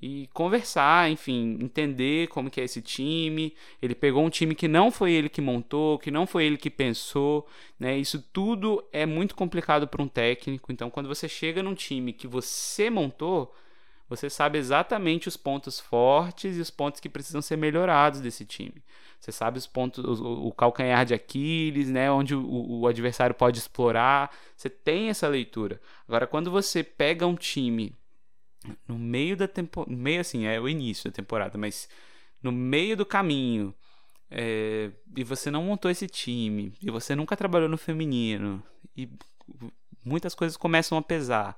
e 0.00 0.28
conversar, 0.32 1.10
enfim, 1.10 1.58
entender 1.60 2.28
como 2.28 2.50
que 2.50 2.60
é 2.60 2.64
esse 2.64 2.80
time. 2.80 3.54
Ele 3.80 3.94
pegou 3.94 4.24
um 4.24 4.30
time 4.30 4.54
que 4.54 4.66
não 4.66 4.90
foi 4.90 5.12
ele 5.12 5.28
que 5.28 5.40
montou, 5.40 5.98
que 5.98 6.10
não 6.10 6.26
foi 6.26 6.44
ele 6.44 6.56
que 6.56 6.70
pensou, 6.70 7.46
né? 7.78 7.96
Isso 7.96 8.20
tudo 8.32 8.82
é 8.92 9.06
muito 9.06 9.34
complicado 9.34 9.86
para 9.86 10.02
um 10.02 10.08
técnico. 10.08 10.72
Então, 10.72 10.90
quando 10.90 11.08
você 11.08 11.28
chega 11.28 11.62
num 11.62 11.74
time 11.74 12.12
que 12.12 12.26
você 12.26 12.90
montou, 12.90 13.54
você 14.08 14.28
sabe 14.28 14.58
exatamente 14.58 15.28
os 15.28 15.36
pontos 15.36 15.80
fortes 15.80 16.56
e 16.56 16.60
os 16.60 16.70
pontos 16.70 17.00
que 17.00 17.08
precisam 17.08 17.40
ser 17.40 17.56
melhorados 17.56 18.20
desse 18.20 18.44
time. 18.44 18.82
Você 19.18 19.30
sabe 19.30 19.56
os 19.56 19.66
pontos, 19.66 20.20
o, 20.20 20.48
o 20.48 20.52
calcanhar 20.52 21.06
de 21.06 21.14
Aquiles, 21.14 21.88
né? 21.88 22.10
Onde 22.10 22.34
o, 22.34 22.80
o 22.80 22.86
adversário 22.86 23.34
pode 23.34 23.58
explorar. 23.58 24.34
Você 24.56 24.68
tem 24.68 25.08
essa 25.08 25.28
leitura. 25.28 25.80
Agora, 26.06 26.26
quando 26.26 26.50
você 26.50 26.82
pega 26.82 27.26
um 27.26 27.36
time 27.36 27.94
no 28.86 28.98
meio 28.98 29.36
da 29.36 29.48
temporada, 29.48 29.94
meio 29.94 30.20
assim, 30.20 30.46
é 30.46 30.60
o 30.60 30.68
início 30.68 31.10
da 31.10 31.14
temporada, 31.14 31.56
mas 31.56 31.88
no 32.42 32.52
meio 32.52 32.96
do 32.96 33.06
caminho, 33.06 33.74
é, 34.30 34.90
e 35.16 35.22
você 35.22 35.50
não 35.50 35.64
montou 35.64 35.90
esse 35.90 36.06
time, 36.06 36.72
e 36.80 36.90
você 36.90 37.14
nunca 37.14 37.36
trabalhou 37.36 37.68
no 37.68 37.78
feminino, 37.78 38.62
e 38.96 39.08
muitas 40.04 40.34
coisas 40.34 40.56
começam 40.56 40.98
a 40.98 41.02
pesar. 41.02 41.56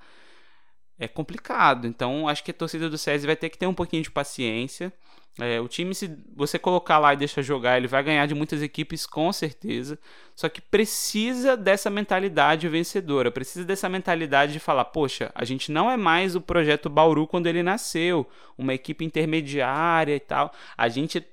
É 0.98 1.08
complicado, 1.08 1.86
então 1.86 2.28
acho 2.28 2.44
que 2.44 2.50
a 2.50 2.54
torcida 2.54 2.88
do 2.88 2.96
SESI 2.96 3.26
vai 3.26 3.36
ter 3.36 3.50
que 3.50 3.58
ter 3.58 3.66
um 3.66 3.74
pouquinho 3.74 4.02
de 4.02 4.10
paciência 4.10 4.92
é, 5.40 5.60
o 5.60 5.66
time, 5.66 5.92
se 5.96 6.16
você 6.36 6.60
colocar 6.60 6.98
lá 6.98 7.12
e 7.12 7.16
deixar 7.16 7.42
jogar, 7.42 7.76
ele 7.76 7.88
vai 7.88 8.04
ganhar 8.04 8.24
de 8.26 8.34
muitas 8.34 8.62
equipes 8.62 9.04
com 9.04 9.32
certeza. 9.32 9.98
Só 10.34 10.48
que 10.48 10.60
precisa 10.60 11.56
dessa 11.56 11.90
mentalidade 11.90 12.68
vencedora, 12.68 13.32
precisa 13.32 13.64
dessa 13.64 13.88
mentalidade 13.88 14.52
de 14.52 14.60
falar: 14.60 14.84
poxa, 14.86 15.32
a 15.34 15.44
gente 15.44 15.72
não 15.72 15.90
é 15.90 15.96
mais 15.96 16.36
o 16.36 16.40
projeto 16.40 16.88
Bauru 16.88 17.26
quando 17.26 17.48
ele 17.48 17.64
nasceu, 17.64 18.28
uma 18.56 18.74
equipe 18.74 19.04
intermediária 19.04 20.14
e 20.14 20.20
tal. 20.20 20.52
A 20.76 20.88
gente 20.88 21.24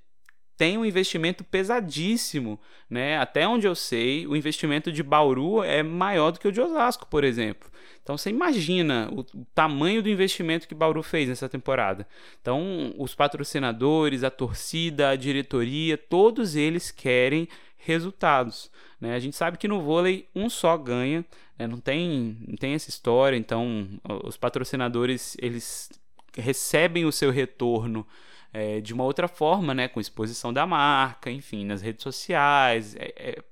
tem 0.57 0.79
um 0.79 0.85
investimento 0.85 1.43
pesadíssimo, 1.43 2.59
né? 2.89 3.19
Até 3.19 3.47
onde 3.47 3.67
eu 3.67 3.75
sei, 3.75 4.25
o 4.25 4.35
investimento 4.35 4.91
de 4.91 5.03
Bauru 5.03 5.63
é 5.63 5.83
maior 5.83 6.31
do 6.31 6.39
que 6.39 6.47
o 6.47 6.51
de 6.51 6.59
Osasco, 6.59 7.05
por 7.05 7.23
exemplo. 7.23 7.69
Então 8.03 8.17
você 8.17 8.29
imagina 8.29 9.09
o, 9.11 9.19
o, 9.19 9.45
tamanho 9.53 10.01
do 10.01 10.09
investimento 10.09 10.67
que 10.67 10.75
Bauru 10.75 11.03
fez 11.03 11.29
nessa 11.29 11.47
temporada. 11.47 12.07
Então 12.41 12.93
os 12.97 13.13
patrocinadores, 13.13 14.23
a 14.23 14.31
torcida, 14.31 15.09
a 15.09 15.15
diretoria, 15.15 15.97
todos 15.97 16.55
eles 16.55 16.91
querem 16.91 17.47
resultados. 17.77 18.71
Né? 18.99 19.15
A 19.15 19.19
gente 19.19 19.35
sabe 19.35 19.57
que 19.57 19.67
no 19.67 19.81
vôlei 19.81 20.27
um 20.35 20.49
só 20.49 20.75
ganha, 20.77 21.25
né? 21.57 21.67
não, 21.67 21.79
tem, 21.79 22.37
não 22.47 22.55
tem 22.55 22.73
essa 22.73 22.89
história. 22.89 23.37
Então 23.37 23.87
os 24.23 24.35
patrocinadores 24.35 25.37
eles 25.39 25.89
recebem 26.35 27.05
o 27.05 27.11
seu 27.11 27.29
retorno 27.29 28.05
é, 28.53 28.81
de 28.81 28.93
uma 28.93 29.03
outra 29.03 29.27
forma, 29.27 29.73
né? 29.73 29.87
com 29.87 29.99
exposição 29.99 30.51
da 30.51 30.65
marca, 30.65 31.29
enfim, 31.29 31.65
nas 31.65 31.81
redes 31.81 32.03
sociais. 32.03 32.95
É, 32.95 33.13
é, 33.15 33.43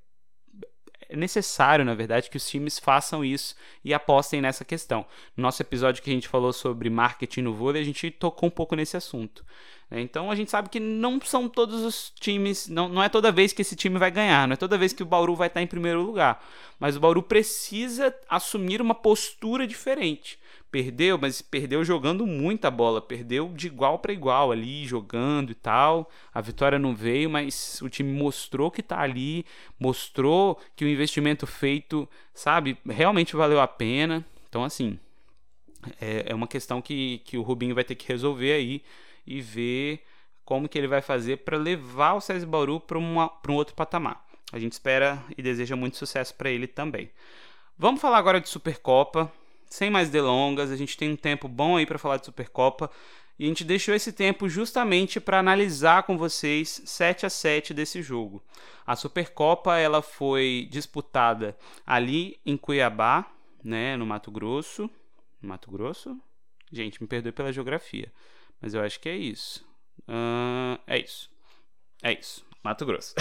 é 1.10 1.16
necessário, 1.16 1.84
na 1.84 1.94
verdade, 1.94 2.30
que 2.30 2.36
os 2.36 2.48
times 2.48 2.78
façam 2.78 3.24
isso 3.24 3.56
e 3.84 3.92
apostem 3.92 4.40
nessa 4.40 4.64
questão. 4.64 5.04
No 5.36 5.42
nosso 5.42 5.60
episódio 5.60 6.02
que 6.02 6.10
a 6.10 6.12
gente 6.12 6.28
falou 6.28 6.52
sobre 6.52 6.88
marketing 6.88 7.42
no 7.42 7.52
vôlei, 7.52 7.82
a 7.82 7.84
gente 7.84 8.10
tocou 8.10 8.46
um 8.46 8.50
pouco 8.50 8.76
nesse 8.76 8.96
assunto. 8.96 9.44
Né? 9.90 10.00
Então 10.00 10.30
a 10.30 10.36
gente 10.36 10.50
sabe 10.50 10.68
que 10.68 10.78
não 10.78 11.20
são 11.20 11.48
todos 11.48 11.82
os 11.82 12.12
times, 12.20 12.68
não, 12.68 12.88
não 12.88 13.02
é 13.02 13.08
toda 13.08 13.32
vez 13.32 13.52
que 13.52 13.62
esse 13.62 13.74
time 13.74 13.98
vai 13.98 14.10
ganhar, 14.10 14.46
não 14.46 14.54
é 14.54 14.56
toda 14.56 14.78
vez 14.78 14.92
que 14.92 15.02
o 15.02 15.06
Bauru 15.06 15.34
vai 15.34 15.48
estar 15.48 15.60
em 15.60 15.66
primeiro 15.66 16.00
lugar. 16.00 16.44
Mas 16.78 16.96
o 16.96 17.00
Bauru 17.00 17.22
precisa 17.22 18.14
assumir 18.28 18.80
uma 18.80 18.94
postura 18.94 19.66
diferente. 19.66 20.38
Perdeu, 20.70 21.18
mas 21.18 21.42
perdeu 21.42 21.84
jogando 21.84 22.24
muita 22.24 22.70
bola, 22.70 23.02
perdeu 23.02 23.48
de 23.54 23.66
igual 23.66 23.98
para 23.98 24.12
igual 24.12 24.52
ali, 24.52 24.86
jogando 24.86 25.50
e 25.50 25.54
tal. 25.54 26.08
A 26.32 26.40
vitória 26.40 26.78
não 26.78 26.94
veio, 26.94 27.28
mas 27.28 27.80
o 27.82 27.88
time 27.88 28.12
mostrou 28.12 28.70
que 28.70 28.82
tá 28.82 29.00
ali, 29.00 29.44
mostrou 29.78 30.60
que 30.76 30.84
o 30.84 30.88
investimento 30.88 31.44
feito, 31.44 32.08
sabe, 32.32 32.78
realmente 32.88 33.34
valeu 33.34 33.60
a 33.60 33.66
pena. 33.66 34.24
Então, 34.48 34.62
assim, 34.62 34.96
é, 36.00 36.26
é 36.28 36.34
uma 36.34 36.46
questão 36.46 36.80
que, 36.80 37.18
que 37.24 37.36
o 37.36 37.42
Rubinho 37.42 37.74
vai 37.74 37.82
ter 37.82 37.96
que 37.96 38.06
resolver 38.06 38.52
aí 38.52 38.82
e 39.26 39.40
ver 39.40 40.04
como 40.44 40.68
que 40.68 40.78
ele 40.78 40.88
vai 40.88 41.02
fazer 41.02 41.38
para 41.38 41.56
levar 41.56 42.14
o 42.14 42.20
César 42.20 42.46
Bauru 42.46 42.78
para 42.80 42.98
um 42.98 43.54
outro 43.54 43.74
patamar. 43.74 44.24
A 44.52 44.58
gente 44.58 44.72
espera 44.72 45.22
e 45.36 45.42
deseja 45.42 45.76
muito 45.76 45.96
sucesso 45.96 46.34
para 46.34 46.50
ele 46.50 46.66
também. 46.66 47.10
Vamos 47.78 48.00
falar 48.00 48.18
agora 48.18 48.40
de 48.40 48.48
Supercopa 48.48 49.32
sem 49.70 49.88
mais 49.88 50.10
delongas, 50.10 50.70
a 50.70 50.76
gente 50.76 50.98
tem 50.98 51.12
um 51.12 51.16
tempo 51.16 51.46
bom 51.46 51.76
aí 51.76 51.86
para 51.86 51.98
falar 51.98 52.16
de 52.16 52.26
Supercopa 52.26 52.90
e 53.38 53.44
a 53.44 53.46
gente 53.46 53.64
deixou 53.64 53.94
esse 53.94 54.12
tempo 54.12 54.48
justamente 54.48 55.20
para 55.20 55.38
analisar 55.38 56.02
com 56.02 56.18
vocês 56.18 56.82
7 56.84 57.24
a 57.24 57.30
7 57.30 57.72
desse 57.72 58.02
jogo. 58.02 58.42
A 58.84 58.96
Supercopa 58.96 59.78
ela 59.78 60.02
foi 60.02 60.68
disputada 60.70 61.56
ali 61.86 62.38
em 62.44 62.56
Cuiabá, 62.56 63.32
né, 63.64 63.96
no 63.96 64.04
Mato 64.04 64.30
Grosso. 64.30 64.90
Mato 65.40 65.70
Grosso? 65.70 66.20
Gente, 66.70 67.00
me 67.00 67.08
perdoe 67.08 67.32
pela 67.32 67.52
geografia, 67.52 68.12
mas 68.60 68.74
eu 68.74 68.82
acho 68.82 69.00
que 69.00 69.08
é 69.08 69.16
isso. 69.16 69.64
Uh, 70.00 70.78
é 70.86 70.98
isso. 70.98 71.30
É 72.02 72.12
isso. 72.12 72.44
Mato 72.62 72.84
Grosso. 72.84 73.14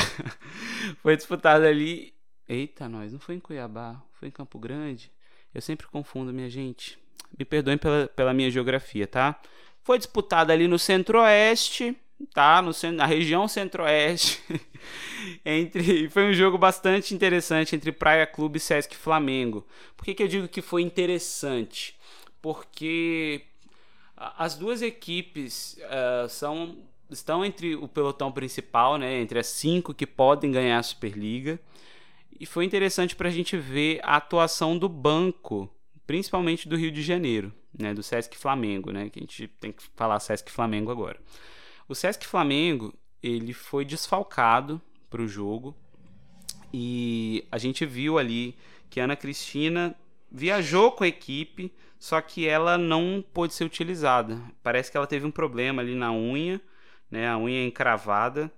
foi 1.02 1.16
disputada 1.16 1.68
ali. 1.68 2.14
Eita, 2.47 2.89
nós, 2.89 3.14
não 3.14 3.20
foi 3.20 3.36
em 3.36 3.39
Cuiabá, 3.39 4.02
foi 4.14 4.28
em 4.28 4.32
Campo 4.32 4.58
Grande. 4.58 5.12
Eu 5.54 5.62
sempre 5.62 5.88
confundo, 5.88 6.34
minha 6.34 6.50
gente. 6.50 6.97
Me 7.38 7.45
perdoem 7.45 7.78
pela, 7.78 8.08
pela 8.08 8.34
minha 8.34 8.50
geografia, 8.50 9.08
tá? 9.08 9.39
Foi 9.84 9.97
disputada 9.97 10.54
ali 10.54 10.68
no 10.68 10.78
Centro-Oeste, 10.78 11.97
tá? 12.34 12.62
No, 12.62 12.72
na 12.93 13.06
região 13.06 13.47
Centro-Oeste. 13.47 14.41
entre 15.45 16.10
Foi 16.10 16.30
um 16.30 16.34
jogo 16.34 16.58
bastante 16.58 17.14
interessante 17.14 17.76
entre 17.76 17.91
Praia 17.91 18.26
Clube 18.26 18.58
e 18.58 18.60
Sesc 18.60 18.95
Flamengo. 18.95 19.66
Por 19.95 20.06
que, 20.06 20.14
que 20.14 20.24
eu 20.24 20.28
digo 20.28 20.47
que 20.47 20.62
foi 20.62 20.82
interessante? 20.82 21.97
Porque 22.41 23.41
as 24.16 24.56
duas 24.56 24.82
equipes 24.82 25.78
uh, 25.84 26.30
são 26.30 26.78
estão 27.10 27.43
entre 27.43 27.76
o 27.76 27.88
pelotão 27.88 28.32
principal, 28.32 28.97
né, 28.97 29.20
entre 29.20 29.39
as 29.39 29.47
cinco 29.47 29.95
que 29.95 30.06
podem 30.06 30.52
ganhar 30.52 30.78
a 30.78 30.84
Superliga. 30.84 31.60
E 32.38 32.46
foi 32.46 32.66
interessante 32.66 33.16
para 33.16 33.30
a 33.30 33.32
gente 33.32 33.58
ver 33.58 34.00
a 34.04 34.16
atuação 34.18 34.78
do 34.78 34.90
banco, 34.90 35.70
principalmente 36.06 36.68
do 36.68 36.76
Rio 36.76 36.92
de 36.92 37.02
Janeiro, 37.02 37.54
né, 37.78 37.94
do 37.94 38.02
Sesc 38.02 38.38
Flamengo, 38.38 38.92
né, 38.92 39.10
que 39.10 39.20
a 39.20 39.22
gente 39.22 39.48
tem 39.60 39.72
que 39.72 39.84
falar 39.96 40.20
Sesc 40.20 40.52
Flamengo 40.52 40.92
agora. 40.92 41.20
O 41.88 41.96
Sesc 41.96 42.26
Flamengo 42.26 42.94
ele 43.22 43.54
foi 43.54 43.84
desfalcado 43.84 44.82
para 45.10 45.22
o 45.22 45.28
jogo 45.28 45.76
e 46.74 47.46
a 47.52 47.58
gente 47.58 47.86
viu 47.86 48.18
ali 48.18 48.56
que 48.90 49.00
a 49.00 49.04
Ana 49.04 49.16
Cristina 49.16 49.96
viajou 50.32 50.92
com 50.92 51.04
a 51.04 51.08
equipe, 51.08 51.74
só 52.00 52.22
que 52.22 52.48
ela 52.48 52.78
não 52.78 53.24
pôde 53.34 53.54
ser 53.54 53.66
utilizada. 53.66 54.42
Parece 54.64 54.92
que 54.92 54.98
ela 54.98 55.08
teve 55.08 55.26
um 55.26 55.32
problema 55.32 55.82
ali 55.82 55.96
na 55.96 56.12
unha, 56.12 56.62
né, 57.10 57.28
a 57.28 57.38
unha 57.38 57.66
encravada 57.66 58.52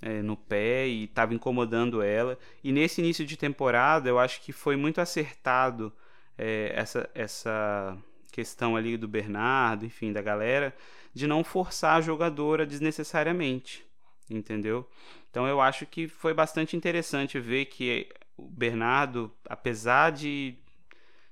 é, 0.00 0.22
no 0.22 0.36
pé 0.36 0.86
e 0.86 1.04
estava 1.04 1.34
incomodando 1.34 2.02
ela. 2.02 2.38
E 2.62 2.72
nesse 2.72 3.00
início 3.00 3.26
de 3.26 3.36
temporada, 3.36 4.08
eu 4.08 4.18
acho 4.18 4.40
que 4.40 4.52
foi 4.52 4.76
muito 4.76 5.00
acertado 5.00 5.92
é, 6.36 6.72
essa, 6.74 7.10
essa 7.14 7.98
questão 8.30 8.76
ali 8.76 8.96
do 8.96 9.08
Bernardo, 9.08 9.84
enfim, 9.84 10.12
da 10.12 10.22
galera, 10.22 10.74
de 11.12 11.26
não 11.26 11.42
forçar 11.42 11.96
a 11.96 12.00
jogadora 12.00 12.64
desnecessariamente, 12.64 13.84
entendeu? 14.30 14.88
Então 15.30 15.46
eu 15.46 15.60
acho 15.60 15.84
que 15.86 16.06
foi 16.08 16.32
bastante 16.32 16.76
interessante 16.76 17.40
ver 17.40 17.66
que 17.66 18.08
o 18.36 18.48
Bernardo, 18.48 19.34
apesar 19.44 20.12
de, 20.12 20.54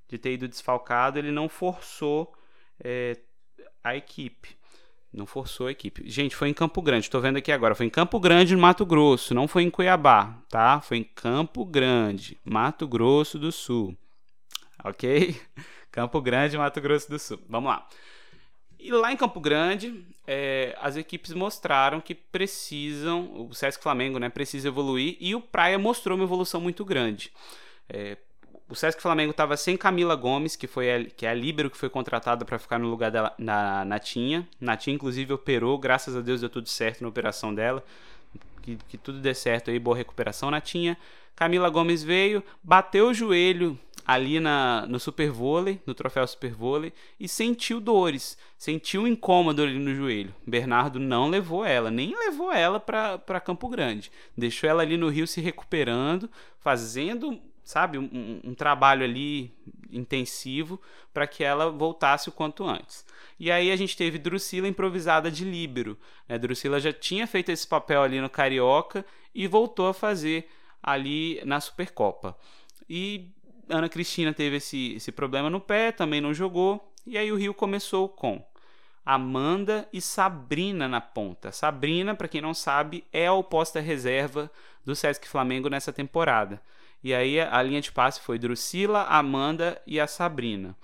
de 0.09 0.19
ter 0.19 0.33
ido 0.33 0.49
desfalcado, 0.49 1.19
ele 1.19 1.31
não 1.31 1.49
forçou 1.49 2.35
é, 2.83 3.17
a 3.83 3.97
equipe. 3.97 4.57
Não 5.17 5.25
forçou 5.25 5.69
a 5.69 5.71
equipe. 5.71 6.03
Gente, 6.09 6.37
foi 6.37 6.51
em 6.51 6.53
Campo 6.53 6.83
Grande, 6.83 7.07
estou 7.07 7.23
vendo 7.23 7.39
aqui 7.39 7.51
agora. 7.51 7.75
Foi 7.75 7.87
em 7.87 7.91
Campo 7.91 8.21
Grande, 8.21 8.55
no 8.55 8.61
Mato 8.61 8.85
Grosso. 8.85 9.35
Não 9.35 9.49
foi 9.49 9.63
em 9.63 9.71
Cuiabá, 9.71 10.39
tá? 10.51 10.79
Foi 10.83 10.99
em 10.99 11.05
Campo 11.05 11.65
Grande, 11.65 12.39
Mato 12.45 12.87
Grosso 12.87 13.39
do 13.39 13.51
Sul. 13.51 13.97
Ok? 14.85 15.35
Campo 15.91 16.21
Grande, 16.21 16.59
Mato 16.59 16.83
Grosso 16.83 17.09
do 17.09 17.19
Sul. 17.19 17.41
Vamos 17.49 17.71
lá. 17.71 17.89
E 18.79 18.93
lá 18.93 19.11
em 19.11 19.17
Campo 19.17 19.41
Grande, 19.41 20.05
é, 20.27 20.77
as 20.83 20.97
equipes 20.97 21.33
mostraram 21.33 21.99
que 21.99 22.15
precisam, 22.15 23.49
o 23.49 23.55
Sesc 23.55 23.83
Flamengo 23.83 24.19
né, 24.19 24.29
precisa 24.29 24.69
evoluir 24.69 25.17
e 25.19 25.35
o 25.35 25.41
Praia 25.41 25.79
mostrou 25.79 26.15
uma 26.17 26.25
evolução 26.25 26.61
muito 26.61 26.85
grande. 26.85 27.33
É, 27.89 28.19
o 28.69 28.75
Sesc 28.75 29.01
Flamengo 29.01 29.31
estava 29.31 29.57
sem 29.57 29.77
Camila 29.77 30.17
Gomes, 30.17 30.57
que, 30.57 30.67
foi 30.67 30.93
a, 30.93 31.05
que 31.05 31.25
é 31.25 31.31
a 31.31 31.35
líbero 31.35 31.71
que 31.71 31.77
foi 31.77 31.89
contratada 31.89 32.45
para 32.45 32.59
ficar 32.59 32.79
no 32.79 32.89
lugar 32.89 33.11
da 33.11 33.33
na 33.39 33.85
Natinha. 33.85 34.47
Natinha, 34.61 34.95
inclusive, 34.95 35.33
operou, 35.33 35.79
graças 35.79 36.17
a 36.17 36.21
Deus 36.21 36.41
deu 36.41 36.51
tudo 36.51 36.69
certo 36.69 37.03
na 37.03 37.09
operação 37.09 37.55
dela. 37.55 37.85
Que, 38.63 38.77
que 38.89 38.99
tudo 38.99 39.21
dê 39.21 39.33
certo 39.33 39.71
aí, 39.71 39.79
boa 39.79 39.97
recuperação, 39.97 40.51
Natinha. 40.51 40.97
Camila 41.37 41.69
Gomes 41.69 42.03
veio, 42.03 42.43
bateu 42.63 43.09
o 43.09 43.15
joelho 43.15 43.79
ali 44.07 44.41
na, 44.41 44.87
no 44.89 44.99
Super 44.99 45.31
Vôlei, 45.31 45.81
no 45.85 45.95
troféu 45.95 46.27
Super 46.27 46.55
Vôlei, 46.55 46.93
e 47.21 47.29
sentiu 47.29 47.81
dores, 47.81 48.39
sentiu 48.57 49.03
um 49.03 49.07
incômodo 49.07 49.63
ali 49.63 49.79
no 49.79 49.95
joelho. 49.95 50.35
Bernardo 50.47 50.99
não 50.99 51.29
levou 51.29 51.65
ela, 51.65 51.91
nem 51.91 52.17
levou 52.17 52.53
ela 52.53 52.81
para 52.81 53.41
Campo 53.41 53.69
Grande. 53.69 54.11
Deixou 54.37 54.69
ela 54.69 54.83
ali 54.83 54.97
no 54.97 55.09
Rio 55.09 55.27
se 55.27 55.41
recuperando, 55.41 56.31
fazendo, 56.59 57.39
sabe, 57.67 57.99
um, 57.99 58.41
um 58.45 58.55
trabalho 58.55 59.03
ali 59.03 59.53
intensivo 59.91 60.81
para 61.13 61.27
que 61.27 61.43
ela 61.43 61.69
voltasse 61.69 62.29
o 62.29 62.33
quanto 62.33 62.65
antes. 62.65 63.05
E 63.41 63.51
aí 63.51 63.73
a 63.73 63.77
gente 63.77 63.97
teve 63.97 64.19
Drusila 64.19 64.69
improvisada 64.69 65.33
de 65.33 65.45
líbero. 65.45 65.99
Né? 66.29 66.39
Drusila 66.39 66.79
já 66.79 66.93
tinha 66.93 67.27
feito 67.27 67.51
esse 67.51 67.67
papel 67.67 68.03
ali 68.03 68.21
no 68.21 68.31
Carioca 68.31 69.05
e 69.35 69.49
voltou 69.49 69.89
a 69.89 69.95
fazer 69.95 70.49
ali 70.81 71.43
na 71.45 71.61
Supercopa. 71.61 72.39
E 72.89 73.33
Ana 73.69 73.89
Cristina 73.89 74.33
teve 74.33 74.57
esse, 74.57 74.95
esse 74.95 75.11
problema 75.11 75.51
no 75.51 75.61
pé, 75.61 75.91
também 75.91 76.21
não 76.21 76.33
jogou. 76.33 76.93
E 77.05 77.19
aí 77.19 77.33
o 77.33 77.37
Rio 77.37 77.53
começou 77.53 78.09
com 78.09 78.47
Amanda 79.05 79.89
e 79.93 80.01
Sabrina 80.01 80.87
na 80.87 81.01
ponta. 81.01 81.51
Sabrina, 81.51 82.15
para 82.15 82.29
quem 82.29 82.41
não 82.41 82.55
sabe, 82.55 83.05
é 83.13 83.27
a 83.27 83.33
oposta 83.33 83.81
reserva 83.81 84.49
do 84.85 84.95
Sesc 84.95 85.27
Flamengo 85.27 85.69
nessa 85.69 85.93
temporada. 85.93 86.63
E 87.07 87.15
aí 87.15 87.41
a 87.41 87.63
linha 87.63 87.81
de 87.81 87.93
passe 87.93 88.21
foi 88.21 88.37
Drusila, 88.37 89.05
Amanda 89.05 89.81
e 89.87 90.01
a 90.01 90.09
Sabrina. 90.09 90.77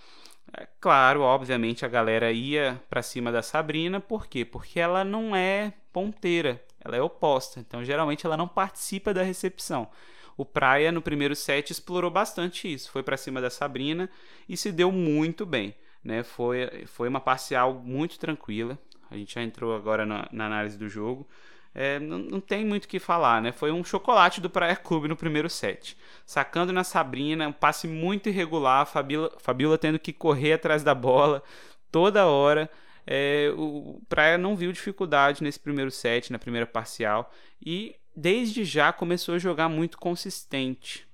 É 0.56 0.68
claro, 0.80 1.22
obviamente 1.22 1.84
a 1.84 1.88
galera 1.88 2.30
ia 2.30 2.80
para 2.88 3.02
cima 3.02 3.32
da 3.32 3.42
Sabrina, 3.42 3.98
por 3.98 4.28
quê? 4.28 4.44
Porque 4.44 4.78
ela 4.78 5.02
não 5.02 5.34
é 5.34 5.72
ponteira, 5.92 6.62
ela 6.78 6.96
é 6.96 7.02
oposta. 7.02 7.58
Então 7.58 7.84
geralmente 7.84 8.24
ela 8.24 8.36
não 8.36 8.46
participa 8.46 9.12
da 9.12 9.24
recepção. 9.24 9.90
O 10.36 10.44
Praia, 10.44 10.92
no 10.92 11.02
primeiro 11.02 11.34
set, 11.34 11.72
explorou 11.72 12.08
bastante 12.08 12.72
isso. 12.72 12.92
Foi 12.92 13.02
para 13.02 13.16
cima 13.16 13.40
da 13.40 13.50
Sabrina 13.50 14.08
e 14.48 14.56
se 14.56 14.70
deu 14.70 14.92
muito 14.92 15.44
bem. 15.44 15.74
Né? 16.04 16.22
Foi, 16.22 16.84
foi 16.86 17.08
uma 17.08 17.20
parcial 17.20 17.74
muito 17.74 18.16
tranquila. 18.16 18.78
A 19.10 19.16
gente 19.16 19.34
já 19.34 19.42
entrou 19.42 19.74
agora 19.74 20.06
na, 20.06 20.28
na 20.30 20.46
análise 20.46 20.78
do 20.78 20.88
jogo. 20.88 21.26
É, 21.74 21.98
não, 21.98 22.18
não, 22.18 22.40
tem 22.40 22.64
muito 22.64 22.84
o 22.84 22.88
que 22.88 22.98
falar, 22.98 23.40
né? 23.40 23.50
Foi 23.50 23.72
um 23.72 23.82
chocolate 23.82 24.40
do 24.40 24.50
Praia 24.50 24.76
Clube 24.76 25.08
no 25.08 25.16
primeiro 25.16 25.48
set. 25.48 25.96
Sacando 26.26 26.72
na 26.72 26.84
Sabrina, 26.84 27.48
um 27.48 27.52
passe 27.52 27.88
muito 27.88 28.28
irregular, 28.28 28.86
Fabiola, 28.86 29.78
tendo 29.78 29.98
que 29.98 30.12
correr 30.12 30.54
atrás 30.54 30.82
da 30.82 30.94
bola 30.94 31.42
toda 31.90 32.26
hora. 32.26 32.70
É, 33.06 33.52
o 33.56 34.00
Praia 34.08 34.38
não 34.38 34.54
viu 34.54 34.72
dificuldade 34.72 35.42
nesse 35.42 35.58
primeiro 35.58 35.90
set, 35.90 36.30
na 36.30 36.38
primeira 36.38 36.66
parcial, 36.66 37.32
e 37.64 37.96
desde 38.14 38.64
já 38.64 38.92
começou 38.92 39.34
a 39.34 39.38
jogar 39.38 39.68
muito 39.68 39.98
consistente. 39.98 41.06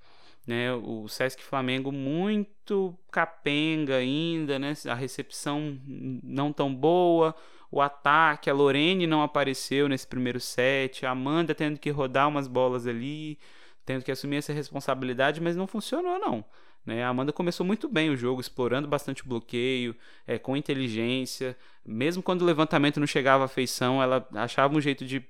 Né? 0.45 0.73
O 0.73 1.07
Sesc 1.07 1.43
Flamengo 1.43 1.91
muito 1.91 2.97
capenga 3.11 3.97
ainda, 3.97 4.57
né? 4.59 4.73
a 4.87 4.95
recepção 4.95 5.79
não 5.85 6.51
tão 6.51 6.73
boa, 6.73 7.35
o 7.71 7.81
ataque, 7.81 8.49
a 8.49 8.53
Lorene 8.53 9.05
não 9.05 9.21
apareceu 9.21 9.87
nesse 9.87 10.07
primeiro 10.07 10.39
set, 10.39 11.05
a 11.05 11.11
Amanda 11.11 11.53
tendo 11.53 11.79
que 11.79 11.89
rodar 11.89 12.27
umas 12.27 12.47
bolas 12.47 12.87
ali, 12.87 13.37
tendo 13.85 14.03
que 14.03 14.11
assumir 14.11 14.37
essa 14.37 14.53
responsabilidade, 14.53 15.41
mas 15.41 15.55
não 15.55 15.67
funcionou 15.67 16.19
não. 16.19 16.43
Né? 16.85 17.03
A 17.03 17.09
Amanda 17.09 17.31
começou 17.31 17.65
muito 17.65 17.87
bem 17.87 18.09
o 18.09 18.17
jogo, 18.17 18.41
explorando 18.41 18.87
bastante 18.87 19.23
o 19.23 19.27
bloqueio, 19.27 19.95
é, 20.25 20.39
com 20.39 20.57
inteligência. 20.57 21.55
Mesmo 21.85 22.23
quando 22.23 22.41
o 22.41 22.45
levantamento 22.45 22.99
não 22.99 23.07
chegava 23.07 23.45
à 23.45 23.47
feição, 23.47 24.01
ela 24.01 24.27
achava 24.33 24.75
um 24.75 24.81
jeito 24.81 25.05
de 25.05 25.23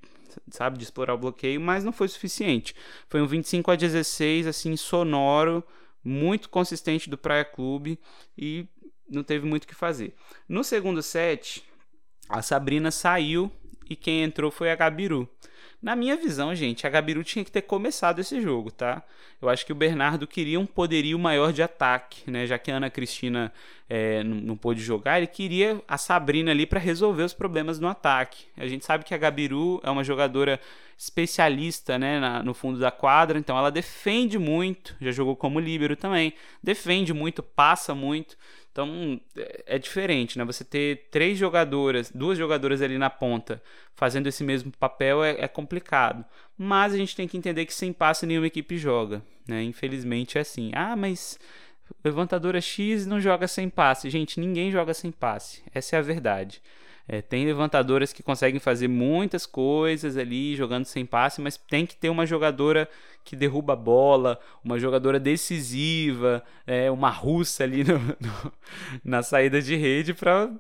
sabe, 0.51 0.77
de 0.77 0.83
explorar 0.83 1.15
o 1.15 1.17
bloqueio, 1.17 1.59
mas 1.59 1.83
não 1.83 1.91
foi 1.91 2.07
suficiente. 2.07 2.75
Foi 3.07 3.21
um 3.21 3.25
25 3.25 3.71
a 3.71 3.75
16, 3.75 4.47
assim, 4.47 4.75
sonoro, 4.77 5.63
muito 6.03 6.49
consistente 6.49 7.09
do 7.09 7.17
Praia 7.17 7.43
Clube 7.43 7.99
e 8.37 8.67
não 9.09 9.23
teve 9.23 9.45
muito 9.45 9.63
o 9.63 9.67
que 9.67 9.75
fazer. 9.75 10.13
No 10.47 10.63
segundo 10.63 11.01
set, 11.01 11.63
a 12.29 12.41
Sabrina 12.41 12.91
saiu 12.91 13.51
e 13.89 13.95
quem 13.95 14.21
entrou 14.21 14.51
foi 14.51 14.71
a 14.71 14.75
Gabiru. 14.75 15.27
Na 15.81 15.95
minha 15.95 16.17
visão, 16.17 16.53
gente, 16.53 16.85
a 16.85 16.89
Gabiru 16.89 17.23
tinha 17.23 17.43
que 17.43 17.51
ter 17.51 17.61
começado 17.61 18.19
esse 18.19 18.41
jogo, 18.41 18.69
tá? 18.69 19.01
Eu 19.41 19.47
acho 19.47 19.65
que 19.65 19.71
o 19.71 19.75
Bernardo 19.75 20.27
queria 20.27 20.59
um 20.59 20.65
poderio 20.65 21.17
maior 21.17 21.53
de 21.53 21.63
ataque, 21.63 22.29
né? 22.29 22.45
Já 22.45 22.59
que 22.59 22.69
a 22.69 22.75
Ana 22.75 22.89
Cristina 22.89 23.51
é, 23.89 24.21
não, 24.21 24.35
não 24.35 24.57
pôde 24.57 24.81
jogar, 24.81 25.17
ele 25.17 25.27
queria 25.27 25.81
a 25.87 25.97
Sabrina 25.97 26.51
ali 26.51 26.65
para 26.65 26.79
resolver 26.81 27.23
os 27.23 27.33
problemas 27.33 27.79
no 27.79 27.87
ataque. 27.87 28.45
A 28.57 28.67
gente 28.67 28.83
sabe 28.85 29.05
que 29.05 29.13
a 29.13 29.17
Gabiru 29.17 29.79
é 29.81 29.89
uma 29.89 30.03
jogadora 30.03 30.59
especialista 30.97 31.97
né, 31.97 32.19
na, 32.19 32.43
no 32.43 32.53
fundo 32.53 32.77
da 32.77 32.91
quadra, 32.91 33.39
então 33.39 33.57
ela 33.57 33.71
defende 33.71 34.37
muito, 34.37 34.97
já 34.99 35.11
jogou 35.11 35.33
como 35.33 35.57
líbero 35.57 35.95
também, 35.95 36.33
defende 36.61 37.13
muito, 37.13 37.41
passa 37.41 37.95
muito. 37.95 38.37
Então 38.79 39.19
é, 39.35 39.75
é 39.75 39.79
diferente, 39.79 40.37
né? 40.37 40.45
Você 40.45 40.63
ter 40.63 41.07
três 41.11 41.37
jogadoras, 41.37 42.09
duas 42.11 42.37
jogadoras 42.37 42.81
ali 42.81 42.97
na 42.97 43.09
ponta 43.09 43.61
fazendo 43.93 44.27
esse 44.27 44.43
mesmo 44.43 44.71
papel 44.71 45.21
é, 45.21 45.31
é 45.41 45.47
complicado. 45.47 46.23
Mas 46.57 46.93
a 46.93 46.97
gente 46.97 47.15
tem 47.15 47.27
que 47.27 47.37
entender 47.37 47.65
que 47.65 47.73
sem 47.73 47.91
passe 47.91 48.25
nenhuma 48.25 48.47
equipe 48.47 48.77
joga, 48.77 49.21
né? 49.45 49.61
Infelizmente 49.63 50.37
é 50.37 50.41
assim. 50.41 50.71
Ah, 50.73 50.95
mas 50.95 51.37
levantadora 52.03 52.61
X 52.61 53.05
não 53.05 53.19
joga 53.19 53.47
sem 53.47 53.69
passe. 53.69 54.09
Gente, 54.09 54.39
ninguém 54.39 54.71
joga 54.71 54.93
sem 54.93 55.11
passe. 55.11 55.61
Essa 55.73 55.97
é 55.97 55.99
a 55.99 56.03
verdade. 56.03 56.61
É, 57.11 57.23
tem 57.23 57.43
levantadoras 57.43 58.13
que 58.13 58.21
conseguem 58.21 58.59
fazer 58.59 58.87
muitas 58.87 59.47
coisas 59.47 60.15
ali 60.15 60.55
jogando 60.55 60.85
sem 60.85 61.07
passe, 61.07 61.41
mas 61.41 61.57
tem 61.57 61.83
que 61.83 61.95
ter 61.95 62.07
uma 62.07 62.23
jogadora 62.23 62.87
que 63.25 63.35
derruba 63.35 63.73
a 63.73 63.75
bola, 63.75 64.39
uma 64.63 64.77
jogadora 64.77 65.19
decisiva, 65.19 66.43
é, 66.67 66.91
uma 66.91 67.09
russa 67.09 67.63
ali 67.63 67.83
no, 67.83 67.97
no, 68.21 68.53
na 69.03 69.23
saída 69.23 69.59
de 69.59 69.75
rede 69.75 70.13
para 70.13 70.51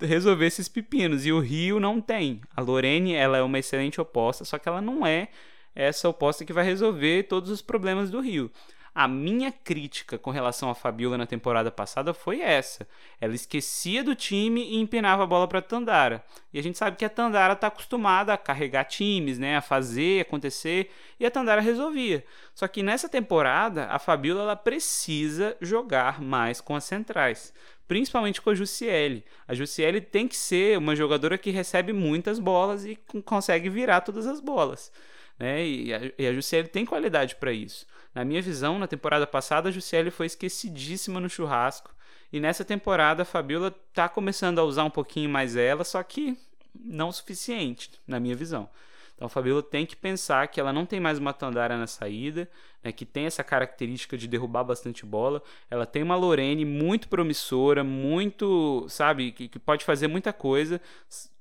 resolver 0.00 0.46
esses 0.46 0.66
pepinos. 0.66 1.24
E 1.24 1.30
o 1.30 1.38
Rio 1.38 1.78
não 1.78 2.00
tem. 2.00 2.40
A 2.56 2.60
Lorene 2.60 3.14
ela 3.14 3.38
é 3.38 3.42
uma 3.42 3.60
excelente 3.60 4.00
oposta, 4.00 4.44
só 4.44 4.58
que 4.58 4.68
ela 4.68 4.80
não 4.80 5.06
é 5.06 5.28
essa 5.76 6.08
oposta 6.08 6.44
que 6.44 6.52
vai 6.52 6.64
resolver 6.64 7.22
todos 7.28 7.50
os 7.50 7.62
problemas 7.62 8.10
do 8.10 8.18
Rio. 8.20 8.50
A 8.94 9.08
minha 9.08 9.50
crítica 9.50 10.16
com 10.16 10.30
relação 10.30 10.70
a 10.70 10.74
Fabiola 10.74 11.18
na 11.18 11.26
temporada 11.26 11.68
passada 11.68 12.14
foi 12.14 12.40
essa. 12.40 12.86
Ela 13.20 13.34
esquecia 13.34 14.04
do 14.04 14.14
time 14.14 14.62
e 14.62 14.76
empinava 14.76 15.24
a 15.24 15.26
bola 15.26 15.48
para 15.48 15.60
Tandara. 15.60 16.24
E 16.52 16.60
a 16.60 16.62
gente 16.62 16.78
sabe 16.78 16.96
que 16.96 17.04
a 17.04 17.10
Tandara 17.10 17.54
está 17.54 17.66
acostumada 17.66 18.32
a 18.32 18.38
carregar 18.38 18.84
times, 18.84 19.36
né, 19.36 19.56
a 19.56 19.60
fazer 19.60 20.20
acontecer, 20.20 20.92
e 21.18 21.26
a 21.26 21.30
Tandara 21.30 21.60
resolvia. 21.60 22.24
Só 22.54 22.68
que 22.68 22.84
nessa 22.84 23.08
temporada, 23.08 23.86
a 23.86 23.98
Fabiola 23.98 24.42
ela 24.42 24.56
precisa 24.56 25.56
jogar 25.60 26.20
mais 26.20 26.60
com 26.60 26.76
as 26.76 26.84
centrais 26.84 27.52
principalmente 27.86 28.40
com 28.40 28.48
a 28.48 28.54
Jussiele. 28.54 29.22
A 29.46 29.54
Jussiele 29.54 30.00
tem 30.00 30.26
que 30.26 30.36
ser 30.36 30.78
uma 30.78 30.96
jogadora 30.96 31.36
que 31.36 31.50
recebe 31.50 31.92
muitas 31.92 32.38
bolas 32.38 32.84
e 32.86 32.98
consegue 33.24 33.68
virar 33.68 34.00
todas 34.00 34.26
as 34.26 34.40
bolas. 34.40 34.90
Né? 35.38 35.66
E 35.66 35.94
a, 35.94 36.00
e 36.18 36.26
a 36.26 36.32
Jussiele 36.32 36.68
tem 36.68 36.86
qualidade 36.86 37.36
para 37.36 37.52
isso. 37.52 37.86
Na 38.14 38.24
minha 38.24 38.40
visão, 38.40 38.78
na 38.78 38.86
temporada 38.86 39.26
passada, 39.26 39.68
a 39.68 39.72
Jussiele 39.72 40.10
foi 40.10 40.26
esquecidíssima 40.26 41.18
no 41.18 41.28
churrasco. 41.28 41.94
E 42.32 42.38
nessa 42.38 42.64
temporada, 42.64 43.22
a 43.22 43.26
Fabiola 43.26 43.74
está 43.88 44.08
começando 44.08 44.58
a 44.58 44.64
usar 44.64 44.84
um 44.84 44.90
pouquinho 44.90 45.28
mais 45.28 45.56
ela, 45.56 45.84
só 45.84 46.02
que 46.02 46.38
não 46.74 47.08
o 47.08 47.12
suficiente, 47.12 47.90
na 48.06 48.18
minha 48.20 48.34
visão. 48.34 48.68
Então 49.14 49.26
a 49.26 49.28
Fabiola 49.28 49.62
tem 49.62 49.86
que 49.86 49.94
pensar 49.94 50.48
que 50.48 50.58
ela 50.58 50.72
não 50.72 50.84
tem 50.84 50.98
mais 50.98 51.18
uma 51.18 51.32
Tandara 51.32 51.78
na 51.78 51.86
saída, 51.86 52.48
né, 52.82 52.90
que 52.90 53.06
tem 53.06 53.26
essa 53.26 53.44
característica 53.44 54.18
de 54.18 54.26
derrubar 54.26 54.64
bastante 54.64 55.06
bola. 55.06 55.42
Ela 55.70 55.86
tem 55.86 56.02
uma 56.02 56.16
Lorene 56.16 56.64
muito 56.64 57.08
promissora, 57.08 57.84
muito, 57.84 58.86
sabe, 58.88 59.30
que, 59.32 59.48
que 59.48 59.58
pode 59.58 59.84
fazer 59.84 60.08
muita 60.08 60.32
coisa. 60.32 60.80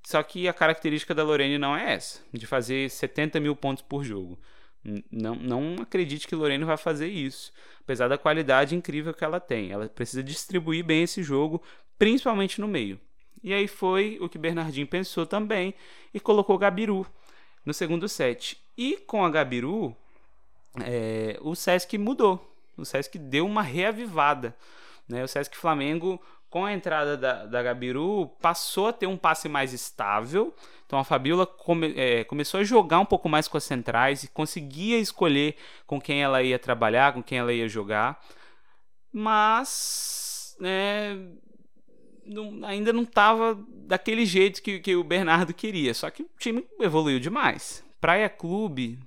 Só 0.04 0.22
que 0.22 0.48
a 0.48 0.54
característica 0.54 1.16
da 1.16 1.24
Lorene 1.24 1.58
não 1.58 1.76
é 1.76 1.94
essa, 1.94 2.20
de 2.32 2.46
fazer 2.46 2.90
70 2.90 3.40
mil 3.40 3.56
pontos 3.56 3.82
por 3.82 4.04
jogo. 4.04 4.38
Não, 5.10 5.36
não 5.36 5.76
acredite 5.82 6.28
que 6.28 6.36
Lorene 6.36 6.66
vai 6.66 6.76
fazer 6.76 7.08
isso, 7.08 7.54
apesar 7.82 8.10
da 8.10 8.18
qualidade 8.18 8.76
incrível 8.76 9.14
que 9.14 9.24
ela 9.24 9.40
tem. 9.40 9.72
Ela 9.72 9.88
precisa 9.88 10.22
distribuir 10.22 10.84
bem 10.84 11.04
esse 11.04 11.24
jogo, 11.24 11.62
principalmente 11.98 12.60
no 12.60 12.68
meio. 12.68 13.00
E 13.42 13.54
aí 13.54 13.68
foi 13.68 14.18
o 14.22 14.30
que 14.30 14.38
Bernardinho 14.38 14.88
pensou 14.88 15.26
também 15.26 15.74
e 16.14 16.20
colocou 16.20 16.58
Gabiru 16.58 17.06
no 17.66 17.74
segundo 17.74 18.08
set. 18.10 18.62
E 18.78 18.98
com 18.98 19.24
a 19.24 19.30
Gabiru, 19.30 19.96
é, 20.82 21.38
o 21.42 21.56
Sesc 21.56 21.98
mudou. 21.98 22.54
O 22.78 22.86
Sesc 22.86 23.18
deu 23.18 23.46
uma 23.46 23.62
reavivada. 23.62 24.56
Né? 25.08 25.24
O 25.24 25.28
Sesc 25.28 25.56
Flamengo 25.56 26.22
com 26.54 26.66
a 26.66 26.72
entrada 26.72 27.18
da, 27.18 27.48
da 27.48 27.64
Gabiru, 27.64 28.28
passou 28.40 28.86
a 28.86 28.94
ter 28.94 29.08
um 29.08 29.18
passe 29.18 29.50
mais 29.50 29.74
estável. 29.74 30.54
Então 30.86 31.00
a 31.00 31.04
Fabiola 31.04 31.48
come, 31.48 31.96
é, 31.98 32.24
começou 32.26 32.60
a 32.60 32.64
jogar 32.64 33.00
um 33.00 33.06
pouco 33.08 33.28
mais 33.28 33.48
com 33.48 33.58
as 33.58 33.64
centrais 33.64 34.24
e 34.24 34.28
conseguia 34.28 35.00
escolher 35.00 35.56
com 35.88 36.00
quem 36.00 36.22
ela 36.22 36.44
ia 36.44 36.60
trabalhar, 36.60 37.12
com 37.12 37.24
quem 37.24 37.40
ela 37.40 37.52
ia 37.52 37.68
jogar. 37.68 38.24
Mas 39.12 40.56
né, 40.60 41.18
não, 42.24 42.64
ainda 42.64 42.94
não 42.94 43.02
estava 43.02 43.58
daquele 43.68 44.24
jeito 44.24 44.62
que, 44.62 44.78
que 44.78 44.96
o 44.96 45.04
Bernardo 45.04 45.56
queria. 45.56 45.92
Só 45.96 46.12
que 46.12 46.22
o 46.22 46.30
time 46.38 46.68
evoluiu 46.80 47.20
demais. 47.20 47.84
Praia 48.00 48.30
Clube, 48.30 49.00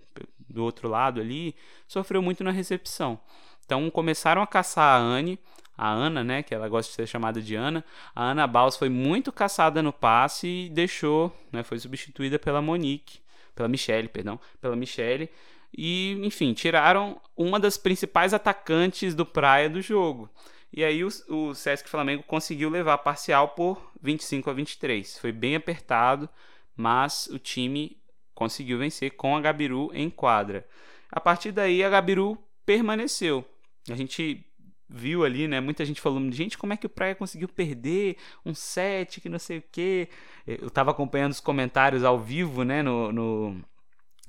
do 0.51 0.65
outro 0.65 0.89
lado 0.89 1.21
ali, 1.21 1.55
sofreu 1.87 2.21
muito 2.21 2.43
na 2.43 2.51
recepção. 2.51 3.21
Então 3.65 3.89
começaram 3.89 4.43
a 4.43 4.49
caçar 4.49 4.97
a 4.97 4.99
Anne 4.99 5.39
a 5.77 5.91
Ana, 5.91 6.25
né, 6.25 6.43
que 6.43 6.55
ela 6.55 6.69
gosta 6.69 6.91
de 6.91 6.97
ser 6.97 7.07
chamada 7.07 7.41
de 7.41 7.55
Ana, 7.55 7.85
a 8.15 8.31
Ana 8.31 8.47
Baus 8.47 8.77
foi 8.77 8.89
muito 8.89 9.31
caçada 9.31 9.83
no 9.83 9.93
passe 9.93 10.47
e 10.47 10.69
deixou, 10.71 11.37
né, 11.53 11.63
foi 11.63 11.79
substituída 11.79 12.39
pela 12.39 12.63
Monique, 12.63 13.21
pela 13.55 13.69
Michelle, 13.69 14.09
perdão, 14.09 14.41
pela 14.61 14.77
Michelle, 14.77 15.31
e 15.77 16.13
enfim, 16.23 16.55
tiraram 16.55 17.21
uma 17.37 17.61
das 17.61 17.77
principais 17.77 18.33
atacantes 18.33 19.15
do 19.15 19.27
Praia 19.27 19.69
do 19.69 19.83
jogo. 19.83 20.31
E 20.73 20.85
aí 20.85 21.05
o, 21.05 21.09
o 21.29 21.55
Sesc 21.55 21.89
Flamengo 21.89 22.23
conseguiu 22.23 22.69
levar 22.69 22.95
a 22.95 22.99
parcial 22.99 23.49
por 23.49 23.91
25 24.03 24.51
a 24.51 24.53
23. 24.53 25.19
Foi 25.19 25.33
bem 25.33 25.57
apertado, 25.57 26.29
mas 26.77 27.29
o 27.29 27.39
time 27.39 27.97
conseguiu 28.35 28.79
vencer 28.79 29.13
com 29.13 29.37
a 29.37 29.41
Gabiru 29.41 29.91
em 29.95 30.11
quadra. 30.11 30.67
A 31.11 31.21
partir 31.21 31.53
daí 31.53 31.83
a 31.83 31.89
Gabiru 31.89 32.39
permaneceu. 32.65 33.45
A 33.91 33.95
gente 33.95 34.45
viu 34.89 35.25
ali, 35.25 35.49
né? 35.49 35.61
Muita 35.61 35.85
gente 35.85 36.01
falando, 36.01 36.33
gente, 36.33 36.57
como 36.57 36.73
é 36.73 36.77
que 36.77 36.87
o 36.87 36.91
Praia 36.91 37.15
conseguiu 37.15 37.49
perder 37.49 38.17
um 38.45 38.55
set, 38.55 39.21
que 39.21 39.29
não 39.29 39.39
sei 39.39 39.59
o 39.59 39.65
quê. 39.71 40.09
Eu 40.47 40.71
tava 40.71 40.91
acompanhando 40.91 41.33
os 41.33 41.41
comentários 41.41 42.05
ao 42.05 42.19
vivo, 42.19 42.63
né, 42.63 42.83
no, 42.83 43.13
no, 43.13 43.65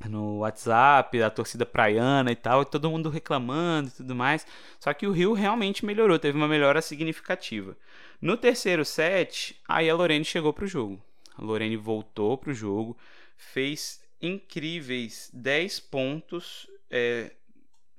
no 0.10 0.38
WhatsApp, 0.40 1.22
a 1.22 1.30
torcida 1.30 1.66
praiana 1.66 2.32
e 2.32 2.36
tal, 2.36 2.64
e 2.64 2.66
todo 2.66 2.90
mundo 2.90 3.10
reclamando 3.10 3.90
e 3.90 3.92
tudo 3.92 4.16
mais. 4.16 4.46
Só 4.80 4.94
que 4.94 5.06
o 5.06 5.12
Rio 5.12 5.34
realmente 5.34 5.86
melhorou, 5.86 6.18
teve 6.18 6.38
uma 6.38 6.48
melhora 6.48 6.82
significativa. 6.82 7.78
No 8.20 8.36
terceiro 8.36 8.84
set, 8.84 9.60
aí 9.68 9.90
a 9.90 9.96
Lorene 9.96 10.26
chegou 10.26 10.52
pro 10.52 10.66
jogo. 10.66 11.00
A 11.38 11.44
Lorene 11.44 11.78
voltou 11.78 12.36
pro 12.36 12.54
jogo, 12.54 12.98
fez 13.36 14.02
incríveis 14.20 15.30
10 15.32 15.80
pontos. 15.82 16.68
É... 16.90 17.32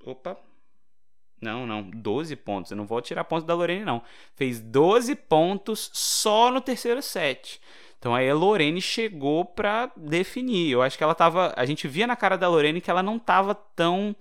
Opa, 0.05 0.37
não, 1.41 1.67
não, 1.67 1.83
12 1.83 2.35
pontos. 2.37 2.71
Eu 2.71 2.77
não 2.77 2.87
vou 2.87 3.01
tirar 3.01 3.25
pontos 3.25 3.47
da 3.47 3.55
Lorene, 3.55 3.85
não. 3.85 4.03
Fez 4.35 4.61
12 4.61 5.15
pontos 5.15 5.91
só 5.93 6.51
no 6.51 6.61
terceiro 6.61 7.01
set. 7.03 7.61
Então 7.99 8.15
aí 8.15 8.29
a 8.29 8.35
Lorene 8.35 8.81
chegou 8.81 9.45
para 9.45 9.91
definir. 9.97 10.71
Eu 10.71 10.83
acho 10.83 10.97
que 10.97 11.05
ela 11.05 11.15
tava. 11.15 11.53
A 11.57 11.65
gente 11.65 11.89
via 11.89 12.07
na 12.07 12.17
cara 12.17 12.37
da 12.37 12.49
Lorene 12.49 12.81
que 12.81 12.91
ela 12.91 13.03
não 13.03 13.19
tava 13.19 13.55
tão, 13.55 14.15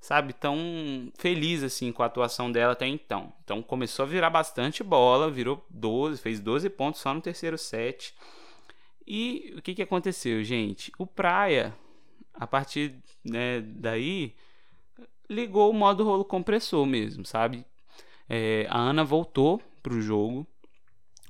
sabe, 0.00 0.32
tão 0.32 1.12
feliz 1.18 1.62
assim 1.62 1.92
com 1.92 2.02
a 2.02 2.06
atuação 2.06 2.50
dela 2.50 2.72
até 2.72 2.86
então. 2.86 3.32
Então 3.44 3.62
começou 3.62 4.04
a 4.04 4.08
virar 4.08 4.30
bastante 4.30 4.82
bola, 4.82 5.30
virou 5.30 5.64
12, 5.70 6.20
fez 6.20 6.40
12 6.40 6.70
pontos 6.70 7.00
só 7.00 7.12
no 7.12 7.20
terceiro 7.20 7.58
set. 7.58 8.14
E 9.06 9.54
o 9.58 9.62
que, 9.62 9.74
que 9.74 9.82
aconteceu, 9.82 10.42
gente? 10.44 10.92
O 10.96 11.06
Praia, 11.06 11.74
a 12.32 12.46
partir 12.46 12.94
né, 13.24 13.60
daí 13.60 14.34
ligou 15.28 15.70
o 15.70 15.74
modo 15.74 16.04
rolo 16.04 16.24
compressor 16.24 16.84
mesmo, 16.86 17.24
sabe? 17.24 17.64
É, 18.28 18.66
a 18.70 18.78
Ana 18.78 19.04
voltou 19.04 19.60
pro 19.82 20.00
jogo. 20.00 20.46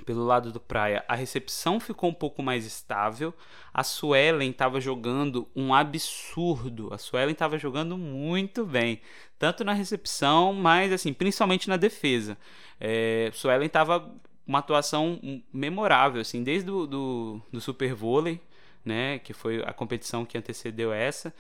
Pelo 0.07 0.25
lado 0.25 0.51
do 0.51 0.59
Praia, 0.59 1.05
a 1.07 1.15
recepção 1.15 1.79
ficou 1.79 2.11
um 2.11 2.15
pouco 2.15 2.43
mais 2.43 2.67
estável. 2.67 3.33
A 3.73 3.85
Suelen 3.85 4.51
estava 4.51 4.81
jogando 4.81 5.47
um 5.55 5.73
absurdo. 5.73 6.93
A 6.93 6.99
Suelen 6.99 7.33
estava 7.33 7.57
jogando 7.57 7.97
muito 7.97 8.67
bem, 8.67 9.01
tanto 9.39 9.63
na 9.63 9.73
recepção, 9.73 10.53
mas 10.53 10.93
assim, 10.93 11.13
principalmente 11.13 11.69
na 11.69 11.77
defesa. 11.77 12.37
É, 12.81 13.31
Suelen 13.33 13.67
estava 13.67 14.13
uma 14.45 14.59
atuação 14.59 15.21
memorável, 15.53 16.21
assim, 16.21 16.43
desde 16.43 16.67
do, 16.67 16.87
do, 16.87 17.43
do 17.53 17.61
Super 17.61 17.95
Vôlei 17.95 18.41
né, 18.85 19.19
que 19.19 19.33
foi 19.33 19.63
a 19.65 19.73
competição 19.73 20.25
que 20.25 20.37
antecedeu 20.37 20.93
essa, 20.93 21.33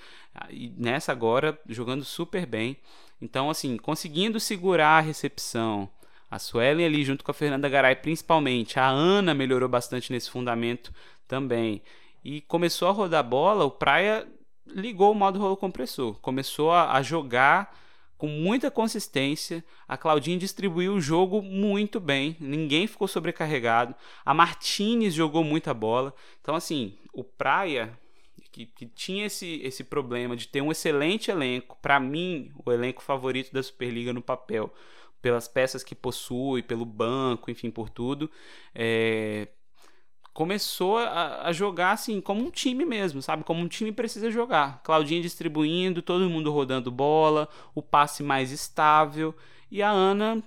e 0.50 0.72
nessa 0.76 1.12
agora 1.12 1.58
jogando 1.68 2.04
super 2.04 2.46
bem. 2.46 2.76
Então, 3.20 3.50
assim, 3.50 3.76
conseguindo 3.76 4.40
segurar 4.40 4.98
a 4.98 5.00
recepção. 5.00 5.88
A 6.30 6.38
Suelen 6.38 6.86
ali 6.86 7.04
junto 7.04 7.22
com 7.22 7.30
a 7.30 7.34
Fernanda 7.34 7.68
Garay, 7.68 7.94
principalmente. 7.96 8.80
A 8.80 8.88
Ana 8.88 9.34
melhorou 9.34 9.68
bastante 9.68 10.10
nesse 10.10 10.30
fundamento 10.30 10.92
também. 11.28 11.82
E 12.24 12.40
começou 12.40 12.88
a 12.88 12.92
rodar 12.92 13.22
bola, 13.22 13.64
o 13.64 13.70
Praia 13.70 14.26
ligou 14.66 15.12
o 15.12 15.14
modo 15.14 15.38
rolo 15.38 15.56
compressor. 15.56 16.18
Começou 16.20 16.72
a, 16.72 16.92
a 16.94 17.02
jogar 17.02 17.76
com 18.22 18.28
muita 18.28 18.70
consistência. 18.70 19.64
A 19.88 19.96
Claudinha 19.96 20.38
distribuiu 20.38 20.94
o 20.94 21.00
jogo 21.00 21.42
muito 21.42 21.98
bem, 21.98 22.36
ninguém 22.38 22.86
ficou 22.86 23.08
sobrecarregado. 23.08 23.96
A 24.24 24.32
Martinez 24.32 25.12
jogou 25.12 25.42
muita 25.42 25.74
bola. 25.74 26.14
Então, 26.40 26.54
assim, 26.54 26.96
o 27.12 27.24
Praia, 27.24 27.98
que, 28.52 28.64
que 28.64 28.86
tinha 28.86 29.26
esse, 29.26 29.60
esse 29.64 29.82
problema 29.82 30.36
de 30.36 30.46
ter 30.46 30.60
um 30.60 30.70
excelente 30.70 31.32
elenco, 31.32 31.76
para 31.82 31.98
mim, 31.98 32.52
o 32.64 32.70
elenco 32.70 33.02
favorito 33.02 33.52
da 33.52 33.60
Superliga 33.60 34.12
no 34.12 34.22
papel, 34.22 34.72
pelas 35.20 35.48
peças 35.48 35.82
que 35.82 35.96
possui, 35.96 36.62
pelo 36.62 36.84
banco, 36.84 37.50
enfim, 37.50 37.72
por 37.72 37.90
tudo. 37.90 38.30
É, 38.72 39.48
começou 40.32 40.98
a, 40.98 41.46
a, 41.46 41.52
jogar 41.52 41.92
assim 41.92 42.20
como 42.20 42.44
um 42.44 42.50
time 42.50 42.84
mesmo, 42.84 43.20
sabe? 43.20 43.44
Como 43.44 43.60
um 43.60 43.68
time 43.68 43.92
precisa 43.92 44.30
jogar. 44.30 44.80
Claudinha 44.82 45.20
distribuindo, 45.20 46.00
todo 46.00 46.28
mundo 46.28 46.50
rodando 46.50 46.90
bola, 46.90 47.48
o 47.74 47.82
passe 47.82 48.22
mais 48.22 48.50
estável 48.50 49.34
e 49.70 49.82
a 49.82 49.90
Ana 49.90 50.42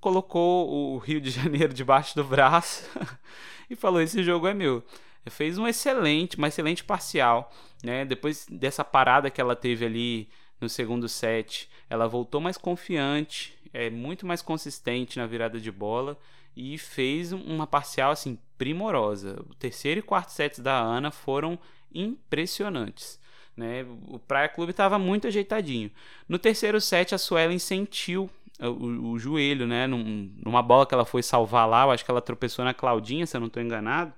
colocou 0.00 0.94
o 0.94 0.98
Rio 0.98 1.20
de 1.20 1.30
Janeiro 1.30 1.74
debaixo 1.74 2.14
do 2.14 2.24
braço 2.24 2.88
e 3.68 3.76
falou: 3.76 4.00
"Esse 4.00 4.22
jogo 4.22 4.46
é 4.46 4.54
meu". 4.54 4.82
Fez 5.28 5.58
um 5.58 5.66
excelente, 5.66 6.36
uma 6.36 6.48
excelente 6.48 6.84
parcial, 6.84 7.52
né? 7.82 8.04
Depois 8.04 8.46
dessa 8.48 8.84
parada 8.84 9.28
que 9.28 9.40
ela 9.40 9.56
teve 9.56 9.84
ali 9.84 10.28
no 10.60 10.68
segundo 10.68 11.08
set, 11.08 11.68
ela 11.90 12.06
voltou 12.06 12.40
mais 12.40 12.56
confiante, 12.56 13.52
é 13.72 13.90
muito 13.90 14.24
mais 14.24 14.40
consistente 14.40 15.18
na 15.18 15.26
virada 15.26 15.60
de 15.60 15.70
bola 15.70 16.16
e 16.56 16.78
fez 16.78 17.32
uma 17.32 17.66
parcial 17.66 18.10
assim 18.10 18.38
primorosa. 18.56 19.38
O 19.48 19.54
terceiro 19.54 20.00
e 20.00 20.02
quarto 20.02 20.30
sets 20.30 20.58
da 20.58 20.76
Ana 20.76 21.10
foram 21.10 21.58
impressionantes. 21.94 23.20
Né? 23.56 23.86
O 24.08 24.18
Praia 24.18 24.48
Clube 24.48 24.70
estava 24.70 24.98
muito 24.98 25.26
ajeitadinho. 25.26 25.90
No 26.28 26.38
terceiro 26.38 26.80
set, 26.80 27.14
a 27.14 27.18
Suelen 27.18 27.58
sentiu 27.58 28.30
o, 28.60 29.10
o, 29.12 29.18
joelho, 29.18 29.66
né? 29.66 29.86
Num, 29.86 30.30
numa 30.42 30.62
bola 30.62 30.86
que 30.86 30.94
ela 30.94 31.04
foi 31.04 31.22
salvar 31.22 31.68
lá, 31.68 31.84
eu 31.84 31.90
acho 31.90 32.04
que 32.04 32.10
ela 32.10 32.22
tropeçou 32.22 32.64
na 32.64 32.72
Claudinha, 32.72 33.26
se 33.26 33.36
eu 33.36 33.40
não 33.40 33.48
estou 33.48 33.62
enganado. 33.62 34.12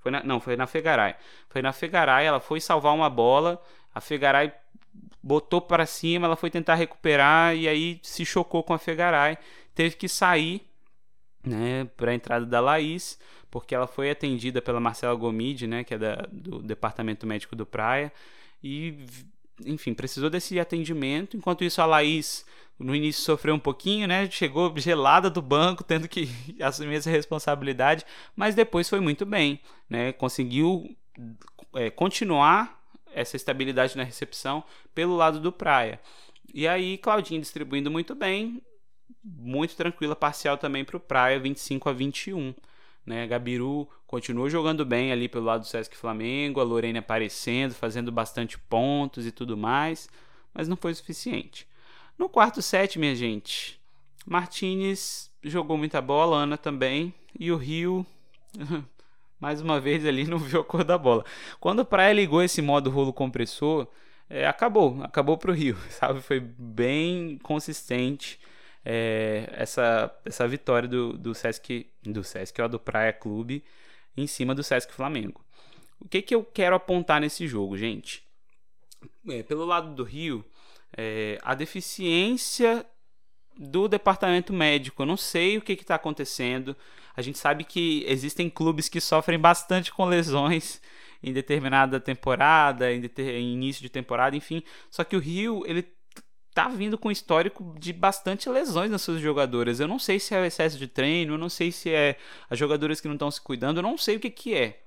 Foi 0.00 0.10
na, 0.10 0.22
não, 0.22 0.40
foi 0.40 0.56
na 0.56 0.66
Fegaray. 0.66 1.14
Foi 1.48 1.62
na 1.62 1.72
Fegaray, 1.72 2.26
ela 2.26 2.40
foi 2.40 2.60
salvar 2.60 2.94
uma 2.94 3.10
bola, 3.10 3.62
a 3.94 4.00
Fegaray 4.00 4.52
botou 5.22 5.60
para 5.60 5.86
cima, 5.86 6.26
ela 6.26 6.36
foi 6.36 6.50
tentar 6.50 6.74
recuperar 6.74 7.54
e 7.56 7.68
aí 7.68 8.00
se 8.02 8.24
chocou 8.24 8.62
com 8.62 8.74
a 8.74 8.78
Fegaray, 8.78 9.38
teve 9.74 9.94
que 9.94 10.08
sair, 10.08 10.66
né, 11.44 11.84
para 11.96 12.10
a 12.10 12.14
entrada 12.14 12.46
da 12.46 12.60
Laís, 12.60 13.18
porque 13.50 13.74
ela 13.74 13.86
foi 13.86 14.10
atendida 14.10 14.62
pela 14.62 14.80
Marcela 14.80 15.14
Gomide, 15.14 15.66
né, 15.66 15.84
que 15.84 15.94
é 15.94 15.98
da, 15.98 16.26
do 16.30 16.62
departamento 16.62 17.26
médico 17.26 17.54
do 17.54 17.66
Praia, 17.66 18.12
e 18.62 19.04
enfim, 19.64 19.94
precisou 19.94 20.30
desse 20.30 20.58
atendimento. 20.58 21.36
Enquanto 21.36 21.64
isso, 21.64 21.80
a 21.80 21.86
Laís 21.86 22.44
no 22.78 22.94
início 22.94 23.22
sofreu 23.22 23.54
um 23.54 23.58
pouquinho, 23.58 24.08
né? 24.08 24.28
Chegou 24.30 24.72
gelada 24.76 25.30
do 25.30 25.42
banco, 25.42 25.84
tendo 25.84 26.08
que 26.08 26.28
assumir 26.60 26.96
essa 26.96 27.10
responsabilidade, 27.10 28.04
mas 28.34 28.54
depois 28.54 28.88
foi 28.88 29.00
muito 29.00 29.24
bem, 29.24 29.60
né? 29.88 30.12
Conseguiu 30.12 30.96
é, 31.74 31.90
continuar 31.90 32.80
essa 33.14 33.36
estabilidade 33.36 33.96
na 33.96 34.04
recepção 34.04 34.64
pelo 34.94 35.16
lado 35.16 35.38
do 35.38 35.52
Praia. 35.52 36.00
E 36.52 36.66
aí, 36.66 36.98
Claudinho 36.98 37.40
distribuindo 37.40 37.90
muito 37.90 38.14
bem, 38.14 38.62
muito 39.24 39.76
tranquila, 39.76 40.16
parcial 40.16 40.58
também 40.58 40.84
para 40.84 40.96
o 40.96 41.00
Praia, 41.00 41.38
25 41.38 41.88
a 41.88 41.92
21. 41.92 42.54
Né? 43.04 43.26
Gabiru 43.26 43.88
continuou 44.06 44.48
jogando 44.48 44.84
bem 44.84 45.12
ali 45.12 45.28
pelo 45.28 45.44
lado 45.44 45.62
do 45.62 45.66
Sesc 45.66 45.96
Flamengo, 45.96 46.60
a 46.60 46.64
Lorena 46.64 47.00
aparecendo, 47.00 47.74
fazendo 47.74 48.12
bastante 48.12 48.58
pontos 48.58 49.26
e 49.26 49.32
tudo 49.32 49.56
mais, 49.56 50.08
mas 50.52 50.68
não 50.68 50.76
foi 50.76 50.94
suficiente. 50.94 51.66
No 52.18 52.28
quarto 52.28 52.62
set, 52.62 52.98
minha 52.98 53.14
gente, 53.16 53.80
Martinez 54.26 55.30
jogou 55.42 55.76
muita 55.76 56.00
bola, 56.00 56.36
Ana 56.36 56.56
também, 56.56 57.14
e 57.38 57.50
o 57.50 57.56
Rio, 57.56 58.06
mais 59.40 59.60
uma 59.60 59.80
vez 59.80 60.06
ali, 60.06 60.24
não 60.24 60.38
viu 60.38 60.60
a 60.60 60.64
cor 60.64 60.84
da 60.84 60.96
bola. 60.96 61.24
Quando 61.58 61.80
o 61.80 61.84
Praia 61.84 62.12
ligou 62.12 62.42
esse 62.42 62.62
modo 62.62 62.90
rolo 62.90 63.12
compressor, 63.12 63.88
é, 64.28 64.46
acabou, 64.46 65.02
acabou 65.02 65.36
pro 65.36 65.52
Rio, 65.52 65.76
sabe? 65.90 66.20
Foi 66.20 66.38
bem 66.38 67.38
consistente 67.42 68.38
é, 68.84 69.48
essa, 69.52 70.14
essa 70.24 70.46
vitória 70.46 70.88
do, 70.88 71.12
do 71.12 71.34
Sesc, 71.34 71.90
do 72.02 72.24
Sesc, 72.24 72.60
ó, 72.60 72.68
do 72.68 72.78
Praia 72.78 73.12
Clube, 73.12 73.64
em 74.16 74.26
cima 74.26 74.54
do 74.54 74.62
Sesc 74.62 74.92
Flamengo. 74.92 75.44
O 76.00 76.08
que, 76.08 76.20
que 76.20 76.34
eu 76.34 76.44
quero 76.44 76.74
apontar 76.74 77.20
nesse 77.20 77.46
jogo, 77.46 77.76
gente? 77.76 78.24
É, 79.28 79.42
pelo 79.42 79.64
lado 79.64 79.94
do 79.94 80.02
Rio, 80.02 80.44
é, 80.96 81.38
a 81.42 81.54
deficiência 81.54 82.84
do 83.56 83.86
departamento 83.86 84.52
médico. 84.52 85.02
Eu 85.02 85.06
não 85.06 85.16
sei 85.16 85.58
o 85.58 85.62
que 85.62 85.72
está 85.72 85.94
acontecendo. 85.94 86.76
A 87.14 87.22
gente 87.22 87.38
sabe 87.38 87.64
que 87.64 88.04
existem 88.08 88.48
clubes 88.50 88.88
que 88.88 89.00
sofrem 89.00 89.38
bastante 89.38 89.92
com 89.92 90.04
lesões 90.04 90.80
em 91.22 91.32
determinada 91.32 92.00
temporada, 92.00 92.92
em, 92.92 93.02
em 93.18 93.52
início 93.52 93.82
de 93.82 93.88
temporada, 93.88 94.34
enfim. 94.34 94.62
Só 94.90 95.04
que 95.04 95.14
o 95.14 95.20
Rio, 95.20 95.62
ele 95.66 95.86
tá 96.54 96.68
vindo 96.68 96.98
com 96.98 97.10
histórico 97.10 97.74
de 97.78 97.92
bastante 97.92 98.48
lesões 98.48 98.90
nas 98.90 99.02
suas 99.02 99.20
jogadoras. 99.20 99.80
Eu 99.80 99.88
não 99.88 99.98
sei 99.98 100.20
se 100.20 100.34
é 100.34 100.40
o 100.40 100.44
excesso 100.44 100.78
de 100.78 100.86
treino, 100.86 101.34
eu 101.34 101.38
não 101.38 101.48
sei 101.48 101.72
se 101.72 101.90
é 101.90 102.18
as 102.48 102.58
jogadoras 102.58 103.00
que 103.00 103.08
não 103.08 103.14
estão 103.14 103.30
se 103.30 103.40
cuidando, 103.40 103.78
eu 103.78 103.82
não 103.82 103.96
sei 103.96 104.16
o 104.16 104.20
que, 104.20 104.30
que 104.30 104.54
é. 104.54 104.82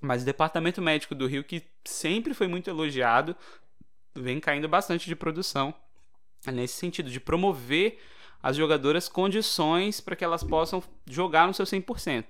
Mas 0.00 0.22
o 0.22 0.24
departamento 0.24 0.80
médico 0.80 1.14
do 1.14 1.26
Rio, 1.26 1.44
que 1.44 1.62
sempre 1.84 2.34
foi 2.34 2.46
muito 2.46 2.68
elogiado, 2.68 3.36
vem 4.14 4.40
caindo 4.40 4.68
bastante 4.68 5.06
de 5.06 5.16
produção 5.16 5.74
nesse 6.46 6.74
sentido, 6.74 7.10
de 7.10 7.20
promover 7.20 7.98
as 8.42 8.56
jogadoras 8.56 9.08
condições 9.08 10.00
para 10.00 10.16
que 10.16 10.24
elas 10.24 10.42
possam 10.42 10.82
jogar 11.06 11.46
no 11.46 11.54
seu 11.54 11.66
100%. 11.66 12.24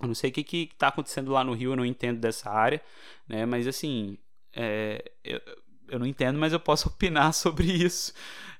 Eu 0.00 0.08
não 0.08 0.14
sei 0.14 0.30
o 0.30 0.32
que 0.32 0.68
está 0.70 0.88
acontecendo 0.88 1.30
lá 1.30 1.44
no 1.44 1.54
Rio, 1.54 1.72
eu 1.72 1.76
não 1.76 1.86
entendo 1.86 2.18
dessa 2.18 2.50
área, 2.50 2.82
né? 3.26 3.46
mas 3.46 3.66
assim, 3.66 4.18
é, 4.52 5.12
eu, 5.24 5.40
eu 5.88 5.98
não 5.98 6.06
entendo, 6.06 6.38
mas 6.38 6.52
eu 6.52 6.60
posso 6.60 6.88
opinar 6.90 7.32
sobre 7.32 7.66
isso. 7.66 8.12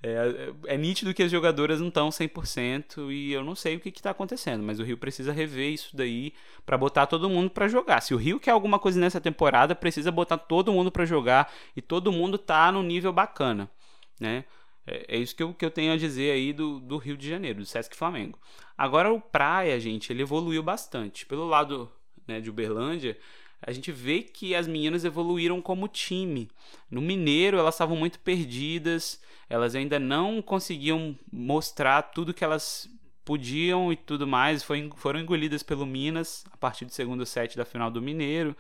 É, 0.03 0.53
é 0.75 0.77
nítido 0.77 1.15
que 1.15 1.23
as 1.23 1.31
jogadoras 1.31 1.81
não 1.81 1.89
estão 1.89 2.09
100% 2.09 3.13
e 3.13 3.33
eu 3.33 3.45
não 3.45 3.55
sei 3.55 3.77
o 3.77 3.81
que 3.81 3.91
está 3.91 4.11
acontecendo, 4.11 4.63
mas 4.63 4.81
o 4.81 4.83
Rio 4.83 4.99
precisa 4.99 5.33
rever 5.33 5.73
isso 5.73 5.97
daí 5.97 6.35
para 6.67 6.77
botar 6.77 7.07
todo 7.07 7.31
mundo 7.31 7.51
para 7.51 7.69
jogar. 7.69 8.01
Se 8.01 8.13
o 8.13 8.17
Rio 8.17 8.41
quer 8.41 8.51
alguma 8.51 8.81
coisa 8.81 8.99
nessa 8.99 9.21
temporada, 9.21 9.77
precisa 9.77 10.11
botar 10.11 10.39
todo 10.39 10.73
mundo 10.73 10.91
para 10.91 11.05
jogar 11.05 11.53
e 11.77 11.81
todo 11.81 12.11
mundo 12.11 12.37
tá 12.37 12.73
no 12.73 12.83
nível 12.83 13.13
bacana, 13.13 13.71
né? 14.19 14.45
É, 14.85 15.17
é 15.17 15.19
isso 15.19 15.37
que 15.37 15.43
eu, 15.43 15.55
que 15.55 15.65
eu 15.65 15.71
tenho 15.71 15.93
a 15.93 15.97
dizer 15.97 16.33
aí 16.33 16.53
do, 16.53 16.81
do 16.81 16.97
Rio 16.97 17.17
de 17.17 17.29
Janeiro, 17.29 17.61
do 17.61 17.67
Sesc 17.67 17.97
Flamengo. 17.97 18.39
Agora 18.77 19.13
o 19.13 19.21
Praia, 19.21 19.79
gente, 19.79 20.13
ele 20.13 20.23
evoluiu 20.23 20.63
bastante. 20.63 21.25
Pelo 21.27 21.47
lado 21.47 21.89
né, 22.27 22.41
de 22.41 22.51
Uberlândia, 22.51 23.17
a 23.65 23.71
gente 23.71 23.93
vê 23.93 24.23
que 24.23 24.55
as 24.55 24.67
meninas 24.67 25.05
evoluíram 25.05 25.63
como 25.63 25.87
time. 25.87 26.51
No 26.91 27.01
Mineiro, 27.01 27.59
elas 27.59 27.77
estavam 27.77 27.97
muito 27.97 28.19
perdidas, 28.19 29.21
elas 29.49 29.77
ainda 29.77 30.01
não 30.01 30.43
conseguiam 30.43 31.17
mostrar 31.33 32.03
tudo 32.03 32.35
que 32.35 32.43
elas 32.43 32.91
podiam 33.25 33.93
e 33.93 33.97
tudo 33.97 34.27
mais. 34.27 34.65
Foi, 34.65 34.91
foram 34.97 35.21
engolidas 35.21 35.63
pelo 35.63 35.87
Minas 35.87 36.45
a 36.51 36.57
partir 36.57 36.85
do 36.85 36.93
segundo 36.93 37.25
set 37.25 37.57
da 37.57 37.65
final 37.65 37.89
do 37.89 38.03
Mineiro 38.03 38.57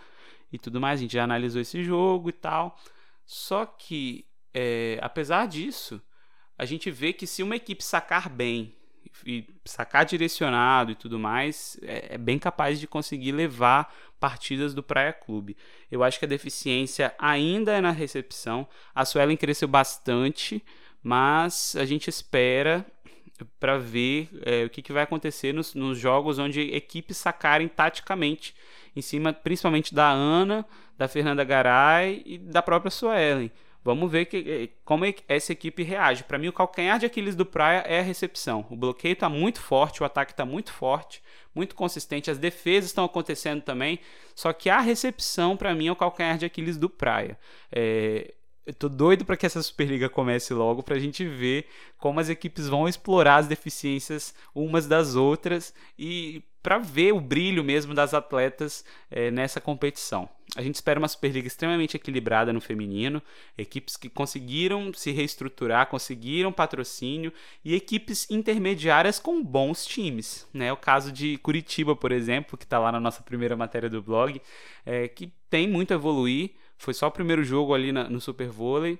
e 0.53 0.59
tudo 0.59 0.81
mais. 0.81 1.01
A 1.01 1.03
gente 1.03 1.15
já 1.15 1.25
analisou 1.25 1.61
esse 1.61 1.83
jogo 1.83 2.29
e 2.29 2.33
tal. 2.33 2.79
Só 3.27 3.67
que, 3.67 4.25
é, 4.55 5.01
apesar 5.03 5.49
disso, 5.49 6.01
a 6.57 6.65
gente 6.65 6.93
vê 6.93 7.13
que 7.13 7.27
se 7.27 7.43
uma 7.43 7.57
equipe 7.57 7.83
sacar 7.83 8.29
bem 8.29 8.73
e 9.25 9.47
sacar 9.65 10.05
direcionado 10.05 10.93
e 10.93 10.95
tudo 10.95 11.19
mais, 11.19 11.79
é, 11.83 12.15
é, 12.15 12.19
bem 12.19 12.39
capaz 12.39 12.81
de 12.81 12.87
conseguir 12.87 13.33
levar 13.33 13.95
partidas 14.19 14.75
do 14.75 14.83
Praia 14.83 15.13
Clube. 15.13 15.57
Eu 15.91 16.03
acho 16.03 16.19
que 16.19 16.25
a 16.25 16.29
deficiência 16.29 17.15
ainda 17.19 17.73
é 17.73 17.81
na 17.81 17.91
recepção. 17.91 18.67
A 18.95 19.05
Suelen 19.05 19.37
cresceu 19.37 19.69
bastante, 19.69 20.65
mas 21.03 21.77
a 21.77 21.85
gente 21.85 22.09
espera 22.09 22.87
para 23.59 23.79
ver 23.79 24.29
é, 24.45 24.65
o 24.65 24.71
que, 24.71 24.83
que 24.83 24.93
vai 24.93 25.03
acontecer 25.03 25.53
nos, 25.53 25.75
nos 25.75 25.99
jogos 25.99 26.39
onde 26.39 26.61
equipes 26.75 27.17
sacarem 27.17 27.69
taticamente 27.69 28.55
em 28.95 29.03
cima, 29.03 29.33
principalmente 29.33 29.95
da 29.95 30.11
Ana, 30.11 30.67
da 30.97 31.09
Fernanda 31.09 31.43
Garay 31.43 32.23
e 32.25 32.39
da 32.39 32.63
própria 32.63 32.91
Suelen. 32.91 33.51
Vamos 33.85 34.11
ver 34.11 34.27
que, 34.27 34.37
eh, 34.37 34.69
como 34.85 35.05
é 35.05 35.15
essa 35.27 35.53
equipe 35.53 35.83
reage. 35.83 36.23
Para 36.25 36.39
mim, 36.39 36.49
o 36.49 36.53
calcanhar 36.53 36.99
de 36.99 37.07
Aquiles 37.07 37.35
do 37.35 37.45
Praia 37.45 37.79
é 37.81 37.99
a 37.99 38.03
recepção. 38.03 38.65
O 38.71 38.77
bloqueio 38.77 39.15
está 39.15 39.29
muito 39.29 39.61
forte, 39.61 40.03
o 40.03 40.07
ataque 40.07 40.33
está 40.33 40.45
muito 40.45 40.73
forte, 40.73 41.23
muito 41.55 41.75
consistente. 41.75 42.31
As 42.31 42.39
defesas 42.39 42.91
estão 42.91 43.05
acontecendo 43.05 43.61
também. 43.63 43.99
Só 44.35 44.53
que 44.53 44.71
a 44.71 44.81
recepção, 44.81 45.57
para 45.57 45.75
mim, 45.75 45.89
é 45.89 45.93
o 45.93 45.97
calcanhar 45.97 46.39
de 46.39 46.47
Aquiles 46.47 46.77
do 46.77 46.89
Praia. 46.89 47.37
É, 47.73 48.33
eu 48.65 48.73
tô 48.73 48.89
doido 48.89 49.25
para 49.25 49.37
que 49.37 49.45
essa 49.45 49.63
Superliga 49.63 50.09
comece 50.09 50.55
logo 50.55 50.83
para 50.83 50.95
a 50.95 50.99
gente 50.99 51.25
ver 51.25 51.67
como 51.99 52.21
as 52.21 52.29
equipes 52.29 52.69
vão 52.69 52.89
explorar 52.89 53.37
as 53.37 53.49
deficiências 53.49 54.35
umas 54.55 54.87
das 54.87 55.17
outras 55.17 55.75
e 55.99 56.45
para 56.63 56.79
ver 56.79 57.13
o 57.13 57.21
brilho 57.21 57.65
mesmo 57.65 57.93
das 57.93 58.15
atletas 58.15 58.85
é, 59.11 59.31
nessa 59.33 59.61
competição. 59.61 60.29
A 60.55 60.61
gente 60.61 60.75
espera 60.75 60.99
uma 60.99 61.09
Superliga 61.09 61.47
extremamente 61.47 61.97
equilibrada 61.97 62.53
no 62.53 62.61
feminino, 62.61 63.23
equipes 63.57 63.97
que 63.97 64.11
conseguiram 64.11 64.93
se 64.93 65.11
reestruturar, 65.11 65.87
conseguiram 65.87 66.53
patrocínio 66.53 67.33
e 67.65 67.75
equipes 67.75 68.31
intermediárias 68.31 69.19
com 69.19 69.43
bons 69.43 69.87
times. 69.87 70.47
Né? 70.53 70.71
O 70.71 70.77
caso 70.77 71.11
de 71.11 71.39
Curitiba, 71.39 71.97
por 71.97 72.13
exemplo, 72.13 72.59
que 72.59 72.65
está 72.65 72.79
lá 72.79 72.93
na 72.93 73.01
nossa 73.01 73.23
primeira 73.23 73.57
matéria 73.57 73.89
do 73.89 74.03
blog, 74.03 74.43
é, 74.85 75.09
que 75.09 75.33
tem 75.49 75.67
muito 75.67 75.93
a 75.93 75.95
evoluir. 75.95 76.51
Foi 76.77 76.93
só 76.93 77.07
o 77.07 77.13
primeiro 77.13 77.43
jogo 77.43 77.73
ali 77.73 77.91
na, 77.91 78.11
no 78.11 78.21
Super 78.21 78.49
Vôlei, 78.49 78.99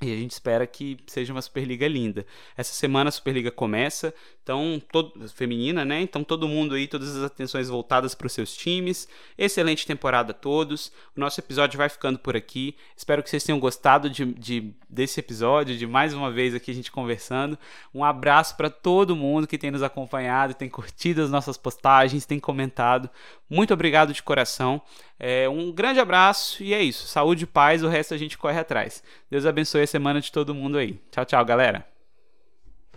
e 0.00 0.12
a 0.12 0.16
gente 0.16 0.30
espera 0.30 0.64
que 0.66 0.96
seja 1.06 1.32
uma 1.32 1.42
Superliga 1.42 1.88
linda. 1.88 2.24
Essa 2.56 2.72
semana 2.72 3.08
a 3.08 3.12
Superliga 3.12 3.50
começa, 3.50 4.14
então 4.42 4.80
todo, 4.92 5.28
feminina, 5.30 5.84
né? 5.84 6.00
Então 6.00 6.22
todo 6.22 6.46
mundo 6.46 6.76
aí, 6.76 6.86
todas 6.86 7.16
as 7.16 7.24
atenções 7.24 7.68
voltadas 7.68 8.14
para 8.14 8.28
os 8.28 8.32
seus 8.32 8.56
times. 8.56 9.08
Excelente 9.36 9.86
temporada 9.86 10.30
a 10.30 10.34
todos. 10.34 10.92
O 11.16 11.20
nosso 11.20 11.40
episódio 11.40 11.76
vai 11.76 11.88
ficando 11.88 12.18
por 12.18 12.36
aqui. 12.36 12.76
Espero 12.96 13.22
que 13.22 13.28
vocês 13.28 13.42
tenham 13.42 13.58
gostado 13.58 14.08
de, 14.08 14.24
de 14.24 14.72
desse 14.88 15.18
episódio, 15.18 15.76
de 15.76 15.86
mais 15.86 16.14
uma 16.14 16.30
vez 16.30 16.54
aqui 16.54 16.70
a 16.70 16.74
gente 16.74 16.92
conversando. 16.92 17.58
Um 17.92 18.04
abraço 18.04 18.56
para 18.56 18.70
todo 18.70 19.16
mundo 19.16 19.48
que 19.48 19.58
tem 19.58 19.72
nos 19.72 19.82
acompanhado, 19.82 20.54
tem 20.54 20.68
curtido 20.68 21.22
as 21.22 21.30
nossas 21.30 21.56
postagens, 21.56 22.24
tem 22.24 22.38
comentado. 22.38 23.10
Muito 23.50 23.74
obrigado 23.74 24.12
de 24.12 24.22
coração. 24.22 24.80
É, 25.18 25.48
um 25.48 25.72
grande 25.72 25.98
abraço 25.98 26.62
e 26.62 26.72
é 26.72 26.82
isso. 26.82 27.06
Saúde 27.06 27.44
e 27.44 27.46
paz, 27.46 27.82
o 27.82 27.88
resto 27.88 28.14
a 28.14 28.18
gente 28.18 28.38
corre 28.38 28.58
atrás. 28.58 29.02
Deus 29.30 29.44
abençoe 29.44 29.82
a 29.82 29.86
semana 29.86 30.20
de 30.20 30.30
todo 30.30 30.54
mundo 30.54 30.78
aí. 30.78 31.00
Tchau, 31.10 31.24
tchau, 31.24 31.44
galera. 31.44 31.97